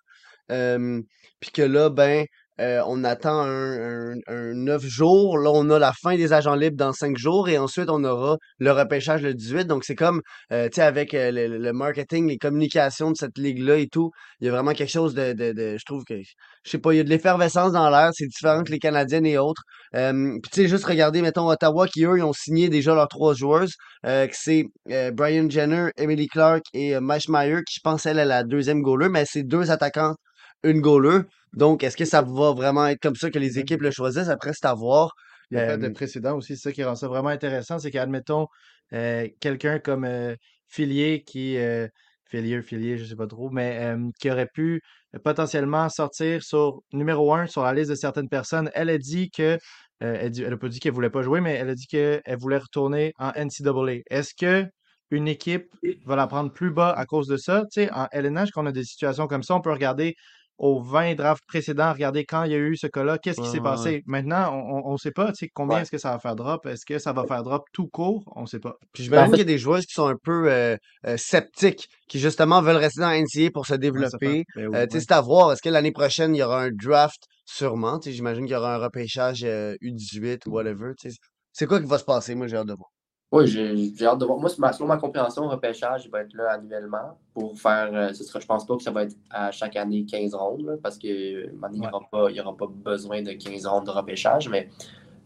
Euh, 0.52 1.02
puis 1.40 1.52
que 1.52 1.62
là, 1.62 1.90
ben, 1.90 2.26
euh, 2.60 2.82
on 2.88 3.04
attend 3.04 3.42
un, 3.42 4.14
un, 4.14 4.16
un 4.28 4.54
9 4.54 4.84
jours. 4.86 5.38
Là, 5.38 5.52
on 5.54 5.70
a 5.70 5.78
la 5.78 5.94
fin 5.94 6.16
des 6.16 6.34
agents 6.34 6.56
libres 6.56 6.78
dans 6.78 6.92
5 6.92 7.18
jours 7.18 7.50
et 7.50 7.58
ensuite, 7.58 7.90
on 7.90 8.04
aura 8.04 8.38
le 8.60 8.72
repêchage 8.72 9.22
le 9.22 9.34
18. 9.34 9.66
Donc, 9.66 9.84
c'est 9.84 9.96
comme, 9.96 10.22
euh, 10.52 10.66
tu 10.66 10.76
sais, 10.76 10.82
avec 10.82 11.14
euh, 11.14 11.32
le, 11.32 11.74
marketing, 11.74 12.28
les 12.28 12.38
communications 12.38 13.12
de 13.12 13.18
cette 13.18 13.38
ligue-là 13.38 13.78
et 13.78 13.88
tout, 13.88 14.12
il 14.40 14.48
y 14.48 14.50
a 14.50 14.52
vraiment 14.52 14.74
quelque 14.74 14.92
chose 14.92 15.14
de, 15.14 15.36
je 15.38 15.86
trouve 15.86 16.04
que, 16.04 16.16
je 16.18 16.70
sais 16.70 16.80
pas, 16.80 16.94
il 16.94 16.98
y 16.98 17.00
a 17.00 17.04
de 17.04 17.10
l'effervescence 17.10 17.74
dans 17.74 17.90
l'air. 17.90 18.10
C'est 18.14 18.28
différent 18.28 18.64
que 18.64 18.72
les 18.72 18.80
Canadiennes 18.80 19.26
et 19.28 19.38
autres. 19.38 19.62
Euh, 19.96 20.38
puis, 20.42 20.52
tu 20.52 20.62
sais, 20.62 20.68
juste 20.68 20.86
regarder, 20.86 21.22
mettons, 21.22 21.48
Ottawa 21.48 21.88
qui, 21.88 22.06
eux, 22.06 22.18
ils 22.18 22.24
ont 22.24 22.34
signé 22.34 22.70
déjà 22.70 22.96
leurs 22.96 23.08
trois 23.08 23.34
joueuses, 23.34 23.74
que 24.04 24.28
c'est 24.32 24.66
Brian 25.14 25.50
Jenner, 25.50 25.90
Emily 25.98 26.28
Clark 26.28 26.64
et 26.74 27.00
Mash 27.00 27.30
Meyer, 27.30 27.60
qui, 27.68 27.76
je 27.76 27.82
pense, 27.84 28.06
elle 28.06 28.20
est 28.20 28.26
la 28.26 28.44
deuxième 28.44 28.82
goaler, 28.82 29.10
mais 29.10 29.26
c'est 29.26 29.44
deux 29.44 29.70
attaquants, 29.70 30.16
une 30.64 30.82
goaler. 30.82 31.22
Donc, 31.54 31.84
est-ce 31.84 31.98
que 31.98 32.06
ça 32.06 32.22
va 32.22 32.52
vraiment 32.54 32.88
être 32.88 33.02
comme 33.02 33.16
ça 33.16 33.30
que 33.32 33.40
les 33.40 33.58
Mhm. 33.58 33.60
équipes 33.60 33.82
le 33.82 33.92
choisissent? 33.92 34.30
Après, 34.30 34.52
c'est 34.54 34.66
à 34.68 34.74
voir. 34.74 35.14
Il 35.52 35.56
n'y 35.56 35.60
a 35.60 35.64
pas 35.64 35.78
de 35.78 35.88
Euh, 35.88 35.94
précédent 35.94 36.36
aussi, 36.38 36.56
c'est 36.58 36.64
ça 36.70 36.72
qui 36.74 36.84
rend 36.84 36.96
ça 36.96 37.08
vraiment 37.08 37.30
intéressant, 37.30 37.80
c'est 37.80 37.90
qu'admettons 37.92 38.48
euh, 38.94 39.28
quelqu'un 39.40 39.80
comme 39.80 40.04
euh, 40.06 40.36
Filier 40.68 41.24
qui 41.26 41.58
euh, 41.58 41.88
Filier, 42.26 42.62
Filier, 42.62 42.98
je 42.98 43.06
sais 43.06 43.16
pas 43.16 43.28
trop, 43.28 43.50
mais 43.50 43.96
qui 44.20 44.30
aurait 44.30 44.50
pu 44.54 44.82
potentiellement 45.24 45.88
sortir 45.90 46.44
sur 46.44 46.82
numéro 46.92 47.34
un 47.34 47.48
sur 47.48 47.64
la 47.64 47.74
liste 47.74 47.90
de 47.90 47.96
certaines 47.96 48.28
personnes. 48.30 48.70
Elle 48.74 48.90
a 48.90 48.98
dit 48.98 49.30
que 49.32 49.58
elle, 50.00 50.30
dit- 50.32 50.44
elle 50.44 50.54
a 50.54 50.58
pas 50.58 50.68
dit 50.70 50.80
qu'elle 50.80 50.92
voulait 50.94 51.10
pas 51.10 51.22
jouer, 51.22 51.40
mais 51.42 51.54
elle 51.56 51.70
a 51.70 51.76
dit 51.76 51.88
qu'elle 51.88 52.22
voulait 52.40 52.58
retourner 52.58 53.14
en 53.18 53.32
NCAA. 53.34 54.04
Est-ce 54.10 54.34
que 54.38 54.66
une 55.10 55.28
équipe 55.30 55.70
va 56.06 56.16
la 56.18 56.28
prendre 56.28 56.52
plus 56.52 56.72
bas 56.72 56.92
à 56.92 57.06
cause 57.06 57.28
de 57.28 57.38
ça? 57.38 57.62
Tu 57.72 57.84
sais, 57.84 57.92
en 57.94 58.08
LNH, 58.12 58.52
quand 58.52 58.64
on 58.64 58.68
a 58.68 58.72
des 58.74 58.84
situations 58.84 59.28
comme 59.28 59.44
ça, 59.44 59.56
on 59.56 59.62
peut 59.62 59.72
regarder 59.72 60.16
aux 60.58 60.82
20 60.82 61.16
drafts 61.16 61.46
précédents, 61.48 61.94
regarder 61.94 62.26
quand 62.26 62.44
il 62.44 62.52
y 62.52 62.56
a 62.56 62.58
eu 62.58 62.76
ce 62.76 62.88
cas-là, 62.88 63.18
qu'est-ce 63.20 63.40
qui 63.42 63.48
s'est 63.48 63.60
passé? 63.62 64.04
Maintenant, 64.08 64.52
on 64.54 64.92
ne 64.94 64.98
sait 64.98 65.12
pas, 65.12 65.28
tu 65.32 65.46
sais, 65.46 65.50
combien 65.54 65.78
Ouais. 65.78 65.82
est-ce 65.84 65.92
que 65.92 65.98
ça 66.00 66.12
va 66.12 66.20
faire 66.20 66.36
drop? 66.36 66.66
Est-ce 66.66 66.86
que 66.86 66.98
ça 67.00 67.14
va 67.14 67.26
faire 67.28 67.44
drop 67.44 67.64
tout 67.74 67.88
court? 67.88 68.24
On 68.36 68.42
ne 68.42 68.46
sait 68.48 68.60
pas. 68.60 68.76
Puis 68.94 69.08
Ben, 69.10 69.20
en 69.20 69.26
j'imagine 69.26 69.32
qu'il 69.34 69.40
y 69.40 69.42
a 69.42 69.54
des 69.56 69.58
joueuses 69.60 69.86
qui 69.86 69.94
sont 69.94 70.08
un 70.08 70.16
peu 70.22 70.52
euh, 70.52 70.76
euh, 71.06 71.16
sceptiques, 71.18 71.88
qui 72.10 72.20
justement 72.20 72.62
veulent 72.62 72.78
rester 72.78 73.02
dans 73.02 73.12
NCA 73.12 73.52
pour 73.54 73.66
se 73.68 73.76
développer. 73.76 74.44
Ben 74.56 74.74
Euh, 74.76 74.86
tu 74.86 74.92
sais, 74.92 74.96
ouais. 74.98 75.00
c'est 75.02 75.12
à 75.12 75.22
voir. 75.22 75.52
Est-ce 75.52 75.62
que 75.62 75.70
l'année 75.70 75.92
prochaine, 75.92 76.36
il 76.36 76.40
y 76.40 76.44
aura 76.44 76.64
un 76.64 76.72
draft? 76.72 77.24
Sûrement? 77.46 78.00
J'imagine 78.04 78.46
qu'il 78.46 78.54
y 78.54 78.58
aura 78.58 78.76
un 78.76 78.80
repêchage 78.80 79.44
euh, 79.44 79.76
U18 79.82 80.48
ou 80.48 80.52
whatever. 80.52 80.94
tu 81.00 81.12
sais. 81.12 81.18
C'est 81.54 81.66
quoi 81.68 81.80
qui 81.80 81.88
va 81.88 81.98
se 81.98 82.04
passer? 82.04 82.36
Moi, 82.36 82.48
j'ai 82.48 82.58
hâte 82.58 82.68
de 82.68 82.74
voir. 82.74 82.90
Oui, 83.30 83.46
j'ai 83.46 84.06
hâte 84.06 84.20
de 84.20 84.26
voir. 84.26 84.40
Moi, 84.40 84.50
ma- 84.58 84.72
selon 84.72 84.88
ma 84.88 84.96
compréhension, 84.98 85.42
le 85.44 85.50
repêchage 85.50 86.06
il 86.06 86.12
va 86.12 86.22
être 86.22 86.34
là 86.34 86.52
annuellement 86.54 87.18
pour 87.34 87.60
faire. 87.60 87.90
euh, 87.94 88.14
ce 88.14 88.24
sera, 88.24 88.40
je 88.40 88.46
pense 88.46 88.66
pas 88.66 88.78
que 88.78 88.84
ça 88.84 88.92
va 88.92 89.04
être 89.04 89.16
à 89.30 89.52
chaque 89.52 89.76
année 89.76 90.06
15 90.06 90.34
rondes, 90.34 90.62
là, 90.66 90.74
parce 90.82 90.98
que 90.98 91.08
euh, 91.08 91.52
il 91.74 91.80
n'y 91.82 91.86
aura, 91.88 92.00
pas- 92.10 92.30
aura 92.32 92.56
besoin 92.74 93.22
de 93.22 93.34
15 93.34 93.66
rondes 93.66 93.86
de 93.86 93.92
repêchage. 93.92 94.48
Mais, 94.48 94.70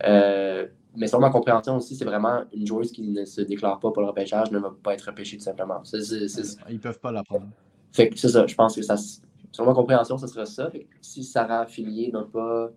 euh, 0.06 0.66
mais 0.96 1.06
selon 1.06 1.22
ma 1.22 1.30
compréhension 1.30 1.76
aussi, 1.78 1.96
c'est 1.96 2.06
vraiment 2.06 2.42
une 2.52 2.66
joueuse 2.66 2.92
qui 2.92 3.04
ne 3.04 3.24
se 3.24 3.42
déclare 3.42 3.80
pas 3.80 3.92
pour 3.92 4.02
le 4.02 4.08
repêchage 4.08 4.50
ne 4.50 4.58
va 4.58 4.74
pas 4.82 4.96
être 4.96 5.04
repêchée 5.04 5.38
tout 5.38 5.44
simplement. 5.44 5.84
C'est- 5.84 6.02
c'est- 6.02 6.28
Ils 6.70 6.80
peuvent 6.80 7.00
pas 7.00 7.12
la 7.12 7.24
prendre. 7.24 7.46
fait 7.92 8.10
que 8.10 8.18
c'est 8.18 8.30
ça, 8.30 8.48
je 8.48 8.56
pense 8.56 8.76
que 8.76 8.82
ça. 8.82 8.96
Selon 9.52 9.68
ma 9.68 9.74
compréhension, 9.76 10.18
ce 10.18 10.26
sera 10.26 10.46
ça. 10.48 10.72
Fait 10.72 10.80
que 10.86 10.86
si 11.02 11.24
Sarah 11.24 11.60
affiliée 11.62 12.10
n'a 12.12 12.24
pas 12.24 12.72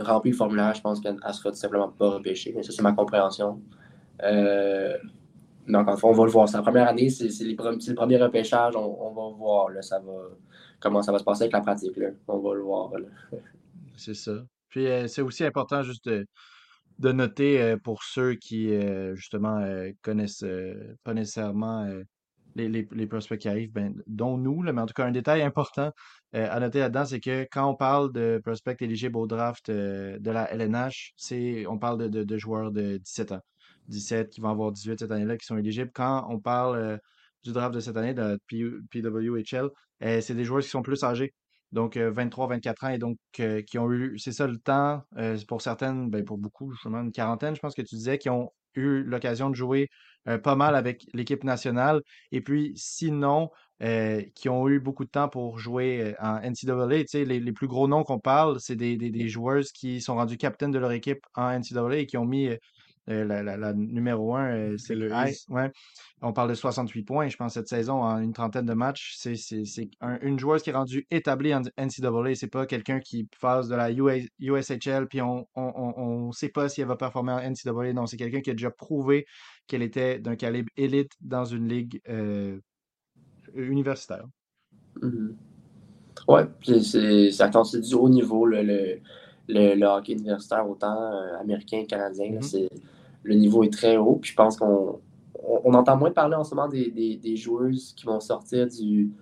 rempli 0.00 0.30
le 0.30 0.36
formulaire, 0.36 0.72
je 0.74 0.80
pense 0.80 1.00
qu'elle 1.00 1.16
ne 1.16 1.32
sera 1.32 1.50
tout 1.50 1.56
simplement 1.56 1.88
pas 1.88 2.08
repêchée. 2.10 2.54
Mais 2.56 2.62
ça, 2.62 2.72
c'est 2.72 2.82
ma 2.82 2.92
compréhension. 2.92 3.60
Euh, 4.22 4.96
encore 5.72 5.94
une 5.94 6.00
fois, 6.00 6.10
on 6.10 6.14
va 6.14 6.24
le 6.24 6.30
voir. 6.30 6.48
C'est 6.48 6.56
la 6.56 6.62
première 6.62 6.88
année, 6.88 7.08
c'est 7.08 7.28
le 7.44 7.94
premier 7.94 8.16
repêchage. 8.16 8.76
On, 8.76 9.12
va 9.12 9.36
voir 9.36 9.70
là, 9.70 9.82
ça 9.82 9.98
va, 10.00 10.12
comment 10.80 11.02
ça 11.02 11.12
va 11.12 11.18
se 11.18 11.24
passer 11.24 11.44
avec 11.44 11.52
la 11.52 11.60
pratique. 11.60 11.96
Là. 11.96 12.08
On 12.28 12.38
va 12.38 12.54
le 12.54 12.62
voir. 12.62 12.90
C'est 13.96 14.14
ça. 14.14 14.32
Puis 14.68 14.86
euh, 14.86 15.06
c'est 15.06 15.20
aussi 15.20 15.44
important 15.44 15.82
juste 15.82 16.08
de, 16.08 16.26
de 16.98 17.12
noter 17.12 17.60
euh, 17.60 17.76
pour 17.76 18.02
ceux 18.02 18.34
qui 18.34 18.72
euh, 18.72 19.14
justement 19.14 19.58
euh, 19.58 19.90
connaissent 20.00 20.44
euh, 20.44 20.96
pas 21.04 21.12
nécessairement 21.12 21.84
euh, 21.84 22.02
les, 22.54 22.68
les, 22.68 23.06
prospects 23.06 23.38
qui 23.38 23.48
arrivent, 23.48 23.72
ben, 23.72 23.94
dont 24.06 24.36
nous, 24.36 24.62
là, 24.62 24.72
mais 24.72 24.82
en 24.82 24.86
tout 24.86 24.94
cas 24.94 25.06
un 25.06 25.12
détail 25.12 25.42
important 25.42 25.90
euh, 26.34 26.48
à 26.50 26.60
noter 26.60 26.80
là-dedans, 26.80 27.04
c'est 27.04 27.20
que 27.20 27.46
quand 27.50 27.68
on 27.68 27.74
parle 27.74 28.12
de 28.12 28.40
prospects 28.44 28.80
éligibles 28.82 29.16
au 29.16 29.26
draft 29.26 29.68
euh, 29.68 30.18
de 30.18 30.30
la 30.30 30.50
LNH, 30.52 31.14
on 31.68 31.78
parle 31.78 32.10
de, 32.10 32.24
de 32.24 32.38
joueurs 32.38 32.70
de 32.72 32.98
17 32.98 33.32
ans. 33.32 33.40
17 33.88 34.30
qui 34.30 34.40
vont 34.40 34.50
avoir 34.50 34.72
18 34.72 35.00
cette 35.00 35.10
année-là 35.10 35.36
qui 35.36 35.46
sont 35.46 35.56
éligibles. 35.56 35.90
Quand 35.94 36.26
on 36.28 36.38
parle 36.38 36.76
euh, 36.76 36.98
du 37.44 37.52
draft 37.52 37.74
de 37.74 37.80
cette 37.80 37.96
année, 37.96 38.14
de 38.14 38.38
PWHL, 38.90 39.70
euh, 40.04 40.20
c'est 40.20 40.34
des 40.34 40.44
joueurs 40.44 40.62
qui 40.62 40.68
sont 40.68 40.82
plus 40.82 41.02
âgés. 41.04 41.34
Donc, 41.72 41.96
23-24 41.96 42.84
ans, 42.84 42.88
et 42.90 42.98
donc, 42.98 43.16
euh, 43.40 43.62
qui 43.62 43.78
ont 43.78 43.90
eu, 43.90 44.18
c'est 44.18 44.32
ça 44.32 44.46
le 44.46 44.58
temps, 44.58 45.02
euh, 45.16 45.38
pour 45.48 45.62
certaines, 45.62 46.10
ben, 46.10 46.22
pour 46.22 46.36
beaucoup, 46.36 46.70
justement, 46.70 47.00
une 47.00 47.12
quarantaine, 47.12 47.54
je 47.54 47.60
pense 47.60 47.74
que 47.74 47.80
tu 47.80 47.94
disais, 47.94 48.18
qui 48.18 48.28
ont 48.28 48.52
eu 48.74 49.02
l'occasion 49.02 49.50
de 49.50 49.54
jouer 49.54 49.88
euh, 50.28 50.38
pas 50.38 50.54
mal 50.54 50.76
avec 50.76 51.06
l'équipe 51.14 51.44
nationale. 51.44 52.02
Et 52.30 52.40
puis, 52.40 52.72
sinon, 52.76 53.50
euh, 53.82 54.22
qui 54.34 54.48
ont 54.48 54.68
eu 54.68 54.80
beaucoup 54.80 55.04
de 55.04 55.10
temps 55.10 55.28
pour 55.28 55.58
jouer 55.58 56.00
euh, 56.00 56.14
en 56.20 56.40
NCAA. 56.40 57.04
Les, 57.24 57.52
plus 57.52 57.66
gros 57.68 57.88
noms 57.88 58.04
qu'on 58.04 58.20
parle, 58.20 58.60
c'est 58.60 58.76
des, 58.76 58.96
des, 58.96 59.28
joueuses 59.28 59.72
qui 59.72 60.00
sont 60.00 60.14
rendus 60.16 60.36
capitaines 60.36 60.70
de 60.70 60.78
leur 60.78 60.92
équipe 60.92 61.24
en 61.34 61.58
NCAA 61.58 61.96
et 61.96 62.06
qui 62.06 62.16
ont 62.18 62.24
mis 62.24 62.50
euh, 63.08 63.12
euh, 63.12 63.24
la, 63.24 63.42
la- 63.42 63.56
la 63.56 63.72
numéro 63.72 64.34
1, 64.36 64.76
c'est 64.78 64.94
le. 64.94 65.10
Ouais. 65.48 65.72
On 66.20 66.32
parle 66.32 66.50
de 66.50 66.54
68 66.54 67.02
points, 67.02 67.28
je 67.28 67.36
pense, 67.36 67.54
cette 67.54 67.68
saison 67.68 68.02
en 68.02 68.18
une 68.20 68.32
trentaine 68.32 68.64
de 68.66 68.74
matchs. 68.74 69.14
C'est 69.18 69.36
un- 70.00 70.18
une 70.20 70.38
joueuse 70.38 70.62
qui 70.62 70.70
est 70.70 70.74
rendue 70.74 71.06
établie 71.10 71.54
en 71.54 71.62
NCAA. 71.76 72.34
C'est 72.36 72.46
pas 72.46 72.64
quelqu'un 72.66 73.00
qui 73.00 73.28
fasse 73.36 73.68
de 73.68 73.74
la 73.74 73.90
USHL 73.90 75.06
puis 75.08 75.20
on 75.20 75.46
on, 75.54 75.72
on, 75.74 75.94
on 76.00 76.32
sait 76.32 76.48
pas 76.48 76.68
si 76.68 76.80
elle 76.80 76.88
va 76.88 76.96
performer 76.96 77.32
en 77.32 77.38
NCAA. 77.40 77.92
Non, 77.92 78.06
c'est 78.06 78.16
quelqu'un 78.16 78.40
qui 78.40 78.50
a 78.50 78.54
déjà 78.54 78.70
prouvé 78.70 79.26
qu'elle 79.66 79.82
était 79.82 80.18
d'un 80.18 80.36
calibre 80.36 80.70
élite 80.76 81.12
dans 81.20 81.44
une 81.44 81.68
ligue 81.68 82.00
euh, 82.08 82.58
universitaire. 83.54 84.24
Mhm. 85.00 85.36
Ouais, 86.28 86.46
puis 86.60 86.80
quand 87.52 87.64
c'est 87.64 87.80
du 87.80 87.94
haut 87.94 88.08
niveau, 88.08 88.46
le, 88.46 89.00
le, 89.48 89.74
le 89.74 89.86
hockey 89.86 90.12
universitaire, 90.12 90.68
autant 90.68 91.12
euh, 91.12 91.38
américain 91.40 91.82
que 91.82 91.88
canadien. 91.88 92.40
c'est, 92.40 92.68
le 93.22 93.34
niveau 93.34 93.62
est 93.62 93.72
très 93.72 93.96
haut. 93.96 94.16
Puis 94.16 94.30
je 94.32 94.36
pense 94.36 94.56
qu'on 94.56 95.00
on, 95.34 95.60
on 95.64 95.74
entend 95.74 95.96
moins 95.96 96.10
parler 96.10 96.34
en 96.34 96.44
ce 96.44 96.54
moment 96.54 96.68
des, 96.68 96.90
des, 96.90 97.16
des 97.16 97.36
joueuses 97.36 97.92
qui 97.94 98.06
vont 98.06 98.20
sortir 98.20 98.66
du, 98.66 99.12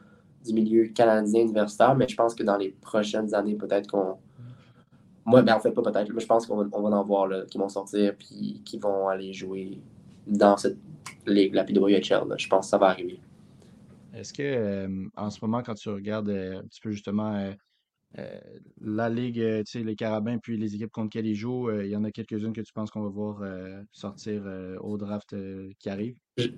du 0.45 0.53
milieu 0.53 0.89
canadien 0.89 1.43
universitaire, 1.43 1.95
mais 1.95 2.09
je 2.09 2.17
pense 2.17 2.35
que 2.35 2.43
dans 2.43 2.57
les 2.57 2.71
prochaines 2.71 3.35
années, 3.35 3.55
peut-être 3.55 3.91
qu'on. 3.91 4.17
Moi, 5.25 5.43
ben 5.43 5.55
en 5.55 5.61
fait, 5.61 5.71
pas 5.71 5.83
peut-être, 5.83 6.11
mais 6.13 6.21
je 6.21 6.27
pense 6.27 6.47
qu'on 6.47 6.57
va, 6.57 6.65
on 6.73 6.83
va 6.83 6.97
en 6.97 7.05
voir 7.05 7.27
là, 7.27 7.45
qui 7.45 7.59
vont 7.59 7.69
sortir 7.69 8.15
puis 8.17 8.63
qui 8.65 8.79
vont 8.79 9.09
aller 9.09 9.33
jouer 9.33 9.79
dans 10.27 10.57
cette 10.57 10.79
ligue, 11.27 11.55
la 11.55 11.65
PWHL. 11.65 12.27
là. 12.29 12.37
Je 12.37 12.49
pense 12.49 12.67
que 12.67 12.71
ça 12.71 12.79
va 12.79 12.87
arriver. 12.87 13.21
Est-ce 14.15 14.33
que 14.33 14.43
euh, 14.43 15.09
en 15.17 15.31
ce 15.31 15.39
moment, 15.43 15.63
quand 15.63 15.75
tu 15.75 15.89
regardes 15.89 16.31
euh, 16.31 16.59
un 16.59 16.63
petit 16.63 16.81
peu 16.81 16.91
justement 16.91 17.35
euh, 17.37 17.53
la 18.81 19.09
ligue, 19.09 19.41
euh, 19.41 19.63
tu 19.63 19.79
sais, 19.79 19.85
les 19.85 19.95
Carabins, 19.97 20.39
puis 20.39 20.57
les 20.57 20.75
équipes 20.75 20.91
contre 20.91 21.07
lesquelles 21.17 21.27
ils 21.31 21.37
jouent, 21.37 21.69
euh, 21.71 21.85
il 21.85 21.91
y 21.91 21.97
en 21.97 22.05
a 22.05 22.11
quelques-unes 22.11 22.53
que 22.53 22.61
tu 22.61 22.73
penses 22.73 22.91
qu'on 22.91 23.03
va 23.03 23.09
voir 23.09 23.43
euh, 23.43 23.83
sortir 23.93 24.43
euh, 24.47 24.77
au 24.81 24.97
draft 24.99 25.33
euh, 25.33 25.71
qui 25.79 25.89
arrive? 25.91 26.17
Je 26.37 26.49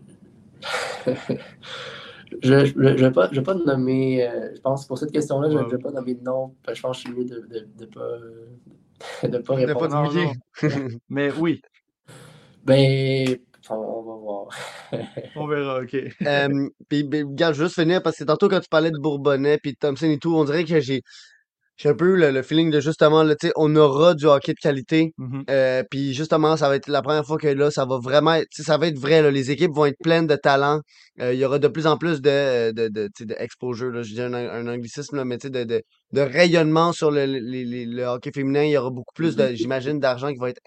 je, 2.43 2.65
je, 2.67 2.73
je 2.75 3.05
vais 3.05 3.13
pas, 3.13 3.29
vais 3.29 3.43
pas 3.43 3.55
nommer, 3.55 4.27
euh, 4.27 4.55
je 4.55 4.61
pense 4.61 4.87
pour 4.87 4.99
cette 4.99 5.13
question-là, 5.13 5.51
je 5.51 5.59
ne 5.59 5.65
Ouais. 5.65 5.71
vais 5.71 5.79
pas 5.79 5.91
nommer 5.93 6.15
de 6.15 6.23
nom. 6.23 6.57
parce 6.63 6.75
que 6.75 6.77
Je 6.79 6.83
pense 6.83 7.03
que 7.03 7.09
je 7.09 7.15
suis 7.15 7.19
mieux 7.19 7.25
de 7.25 7.37
ne 7.41 7.47
de, 7.61 7.69
de 7.77 7.87
pas, 7.87 8.01
euh, 8.01 8.47
de 9.29 9.39
pas 9.39 9.43
pas 9.43 9.55
répondre. 9.57 9.89
te 9.89 9.95
Non. 9.95 10.33
Mais 11.09 11.31
oui, 11.33 11.61
Ben, 12.65 13.37
on, 13.71 13.75
on 13.75 14.03
va 14.03 14.15
voir. 14.17 14.49
on 15.35 15.47
verra, 15.47 15.81
OK. 15.83 15.97
Euh, 16.27 16.69
puis, 16.89 17.05
ben, 17.05 17.27
regarde, 17.29 17.55
je 17.55 17.61
vais 17.61 17.67
juste 17.67 17.81
finir 17.81 18.03
parce 18.03 18.19
que 18.19 18.25
tantôt 18.25 18.49
quand 18.49 18.61
tu 18.61 18.69
parlais 18.69 18.91
de 18.91 18.99
Bourbonnais 18.99 19.59
puis 19.59 19.73
de 19.73 19.77
Thompson 19.79 20.07
et 20.07 20.19
tout, 20.19 20.35
on 20.35 20.45
dirait 20.45 20.65
que 20.65 20.81
j'ai 20.81 21.03
j'ai 21.77 21.89
un 21.89 21.95
peu 21.95 22.14
eu 22.14 22.16
le, 22.16 22.31
le 22.31 22.43
feeling 22.43 22.70
de 22.70 22.81
justement, 22.81 23.23
là, 23.23 23.35
tu 23.35 23.49
sais, 23.49 23.53
on 23.57 23.75
aura 23.77 24.14
du 24.14 24.27
hockey 24.27 24.53
de 24.53 24.59
qualité. 24.61 25.12
Mhm. 25.18 25.45
Euh, 25.51 25.83
puis 25.91 26.14
justement, 26.14 26.57
ça 26.57 26.68
va 26.68 26.77
être 26.77 26.89
la 26.89 27.03
première 27.03 27.25
fois 27.27 27.39
que 27.39 27.49
là, 27.49 27.70
ça 27.70 27.85
va 27.87 27.99
vraiment 27.99 28.35
être, 28.35 28.49
tu 28.51 28.62
sais, 28.62 28.66
ça 28.66 28.79
va 28.79 28.87
être 28.89 28.99
vrai, 28.99 29.23
là, 29.23 29.31
les 29.31 29.51
équipes 29.51 29.73
vont 29.75 29.87
être 29.87 29.99
pleines 30.03 30.27
de 30.27 30.37
talent. 30.37 30.81
Euh, 31.20 31.33
il 31.35 31.41
y 31.41 31.45
aura 31.45 31.59
de 31.59 31.68
plus 31.68 31.87
en 31.87 31.97
plus 31.97 32.20
de, 32.20 32.70
de, 32.73 32.89
de, 32.89 33.07
tu 33.07 33.11
sais, 33.18 33.25
de 33.27 33.35
exposure, 33.39 33.91
là, 33.91 34.03
je 34.03 34.14
dis 34.14 34.20
un, 34.23 34.33
un 34.35 34.66
anglicisme, 34.68 35.16
là, 35.16 35.25
mais 35.25 35.39
tu 35.39 35.49
sais, 35.49 35.51
de, 35.51 35.64
de, 35.64 35.83
de 36.12 36.20
rayonnement 36.20 36.93
sur 36.93 37.11
le, 37.11 37.27
le, 37.27 37.39
le- 37.41 38.05
hockey 38.05 38.31
féminin. 38.35 38.62
Il 38.64 38.70
y 38.70 38.77
aura 38.77 38.91
beaucoup 38.91 39.14
plus 39.14 39.35
de, 39.37 39.45
Mhm. 39.45 39.55
j'imagine, 39.57 39.99
d'argent 40.01 40.29
qui 40.33 40.39
va 40.39 40.51
être 40.51 40.61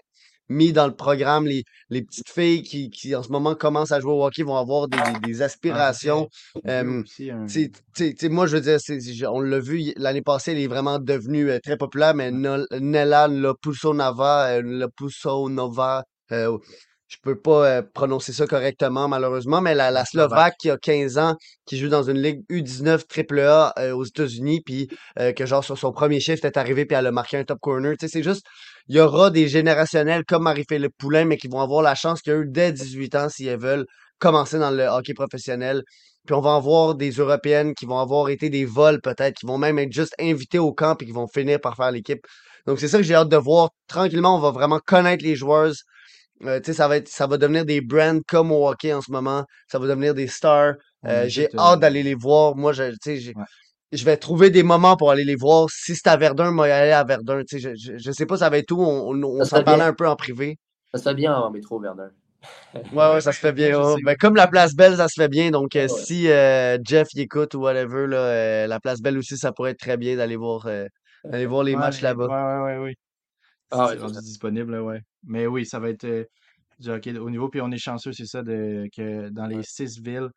mis 0.48 0.72
dans 0.72 0.86
le 0.86 0.94
programme. 0.94 1.46
Les, 1.46 1.64
les 1.90 2.02
petites 2.02 2.28
filles 2.28 2.62
qui, 2.62 2.90
qui, 2.90 3.14
en 3.14 3.22
ce 3.22 3.30
moment, 3.30 3.54
commencent 3.54 3.92
à 3.92 4.00
jouer 4.00 4.12
au 4.12 4.24
hockey 4.24 4.42
vont 4.42 4.56
avoir 4.56 4.88
des, 4.88 4.98
des, 4.98 5.32
des 5.32 5.42
Ah, 5.42 5.44
aspirations. 5.46 6.28
j'ai 6.54 6.60
vu 6.60 6.70
Euh, 6.70 7.02
aussi 7.02 7.30
un- 7.30 7.46
tu 7.46 7.52
sais- 7.52 7.68
tu 7.70 7.80
sais- 7.94 8.10
tu 8.12 8.16
sais, 8.20 8.28
moi, 8.28 8.46
je 8.46 8.56
veux 8.56 8.60
dire, 8.62 9.32
on 9.32 9.40
l'a 9.40 9.58
vu 9.58 9.92
l'année 9.96 10.22
passée, 10.22 10.52
elle 10.52 10.58
est 10.58 10.66
vraiment 10.66 10.98
devenue 10.98 11.50
euh, 11.50 11.58
très 11.62 11.76
populaire, 11.76 12.14
mais 12.14 12.30
Nol- 12.30 12.66
Nela 12.72 13.28
Lopusonova, 13.28 14.46
euh, 14.56 14.62
Lopusonova, 14.62 16.04
euh, 16.32 16.56
je 17.08 17.16
peux 17.22 17.38
pas 17.38 17.66
euh, 17.66 17.82
prononcer 17.94 18.32
ça 18.32 18.46
correctement, 18.46 19.06
malheureusement, 19.08 19.60
mais 19.60 19.74
la, 19.74 20.04
Slovaque. 20.04 20.54
Qui 20.58 20.70
a 20.70 20.76
15 20.76 21.18
ans, 21.18 21.36
qui 21.64 21.78
joue 21.78 21.88
dans 21.88 22.02
une 22.02 22.20
ligue 22.20 22.42
U19 22.50 23.04
AAA 23.06 23.94
aux 23.94 24.04
États-Unis, 24.04 24.60
puis 24.64 24.88
que 25.36 25.46
genre 25.46 25.64
sur 25.64 25.78
son 25.78 25.92
premier 25.92 26.18
shift 26.20 26.44
est 26.44 26.56
arrivé 26.56 26.84
puis 26.84 26.96
elle 26.96 27.06
a 27.06 27.12
marqué 27.12 27.36
un 27.36 27.44
top 27.44 27.60
corner. 27.60 27.92
Tu 27.96 28.06
sais, 28.06 28.12
c'est 28.12 28.22
juste, 28.24 28.44
il 28.88 28.96
y 28.96 29.00
aura 29.00 29.30
des 29.30 29.48
générationnels 29.48 30.24
comme 30.24 30.44
Marie-Philippe 30.44 30.94
Poulain, 30.98 31.24
mais 31.24 31.36
qui 31.36 31.48
vont 31.48 31.60
avoir 31.60 31.82
la 31.82 31.94
chance 31.94 32.22
qu'eux, 32.22 32.44
dès 32.46 32.72
18 32.72 33.14
ans, 33.16 33.28
si 33.28 33.46
elles 33.46 33.58
veulent 33.58 33.86
commencer 34.18 34.58
dans 34.58 34.70
le 34.70 34.84
hockey 34.84 35.14
professionnel. 35.14 35.82
Puis 36.26 36.34
on 36.34 36.40
va 36.40 36.54
avoir 36.56 36.94
des 36.94 37.10
Européennes 37.12 37.74
qui 37.74 37.86
vont 37.86 37.98
avoir 37.98 38.28
été 38.30 38.50
des 38.50 38.64
vols 38.64 39.00
peut-être, 39.00 39.36
qui 39.38 39.46
vont 39.46 39.58
même 39.58 39.78
être 39.78 39.92
juste 39.92 40.14
invitées 40.20 40.58
au 40.58 40.72
camp 40.72 41.00
et 41.00 41.06
qui 41.06 41.12
vont 41.12 41.28
finir 41.28 41.60
par 41.60 41.76
faire 41.76 41.90
l'équipe. 41.92 42.20
Donc 42.66 42.80
c'est 42.80 42.88
ça 42.88 42.98
que 42.98 43.04
j'ai 43.04 43.14
hâte 43.14 43.28
de 43.28 43.36
voir. 43.36 43.70
Tranquillement, 43.86 44.36
on 44.36 44.40
va 44.40 44.50
vraiment 44.50 44.80
connaître 44.84 45.22
les 45.24 45.36
joueurs. 45.36 45.72
Euh, 46.44 46.60
tu 46.60 46.66
sais, 46.66 46.72
ça 46.74 46.88
va 46.88 46.96
être, 46.98 47.08
ça 47.08 47.26
va 47.26 47.38
devenir 47.38 47.64
des 47.64 47.80
brands 47.80 48.20
comme 48.28 48.52
au 48.52 48.68
hockey 48.68 48.92
en 48.92 49.00
ce 49.00 49.10
moment. 49.10 49.44
Ça 49.70 49.78
va 49.78 49.86
devenir 49.86 50.14
des 50.14 50.26
stars. 50.26 50.74
Euh, 51.06 51.28
j'ai 51.28 51.48
hâte 51.58 51.80
d'aller 51.80 52.02
les 52.02 52.14
voir. 52.14 52.56
Moi, 52.56 52.72
je, 52.72 52.90
tu 52.90 52.96
sais, 53.04 53.16
j'ai- 53.18 53.34
Ouais. 53.36 53.44
Je 53.92 54.04
vais 54.04 54.16
trouver 54.16 54.50
des 54.50 54.62
moments 54.62 54.96
pour 54.96 55.10
aller 55.10 55.24
les 55.24 55.36
voir. 55.36 55.68
Si 55.70 55.94
c'est 55.94 56.08
à 56.08 56.16
Verdun, 56.16 56.50
moi, 56.50 56.68
y 56.68 56.70
aller 56.70 56.92
à 56.92 57.04
Verdun. 57.04 57.42
Tu 57.48 57.60
sais, 57.60 57.76
je, 57.76 57.92
je, 57.92 57.98
je 57.98 58.10
sais 58.12 58.26
pas 58.26 58.36
ça 58.36 58.50
va 58.50 58.58
être 58.58 58.72
où? 58.72 58.80
On, 58.80 59.22
on, 59.22 59.44
s'en 59.44 59.62
parlait 59.62 59.84
un 59.84 59.92
peu 59.92 60.08
en 60.08 60.16
privé. 60.16 60.58
Ça 60.92 60.98
serait 60.98 61.14
bien 61.14 61.34
en 61.34 61.50
métro, 61.50 61.78
Verdun. 61.78 62.10
Ouais, 62.92 63.12
ouais, 63.12 63.20
ça 63.20 63.32
se 63.32 63.38
fait 63.38 63.52
bien. 63.52 63.78
Ouais. 63.78 63.96
sais. 63.96 64.02
Ben, 64.02 64.16
comme 64.16 64.34
la 64.36 64.46
place 64.46 64.74
belle, 64.74 64.96
ça 64.96 65.08
se 65.08 65.20
fait 65.20 65.28
bien. 65.28 65.50
Donc, 65.50 65.76
euh, 65.76 65.82
Ouais, 65.82 65.88
si 65.88 66.28
euh, 66.28 66.78
Jeff 66.84 67.08
y 67.14 67.20
écoute 67.20 67.54
ou 67.54 67.60
whatever, 67.60 68.06
là, 68.06 68.16
euh, 68.16 68.66
la 68.66 68.80
place 68.80 69.00
belle 69.00 69.18
aussi, 69.18 69.36
ça 69.36 69.52
pourrait 69.52 69.72
être 69.72 69.78
très 69.78 69.96
bien 69.96 70.16
d'aller 70.16 70.36
voir, 70.36 70.66
euh, 70.66 70.86
d'aller 71.24 71.46
voir 71.46 71.62
les 71.64 71.74
Ouais, 71.74 71.80
matchs 71.80 72.02
là-bas. 72.02 72.26
Ouais, 72.26 72.62
ouais, 72.62 72.78
ouais, 72.78 72.84
oui. 72.84 72.94
Ah 73.70 73.88
C'est 73.90 73.98
rendu 73.98 74.20
disponible, 74.20 74.78
ouais. 74.80 75.00
Mais 75.24 75.46
oui, 75.46 75.66
ça 75.66 75.80
va 75.80 75.90
être 75.90 76.04
euh, 76.04 76.24
du 76.78 76.90
hockey 76.90 77.16
haut 77.16 77.30
niveau. 77.30 77.48
Puis 77.48 77.60
on 77.60 77.70
est 77.70 77.78
chanceux, 77.78 78.12
c'est 78.12 78.26
ça, 78.26 78.42
de, 78.42 78.88
que 78.96 79.28
dans 79.30 79.46
les 79.46 79.56
Ouais. 79.56 79.62
six 79.64 79.98
villes, 80.00 80.28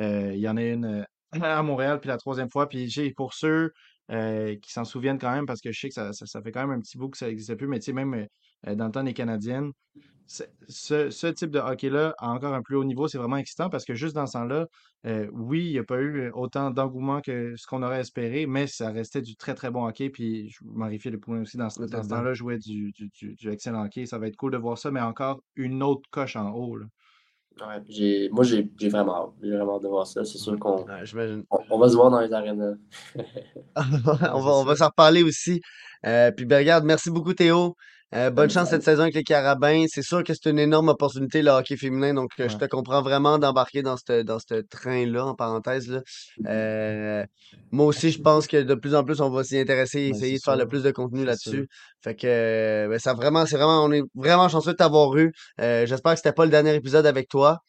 euh, 0.00 0.32
il 0.34 0.40
y 0.40 0.48
en 0.48 0.56
a 0.56 0.62
une 0.62 1.06
à 1.40 1.62
Montréal, 1.62 2.00
puis 2.00 2.08
la 2.08 2.16
troisième 2.16 2.50
fois. 2.50 2.68
Puis 2.68 2.88
j'ai 2.88 3.12
pour 3.12 3.34
ceux 3.34 3.70
euh, 4.10 4.56
qui 4.60 4.72
s'en 4.72 4.84
souviennent 4.84 5.18
quand 5.18 5.32
même, 5.32 5.46
parce 5.46 5.60
que 5.60 5.72
je 5.72 5.80
sais 5.80 5.88
que 5.88 5.94
ça, 5.94 6.12
ça, 6.12 6.26
ça 6.26 6.42
fait 6.42 6.52
quand 6.52 6.66
même 6.66 6.78
un 6.78 6.80
petit 6.80 6.98
bout 6.98 7.08
que 7.08 7.18
ça 7.18 7.28
n'existait 7.28 7.56
plus, 7.56 7.66
mais 7.68 7.78
tu 7.78 7.86
sais, 7.86 7.92
même 7.92 8.26
euh, 8.66 8.74
dans 8.74 8.86
le 8.86 8.92
temps 8.92 9.04
des 9.04 9.14
Canadiennes, 9.14 9.70
ce, 10.26 11.10
ce 11.10 11.26
type 11.26 11.50
de 11.50 11.58
hockey-là, 11.58 12.14
à 12.18 12.30
encore 12.30 12.54
un 12.54 12.62
plus 12.62 12.76
haut 12.76 12.84
niveau, 12.84 13.06
c'est 13.06 13.18
vraiment 13.18 13.36
excitant 13.36 13.68
parce 13.68 13.84
que 13.84 13.94
juste 13.94 14.14
dans 14.14 14.26
ce 14.26 14.32
temps-là, 14.34 14.66
euh, 15.04 15.28
oui, 15.32 15.66
il 15.66 15.72
n'y 15.72 15.78
a 15.78 15.84
pas 15.84 16.00
eu 16.00 16.30
autant 16.32 16.70
d'engouement 16.70 17.20
que 17.20 17.54
ce 17.56 17.66
qu'on 17.66 17.82
aurait 17.82 18.00
espéré, 18.00 18.46
mais 18.46 18.66
ça 18.66 18.90
restait 18.90 19.20
du 19.20 19.36
très 19.36 19.54
très 19.54 19.70
bon 19.70 19.84
hockey. 19.86 20.10
Puis 20.10 20.48
je- 20.50 20.58
Marie-Philippe 20.64 21.20
Poulin 21.22 21.42
aussi, 21.42 21.56
dans 21.56 21.68
ce, 21.68 21.80
dans 21.80 21.86
ce 21.86 21.92
Totalement. 21.92 22.08
temps-là, 22.08 22.34
jouait 22.34 22.58
du, 22.58 22.92
du, 22.92 23.08
du, 23.08 23.34
du 23.34 23.50
excellent 23.50 23.84
hockey. 23.84 24.06
Ça 24.06 24.18
va 24.18 24.28
être 24.28 24.36
cool 24.36 24.52
de 24.52 24.58
voir 24.58 24.78
ça, 24.78 24.90
mais 24.90 25.00
encore 25.00 25.42
une 25.56 25.82
autre 25.82 26.08
coche 26.10 26.36
en 26.36 26.50
haut. 26.52 26.76
Là. 26.76 26.86
Ouais, 27.60 27.82
j'ai, 27.88 28.28
moi, 28.30 28.44
j'ai, 28.44 28.68
j'ai 28.78 28.88
vraiment 28.88 29.24
hâte. 29.24 29.30
J'ai 29.42 29.56
vraiment 29.56 29.76
hâte 29.76 29.82
de 29.82 29.88
voir 29.88 30.06
ça. 30.06 30.24
C'est 30.24 30.38
sûr 30.38 30.58
qu'on 30.58 30.84
Ouais, 30.84 31.04
j'imagine. 31.04 31.44
on, 31.50 31.58
on 31.70 31.78
va 31.78 31.88
se 31.88 31.94
voir 31.94 32.10
dans 32.10 32.20
les 32.20 32.32
arénas. 32.32 32.74
on 33.76 34.40
va, 34.40 34.50
on 34.52 34.64
va 34.64 34.76
s'en 34.76 34.86
reparler 34.86 35.22
aussi. 35.22 35.60
Euh, 36.06 36.30
puis 36.32 36.44
ben, 36.46 36.58
regarde, 36.58 36.84
merci 36.84 37.10
beaucoup 37.10 37.34
Théo. 37.34 37.76
Euh, 38.14 38.30
bonne 38.30 38.50
chance 38.50 38.68
cette 38.68 38.82
saison 38.82 39.02
avec 39.02 39.14
les 39.14 39.22
Carabins. 39.22 39.84
C'est 39.88 40.02
sûr 40.02 40.22
que 40.22 40.34
c'est 40.34 40.50
une 40.50 40.58
énorme 40.58 40.88
opportunité 40.88 41.42
le 41.42 41.50
hockey 41.50 41.76
féminin, 41.76 42.12
donc 42.14 42.30
euh, 42.40 42.48
je 42.48 42.56
te 42.56 42.64
comprends 42.66 43.02
vraiment 43.02 43.38
d'embarquer 43.38 43.82
dans 43.82 43.96
ce 43.96 44.22
dans 44.22 44.38
ce 44.38 44.60
train-là, 44.60 45.26
en 45.26 45.34
parenthèse. 45.34 45.88
Là. 45.88 46.02
Euh, 46.46 47.24
moi 47.70 47.86
aussi, 47.86 48.10
je 48.10 48.20
pense 48.20 48.46
que 48.46 48.62
de 48.62 48.74
plus 48.74 48.94
en 48.94 49.04
plus, 49.04 49.20
on 49.20 49.30
va 49.30 49.44
s'y 49.44 49.58
intéresser 49.58 50.00
et 50.00 50.08
essayer 50.08 50.36
de 50.36 50.42
faire 50.42 50.56
le 50.56 50.68
plus 50.68 50.82
de 50.82 50.90
contenu 50.90 51.24
là-dessus. 51.24 51.68
Fait 52.02 52.14
que 52.14 52.26
euh, 52.26 52.88
ben, 52.88 52.98
ça 52.98 53.14
vraiment, 53.14 53.46
c'est 53.46 53.56
vraiment, 53.56 53.84
on 53.84 53.92
est 53.92 54.02
vraiment 54.14 54.48
chanceux 54.48 54.72
de 54.72 54.76
t'avoir 54.76 55.16
eu. 55.16 55.32
Euh, 55.60 55.86
j'espère 55.86 56.12
que 56.12 56.18
c'était 56.18 56.32
pas 56.32 56.44
le 56.44 56.50
dernier 56.50 56.74
épisode 56.74 57.06
avec 57.06 57.28
toi. 57.28 57.60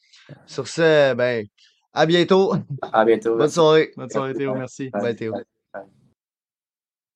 Sur 0.45 0.67
ce, 0.67 1.13
ben, 1.13 1.45
à 1.93 2.05
bientôt. 2.05 2.53
À 2.91 3.05
bientôt. 3.05 3.37
Bonne 3.37 3.49
soirée. 3.49 3.91
Bonne 3.95 4.09
soirée, 4.09 4.33
Théo. 4.33 4.55
Merci. 4.55 4.89
Bye. 4.89 5.03
Bye 5.03 5.15
Théo. 5.15 5.33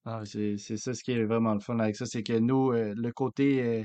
Ah, 0.09 0.21
c'est 0.25 0.57
ça 0.57 0.93
ce 0.93 1.03
qui 1.03 1.11
est 1.11 1.25
vraiment 1.25 1.53
le 1.53 1.59
fun 1.59 1.77
avec 1.79 1.97
ça, 1.97 2.05
c'est 2.05 2.23
que 2.23 2.31
nous, 2.39 2.71
euh, 2.71 2.93
le 2.95 3.11
côté 3.11 3.61
euh, 3.61 3.83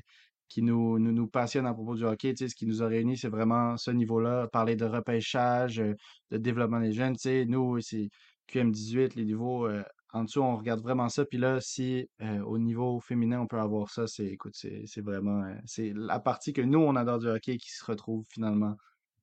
qui 0.48 0.62
nous, 0.62 1.00
nous, 1.00 1.10
nous 1.10 1.26
passionne 1.26 1.66
à 1.66 1.74
propos 1.74 1.96
du 1.96 2.04
hockey, 2.04 2.34
ce 2.36 2.54
qui 2.54 2.64
nous 2.64 2.80
a 2.80 2.86
réunis, 2.86 3.16
c'est 3.18 3.28
vraiment 3.28 3.76
ce 3.76 3.90
niveau-là, 3.90 4.46
parler 4.52 4.76
de 4.76 4.84
repêchage, 4.84 5.80
euh, 5.80 5.94
de 6.30 6.36
développement 6.38 6.78
des 6.78 6.92
jeunes, 6.92 7.16
nous, 7.48 7.80
c'est 7.80 8.08
QM18, 8.48 9.16
les 9.16 9.24
niveaux 9.24 9.68
en 10.12 10.22
dessous, 10.24 10.42
on 10.42 10.56
regarde 10.56 10.80
vraiment 10.80 11.08
ça, 11.08 11.24
puis 11.24 11.38
là, 11.38 11.60
si 11.60 12.08
au 12.44 12.58
niveau 12.58 13.00
féminin, 13.00 13.40
on 13.40 13.46
peut 13.48 13.58
avoir 13.58 13.90
ça, 13.90 14.06
c'est, 14.06 14.26
écoute, 14.26 14.54
c'est 14.54 15.00
vraiment, 15.00 15.42
c'est 15.64 15.92
la 15.94 16.20
partie 16.20 16.52
que 16.52 16.60
nous, 16.62 16.80
on 16.80 16.94
adore 16.96 17.18
du 17.18 17.26
hockey 17.28 17.56
qui 17.56 17.70
se 17.70 17.84
retrouve 17.84 18.24
finalement 18.28 18.76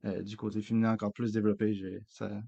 euh, 0.05 0.21
du 0.21 0.37
côté 0.37 0.61
féminin 0.61 0.93
encore 0.93 1.11
plus 1.11 1.33
développé, 1.33 1.77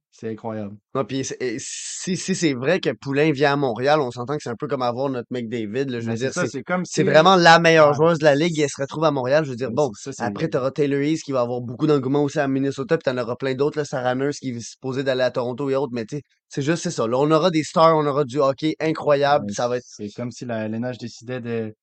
c'est 0.10 0.30
incroyable. 0.30 0.78
Non, 0.96 1.04
puis 1.04 1.26
si, 1.26 2.16
si 2.16 2.34
c'est 2.34 2.54
vrai 2.54 2.80
que 2.80 2.92
Poulain 2.92 3.34
vient 3.34 3.54
à 3.54 3.56
Montréal, 3.58 4.00
on 4.00 4.10
s'entend 4.10 4.38
que 4.38 4.44
c'est 4.44 4.50
un 4.50 4.56
peu 4.56 4.68
comme 4.68 4.82
avoir 4.82 5.10
notre 5.10 5.28
McDavid. 5.32 5.92
Là, 5.92 6.00
je 6.00 6.06
veux 6.06 6.12
Mais 6.12 6.18
c'est 6.18 6.26
dire, 6.26 6.34
ça, 6.34 6.44
c'est 6.44 6.48
c'est 6.48 6.64
comme 6.64 6.86
c'est 6.86 7.02
si, 7.02 7.04
vraiment 7.04 7.36
la 7.36 7.60
meilleure 7.60 7.90
ouais, 7.90 7.96
joueuse 7.96 8.20
de 8.20 8.24
la 8.24 8.36
ligue 8.36 8.58
et 8.58 8.62
elle 8.64 8.70
se 8.70 8.82
retrouve 8.82 9.04
à 9.04 9.12
Montréal. 9.12 9.44
Je 9.44 9.50
veux 9.50 9.58
dire, 9.58 9.68
ben, 9.68 9.88
bon, 9.88 9.92
ça, 9.94 10.12
après, 10.26 10.50
tu 10.50 10.58
auras 10.58 10.72
Taylor 10.72 11.02
Hayes 11.02 11.20
qui 11.20 11.34
va 11.34 11.42
avoir 11.42 11.60
beaucoup 11.60 11.88
d'engouement 11.88 12.24
aussi 12.24 12.40
à 12.40 12.48
Minnesota, 12.48 12.98
puis 12.98 13.04
t'en 13.04 13.22
auras 13.22 13.36
plein 13.36 13.54
d'autres, 13.54 13.84
Sarah 13.84 14.16
Nurse 14.16 14.40
qui 14.40 14.52
est 14.52 14.60
supposée 14.62 15.04
d'aller 15.04 15.24
à 15.24 15.32
Toronto 15.32 15.70
et 15.70 15.76
autres, 15.76 15.92
mais 15.94 16.06
tu 16.06 16.18
sais, 16.18 16.22
c'est 16.48 16.62
juste 16.62 16.84
c'est 16.84 16.92
ça. 16.92 17.06
Là, 17.06 17.18
on 17.18 17.30
aura 17.32 17.52
des 17.52 17.64
stars, 17.64 17.98
on 17.98 18.06
aura 18.06 18.24
du 18.24 18.40
hockey 18.40 18.76
incroyable, 18.80 19.48
ben, 19.48 19.54
ça 19.54 19.68
va 19.68 19.76
être. 19.76 19.86
c'est 19.86 20.10
comme 20.16 20.32
si 20.32 20.46
la 20.46 20.68
LNH 20.68 21.00
décidait 21.00 21.42
de 21.42 21.76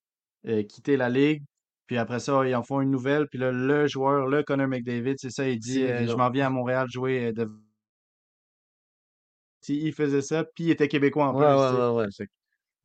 euh, 0.46 0.62
quitter 0.62 0.96
la 0.96 1.10
ligue. 1.10 1.42
Puis 1.88 1.98
après 1.98 2.20
ça, 2.20 2.46
ils 2.46 2.54
en 2.56 2.62
font 2.62 2.80
une 2.82 2.90
nouvelle. 2.92 3.26
Puis 3.28 3.40
là, 3.40 3.52
le 3.52 3.88
joueur, 3.88 4.28
le 4.28 4.44
Connor 4.44 4.68
McDavid, 4.68 5.16
c'est 5.18 5.30
ça, 5.30 5.48
il 5.48 5.58
dit 5.58 5.84
euh, 5.84 6.06
Je 6.06 6.16
m'en 6.18 6.30
viens 6.30 6.46
à 6.48 6.50
Montréal 6.50 6.86
jouer 6.90 7.26
euh, 7.28 7.32
de. 7.32 7.50
Si 9.60 9.76
il 9.84 9.92
faisait 9.92 10.20
ça, 10.22 10.42
puis 10.42 10.64
il 10.64 10.70
était 10.70 10.88
québécois 10.88 11.26
en 11.28 11.34
Ouais, 11.34 11.36
plus, 11.36 11.52
ouais, 11.54 11.88
ouais, 11.90 12.06
ouais. 12.18 12.26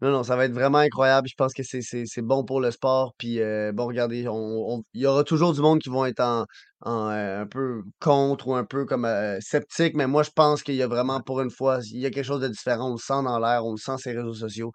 Non, 0.01 0.11
non, 0.11 0.23
ça 0.23 0.35
va 0.35 0.45
être 0.45 0.53
vraiment 0.53 0.79
incroyable. 0.79 1.27
Je 1.29 1.35
pense 1.37 1.53
que 1.53 1.63
c'est 1.63 1.81
c'est- 1.81 2.05
c'est 2.07 2.21
bon 2.23 2.45
pour 2.45 2.61
le 2.61 2.71
sport. 2.71 3.13
Puis 3.17 3.41
euh, 3.41 3.71
bon, 3.73 3.87
regardez, 3.87 4.27
on, 4.27 4.35
on- 4.35 4.83
il 4.93 5.01
y 5.01 5.07
aura 5.07 5.23
toujours 5.23 5.53
du 5.53 5.61
monde 5.61 5.79
qui 5.79 5.89
vont 5.89 6.05
être 6.05 6.19
en, 6.21 6.45
en, 6.81 7.09
euh, 7.11 7.41
un 7.43 7.47
peu 7.47 7.83
contre 8.01 8.47
ou 8.49 8.55
un 8.55 8.65
peu 8.65 8.85
comme 8.85 9.05
euh, 9.05 9.39
sceptique. 9.41 9.95
Mais 9.95 10.07
moi, 10.07 10.23
je 10.23 10.31
pense 10.35 10.63
qu'il 10.63 10.75
y 10.75 10.83
a 10.83 10.87
vraiment, 10.87 11.21
pour 11.21 11.41
une 11.41 11.51
fois, 11.51 11.79
il 11.91 11.99
y 12.01 12.05
a 12.05 12.11
quelque 12.11 12.25
chose 12.25 12.41
de 12.41 12.49
différent. 12.49 12.89
On 12.89 12.93
le 12.93 12.97
sent 12.99 13.23
dans 13.23 13.39
l'air, 13.39 13.65
on 13.65 13.71
le 13.73 13.77
sent 13.77 13.97
sur 13.99 14.11
les 14.11 14.17
réseaux 14.19 14.33
sociaux. 14.35 14.71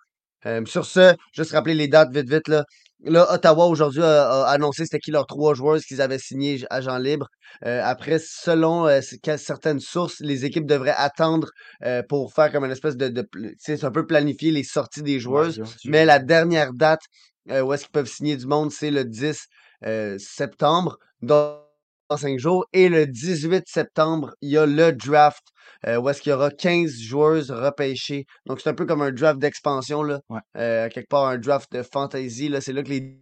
Euh, 0.47 0.65
sur 0.67 0.85
ce, 0.87 1.15
juste 1.33 1.53
rappeler 1.53 1.75
les 1.75 1.89
dates 1.89 2.13
vite, 2.13 2.31
vite. 2.31 2.49
Là, 2.49 2.65
là 3.05 3.33
Ottawa 3.33 3.67
aujourd'hui 3.67 4.03
a, 4.03 4.45
a 4.45 4.51
annoncé 4.51 4.85
c'était 4.85 5.01
qui 5.01 5.11
leurs 5.11 5.27
trois 5.27 5.55
joueurs 5.55 5.81
qu'ils 5.81 6.01
avaient 6.01 6.19
signés 6.19 6.65
agents 6.71 6.99
libres. 6.99 7.29
Euh, 7.65 7.81
après, 7.83 8.19
selon 8.19 8.87
euh, 8.87 9.01
certaines 9.37 9.81
sources, 9.81 10.21
les 10.21 10.45
équipes 10.45 10.67
devraient 10.67 10.95
attendre 10.97 11.51
euh, 11.85 12.03
pour 12.09 12.33
faire 12.33 12.53
comme 12.53 12.65
une 12.65 12.71
espèce 12.71 12.97
de, 12.97 13.29
c'est 13.59 13.83
un 13.85 13.91
peu 13.91 14.07
planifier 14.07 14.51
les 14.51 14.65
sorties 14.65 15.03
des 15.03 15.19
joueuses. 15.21 15.63
Mais 15.85 16.05
la 16.05 16.19
dernière 16.19 16.73
date 16.73 17.03
euh, 17.51 17.63
où 17.63 17.73
est-ce 17.73 17.85
qu'ils 17.85 17.93
peuvent 17.93 18.07
signer 18.07 18.37
du 18.37 18.47
monde, 18.47 18.71
c'est 18.71 18.91
le 18.91 19.05
10 19.05 19.47
euh, 19.87 20.17
septembre, 20.19 20.99
cinq 22.17 22.39
jours. 22.39 22.67
Et 22.73 22.89
le 22.89 23.07
18 23.07 23.65
septembre, 23.67 24.33
il 24.41 24.51
y 24.51 24.59
a 24.59 24.67
le 24.67 24.93
draft 24.93 25.43
euh, 25.87 25.97
où 25.99 26.09
est-ce 26.09 26.23
qu'il 26.23 26.31
y 26.31 26.35
aura 26.35 26.51
15 26.51 26.93
joueuses 27.01 27.51
repêchées. 27.51 28.25
Donc, 28.47 28.61
c'est 28.61 28.71
un 28.71 28.75
peu 28.75 28.87
comme 28.87 29.03
un 29.03 29.13
draft 29.13 29.39
d'expansion, 29.39 30.03
là. 30.03 30.21
Ouais. 30.29 30.41
Euh, 30.57 30.89
quelque 30.89 31.09
part, 31.09 31.27
un 31.27 31.39
draft 31.39 31.71
de 31.73 31.83
fantasy. 31.83 32.49
Là, 32.49 32.61
c'est 32.61 32.73
là 32.73 32.83
que 32.83 32.89
les 32.89 33.19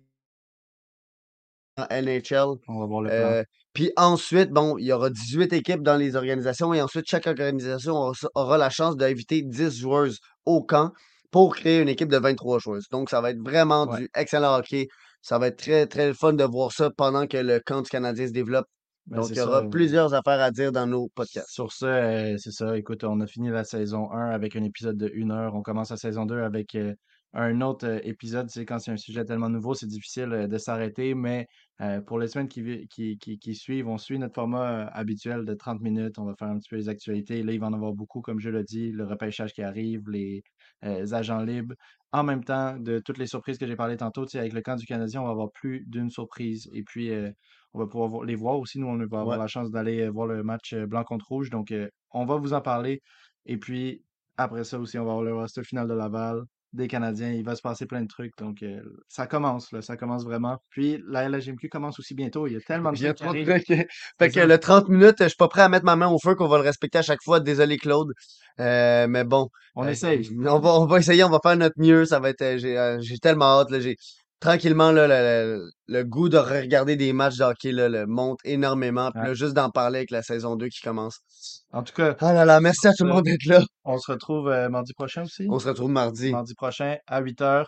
NHL. 1.78 2.56
On 2.68 2.80
va 2.80 2.86
voir 2.86 3.02
le 3.02 3.08
plan. 3.10 3.16
Euh, 3.18 3.42
puis 3.74 3.92
ensuite, 3.96 4.50
bon, 4.50 4.78
il 4.78 4.86
y 4.86 4.92
aura 4.92 5.10
18 5.10 5.52
équipes 5.52 5.82
dans 5.82 5.96
les 5.96 6.16
organisations 6.16 6.72
et 6.72 6.80
ensuite, 6.80 7.04
chaque 7.06 7.26
organisation 7.26 7.92
aura, 7.94 8.12
aura 8.34 8.56
la 8.58 8.70
chance 8.70 8.96
d'inviter 8.96 9.42
10 9.42 9.78
joueuses 9.80 10.20
au 10.46 10.62
camp 10.62 10.92
pour 11.30 11.54
créer 11.54 11.80
une 11.80 11.88
équipe 11.88 12.08
de 12.08 12.16
23 12.16 12.58
joueuses. 12.60 12.86
Donc, 12.90 13.10
ça 13.10 13.20
va 13.20 13.30
être 13.30 13.40
vraiment 13.44 13.86
Ouais. 13.86 13.98
du 13.98 14.08
excellent 14.14 14.56
hockey. 14.56 14.88
Ça 15.26 15.40
va 15.40 15.48
être 15.48 15.56
très, 15.58 15.88
très 15.88 16.14
fun 16.14 16.34
de 16.34 16.44
voir 16.44 16.70
ça 16.70 16.88
pendant 16.96 17.26
que 17.26 17.36
le 17.36 17.58
camp 17.58 17.82
du 17.82 17.90
Canadien 17.90 18.28
se 18.28 18.32
développe. 18.32 18.66
Ben, 19.06 19.16
Donc, 19.16 19.26
c'est 19.26 19.34
il 19.34 19.38
y 19.38 19.40
aura 19.40 19.62
ça. 19.62 19.66
plusieurs 19.68 20.14
affaires 20.14 20.40
à 20.40 20.52
dire 20.52 20.70
dans 20.70 20.86
nos 20.86 21.08
podcasts. 21.16 21.50
Sur 21.50 21.72
ce, 21.72 21.84
euh, 21.84 22.38
c'est 22.38 22.52
ça. 22.52 22.78
Écoute, 22.78 23.02
on 23.02 23.18
a 23.20 23.26
fini 23.26 23.50
la 23.50 23.64
saison 23.64 24.12
1 24.12 24.30
avec 24.30 24.54
un 24.54 24.62
épisode 24.62 24.96
de 24.96 25.10
1 25.12 25.32
heure. 25.32 25.56
On 25.56 25.62
commence 25.62 25.90
la 25.90 25.96
saison 25.96 26.26
2 26.26 26.42
avec 26.42 26.76
euh, 26.76 26.94
un 27.32 27.60
autre 27.60 27.88
euh, 27.88 27.98
épisode. 28.04 28.48
Sais, 28.50 28.64
quand 28.64 28.78
c'est 28.78 28.92
un 28.92 28.96
sujet 28.96 29.24
tellement 29.24 29.48
nouveau, 29.48 29.74
c'est 29.74 29.88
difficile 29.88 30.46
de 30.48 30.58
s'arrêter. 30.58 31.16
Mais 31.16 31.48
euh, 31.80 32.00
pour 32.00 32.18
les 32.18 32.28
semaines 32.28 32.48
qui, 32.48 32.62
vi- 32.62 32.86
qui, 32.88 33.18
qui, 33.18 33.38
qui 33.38 33.54
suivent, 33.54 33.88
on 33.88 33.98
suit 33.98 34.18
notre 34.18 34.34
format 34.34 34.86
habituel 34.88 35.44
de 35.44 35.54
30 35.54 35.80
minutes. 35.80 36.18
On 36.18 36.24
va 36.24 36.34
faire 36.38 36.48
un 36.48 36.58
petit 36.58 36.68
peu 36.70 36.76
les 36.76 36.88
actualités. 36.88 37.42
Là, 37.42 37.52
il 37.52 37.60
va 37.60 37.66
en 37.68 37.72
avoir 37.74 37.92
beaucoup, 37.92 38.20
comme 38.22 38.38
je 38.40 38.48
l'ai 38.50 38.64
dit, 38.64 38.92
le 38.92 39.04
repêchage 39.04 39.52
qui 39.52 39.62
arrive, 39.62 40.08
les 40.08 40.42
euh, 40.84 41.12
agents 41.12 41.40
libres. 41.42 41.74
en 42.12 42.22
même 42.24 42.44
temps 42.44 42.78
de 42.78 42.98
toutes 43.00 43.18
les 43.18 43.26
surprises 43.26 43.58
que 43.58 43.66
j'ai 43.66 43.76
parlé 43.76 43.96
tantôt. 43.96 44.24
Avec 44.36 44.52
le 44.52 44.62
camp 44.62 44.76
du 44.76 44.86
Canadien, 44.86 45.20
on 45.22 45.24
va 45.24 45.30
avoir 45.32 45.50
plus 45.52 45.84
d'une 45.86 46.08
surprise. 46.10 46.68
Et 46.72 46.82
puis, 46.82 47.10
euh, 47.10 47.30
on 47.74 47.78
va 47.80 47.86
pouvoir 47.86 48.08
vo- 48.08 48.24
les 48.24 48.34
voir 48.36 48.58
aussi. 48.58 48.78
Nous, 48.78 48.86
on 48.86 48.96
va 49.06 49.20
avoir 49.20 49.38
Ouais. 49.38 49.38
la 49.38 49.46
chance 49.46 49.70
d'aller 49.70 50.08
voir 50.08 50.26
le 50.26 50.42
match 50.42 50.74
blanc 50.74 51.04
contre 51.04 51.26
rouge. 51.28 51.50
Donc, 51.50 51.72
on 52.10 52.24
va 52.24 52.36
vous 52.36 52.52
en 52.54 52.60
parler. 52.60 53.00
Et 53.44 53.58
puis, 53.58 54.04
après 54.36 54.64
ça 54.64 54.78
aussi, 54.78 54.98
on 54.98 55.04
va 55.04 55.10
avoir 55.12 55.24
le 55.24 55.34
roster 55.34 55.62
final 55.64 55.88
de 55.88 55.94
Laval, 55.94 56.42
des 56.72 56.88
Canadiens. 56.88 57.32
Il 57.32 57.44
va 57.44 57.56
se 57.56 57.62
passer 57.62 57.86
plein 57.86 58.02
de 58.02 58.06
trucs. 58.06 58.36
Donc, 58.38 58.62
euh, 58.62 58.80
ça 59.08 59.26
commence, 59.26 59.72
là. 59.72 59.82
Ça 59.82 59.96
commence 59.96 60.24
vraiment. 60.24 60.58
Puis, 60.70 61.02
la 61.08 61.28
LHMQ 61.28 61.68
commence 61.68 61.98
aussi 61.98 62.14
bientôt. 62.14 62.46
Il 62.46 62.54
y 62.54 62.56
a 62.56 62.60
tellement 62.60 62.92
de 62.92 62.96
Il 62.96 63.04
y 63.04 63.06
a 63.06 63.14
trucs. 63.14 63.46
Fait 64.18 64.28
que 64.28 64.34
ça. 64.34 64.46
le 64.46 64.58
30 64.58 64.88
minutes, 64.88 65.16
je 65.20 65.28
suis 65.28 65.36
pas 65.36 65.48
prêt 65.48 65.62
à 65.62 65.68
mettre 65.68 65.84
ma 65.84 65.96
main 65.96 66.08
au 66.08 66.18
feu 66.18 66.34
qu'on 66.34 66.48
va 66.48 66.58
le 66.58 66.64
respecter 66.64 66.98
à 66.98 67.02
chaque 67.02 67.22
fois. 67.22 67.40
Désolé, 67.40 67.78
Claude. 67.78 68.12
Euh, 68.60 69.06
mais 69.08 69.24
bon. 69.24 69.48
On 69.74 69.84
euh, 69.84 69.90
essaye. 69.90 70.28
on 70.38 70.58
va, 70.58 70.74
on 70.80 70.86
va 70.86 70.98
essayer, 70.98 71.24
on 71.24 71.30
va 71.30 71.40
faire 71.42 71.56
notre 71.56 71.78
mieux. 71.78 72.04
Ça 72.04 72.20
va 72.20 72.30
être, 72.30 72.56
j'ai, 72.58 73.18
tellement 73.18 73.60
hâte. 73.60 73.68
J'ai, 73.80 73.96
tranquillement, 74.40 74.92
là, 74.92 75.06
le, 75.88 76.02
goût 76.04 76.28
de 76.28 76.38
regarder 76.38 76.96
des 76.96 77.12
matchs 77.12 77.36
de 77.38 77.44
hockey, 77.44 77.72
là, 77.72 77.88
le 77.88 78.06
monte 78.06 78.38
énormément. 78.44 79.10
Puis 79.10 79.20
Ouais. 79.20 79.28
là, 79.28 79.34
juste 79.34 79.54
d'en 79.54 79.70
parler 79.70 79.98
avec 79.98 80.10
la 80.10 80.22
saison 80.22 80.56
2 80.56 80.68
qui 80.68 80.80
commence. 80.80 81.20
En 81.72 81.82
tout 81.82 81.92
cas, 81.94 82.14
Ah 82.20 82.32
là 82.32 82.44
là, 82.44 82.60
merci 82.60 82.86
à 82.86 82.92
tout 82.92 83.04
le 83.04 83.10
monde 83.10 83.24
d'être 83.24 83.44
là. 83.46 83.62
on 83.84 83.98
se 83.98 84.10
retrouve 84.12 84.48
euh, 84.48 84.68
mardi 84.68 84.92
prochain 84.94 85.22
aussi? 85.24 85.46
On 85.50 85.58
se 85.58 85.68
retrouve 85.68 85.90
mardi. 85.90 86.30
mardi 86.32 86.54
prochain 86.54 86.96
à 87.06 87.20
8h 87.22 87.64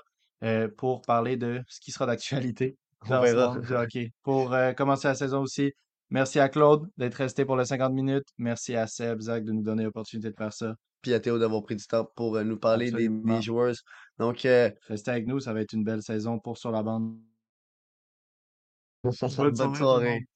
pour 0.77 1.03
parler 1.03 1.37
de 1.37 1.61
ce 1.69 1.81
qui 1.81 1.91
sera 1.91 2.07
d'actualité 2.07 2.77
On 3.09 3.21
verra. 3.21 3.57
Pour 4.23 4.53
euh, 4.55 4.73
commencer 4.73 5.09
la 5.09 5.15
saison 5.15 5.41
aussi, 5.41 5.73
merci 6.11 6.41
à 6.41 6.49
Claude 6.49 6.89
d'être 6.97 7.15
resté 7.15 7.45
pour 7.45 7.57
les 7.57 7.65
50 7.65 7.93
minutes. 7.93 8.29
Merci 8.39 8.75
à 8.77 8.87
Seb, 8.87 9.21
Zach 9.21 9.45
de 9.45 9.53
nous 9.53 9.63
donner 9.63 9.85
l'opportunité 9.85 10.31
de 10.31 10.37
faire 10.37 10.53
ça. 10.53 10.75
Puis 11.03 11.15
à 11.15 11.21
Théo 11.21 11.39
d'avoir 11.39 11.63
pris 11.63 11.77
du 11.77 11.87
temps 11.87 12.11
pour 12.17 12.37
euh, 12.37 12.45
nous 12.45 12.59
parler 12.59 12.91
des, 12.91 13.09
des 13.09 13.43
joueurs. 13.43 13.75
Donc, 14.19 14.45
euh, 14.45 14.71
Restez 14.89 15.11
avec 15.13 15.27
nous, 15.27 15.41
ça 15.41 15.53
va 15.53 15.61
être 15.61 15.73
une 15.73 15.85
belle 15.85 16.03
saison 16.03 16.39
pour 16.39 16.59
Sur 16.59 16.73
la 16.73 16.83
bande. 16.83 17.17
bonne 19.05 19.53
Bonne 19.53 19.75
soirée. 19.75 20.27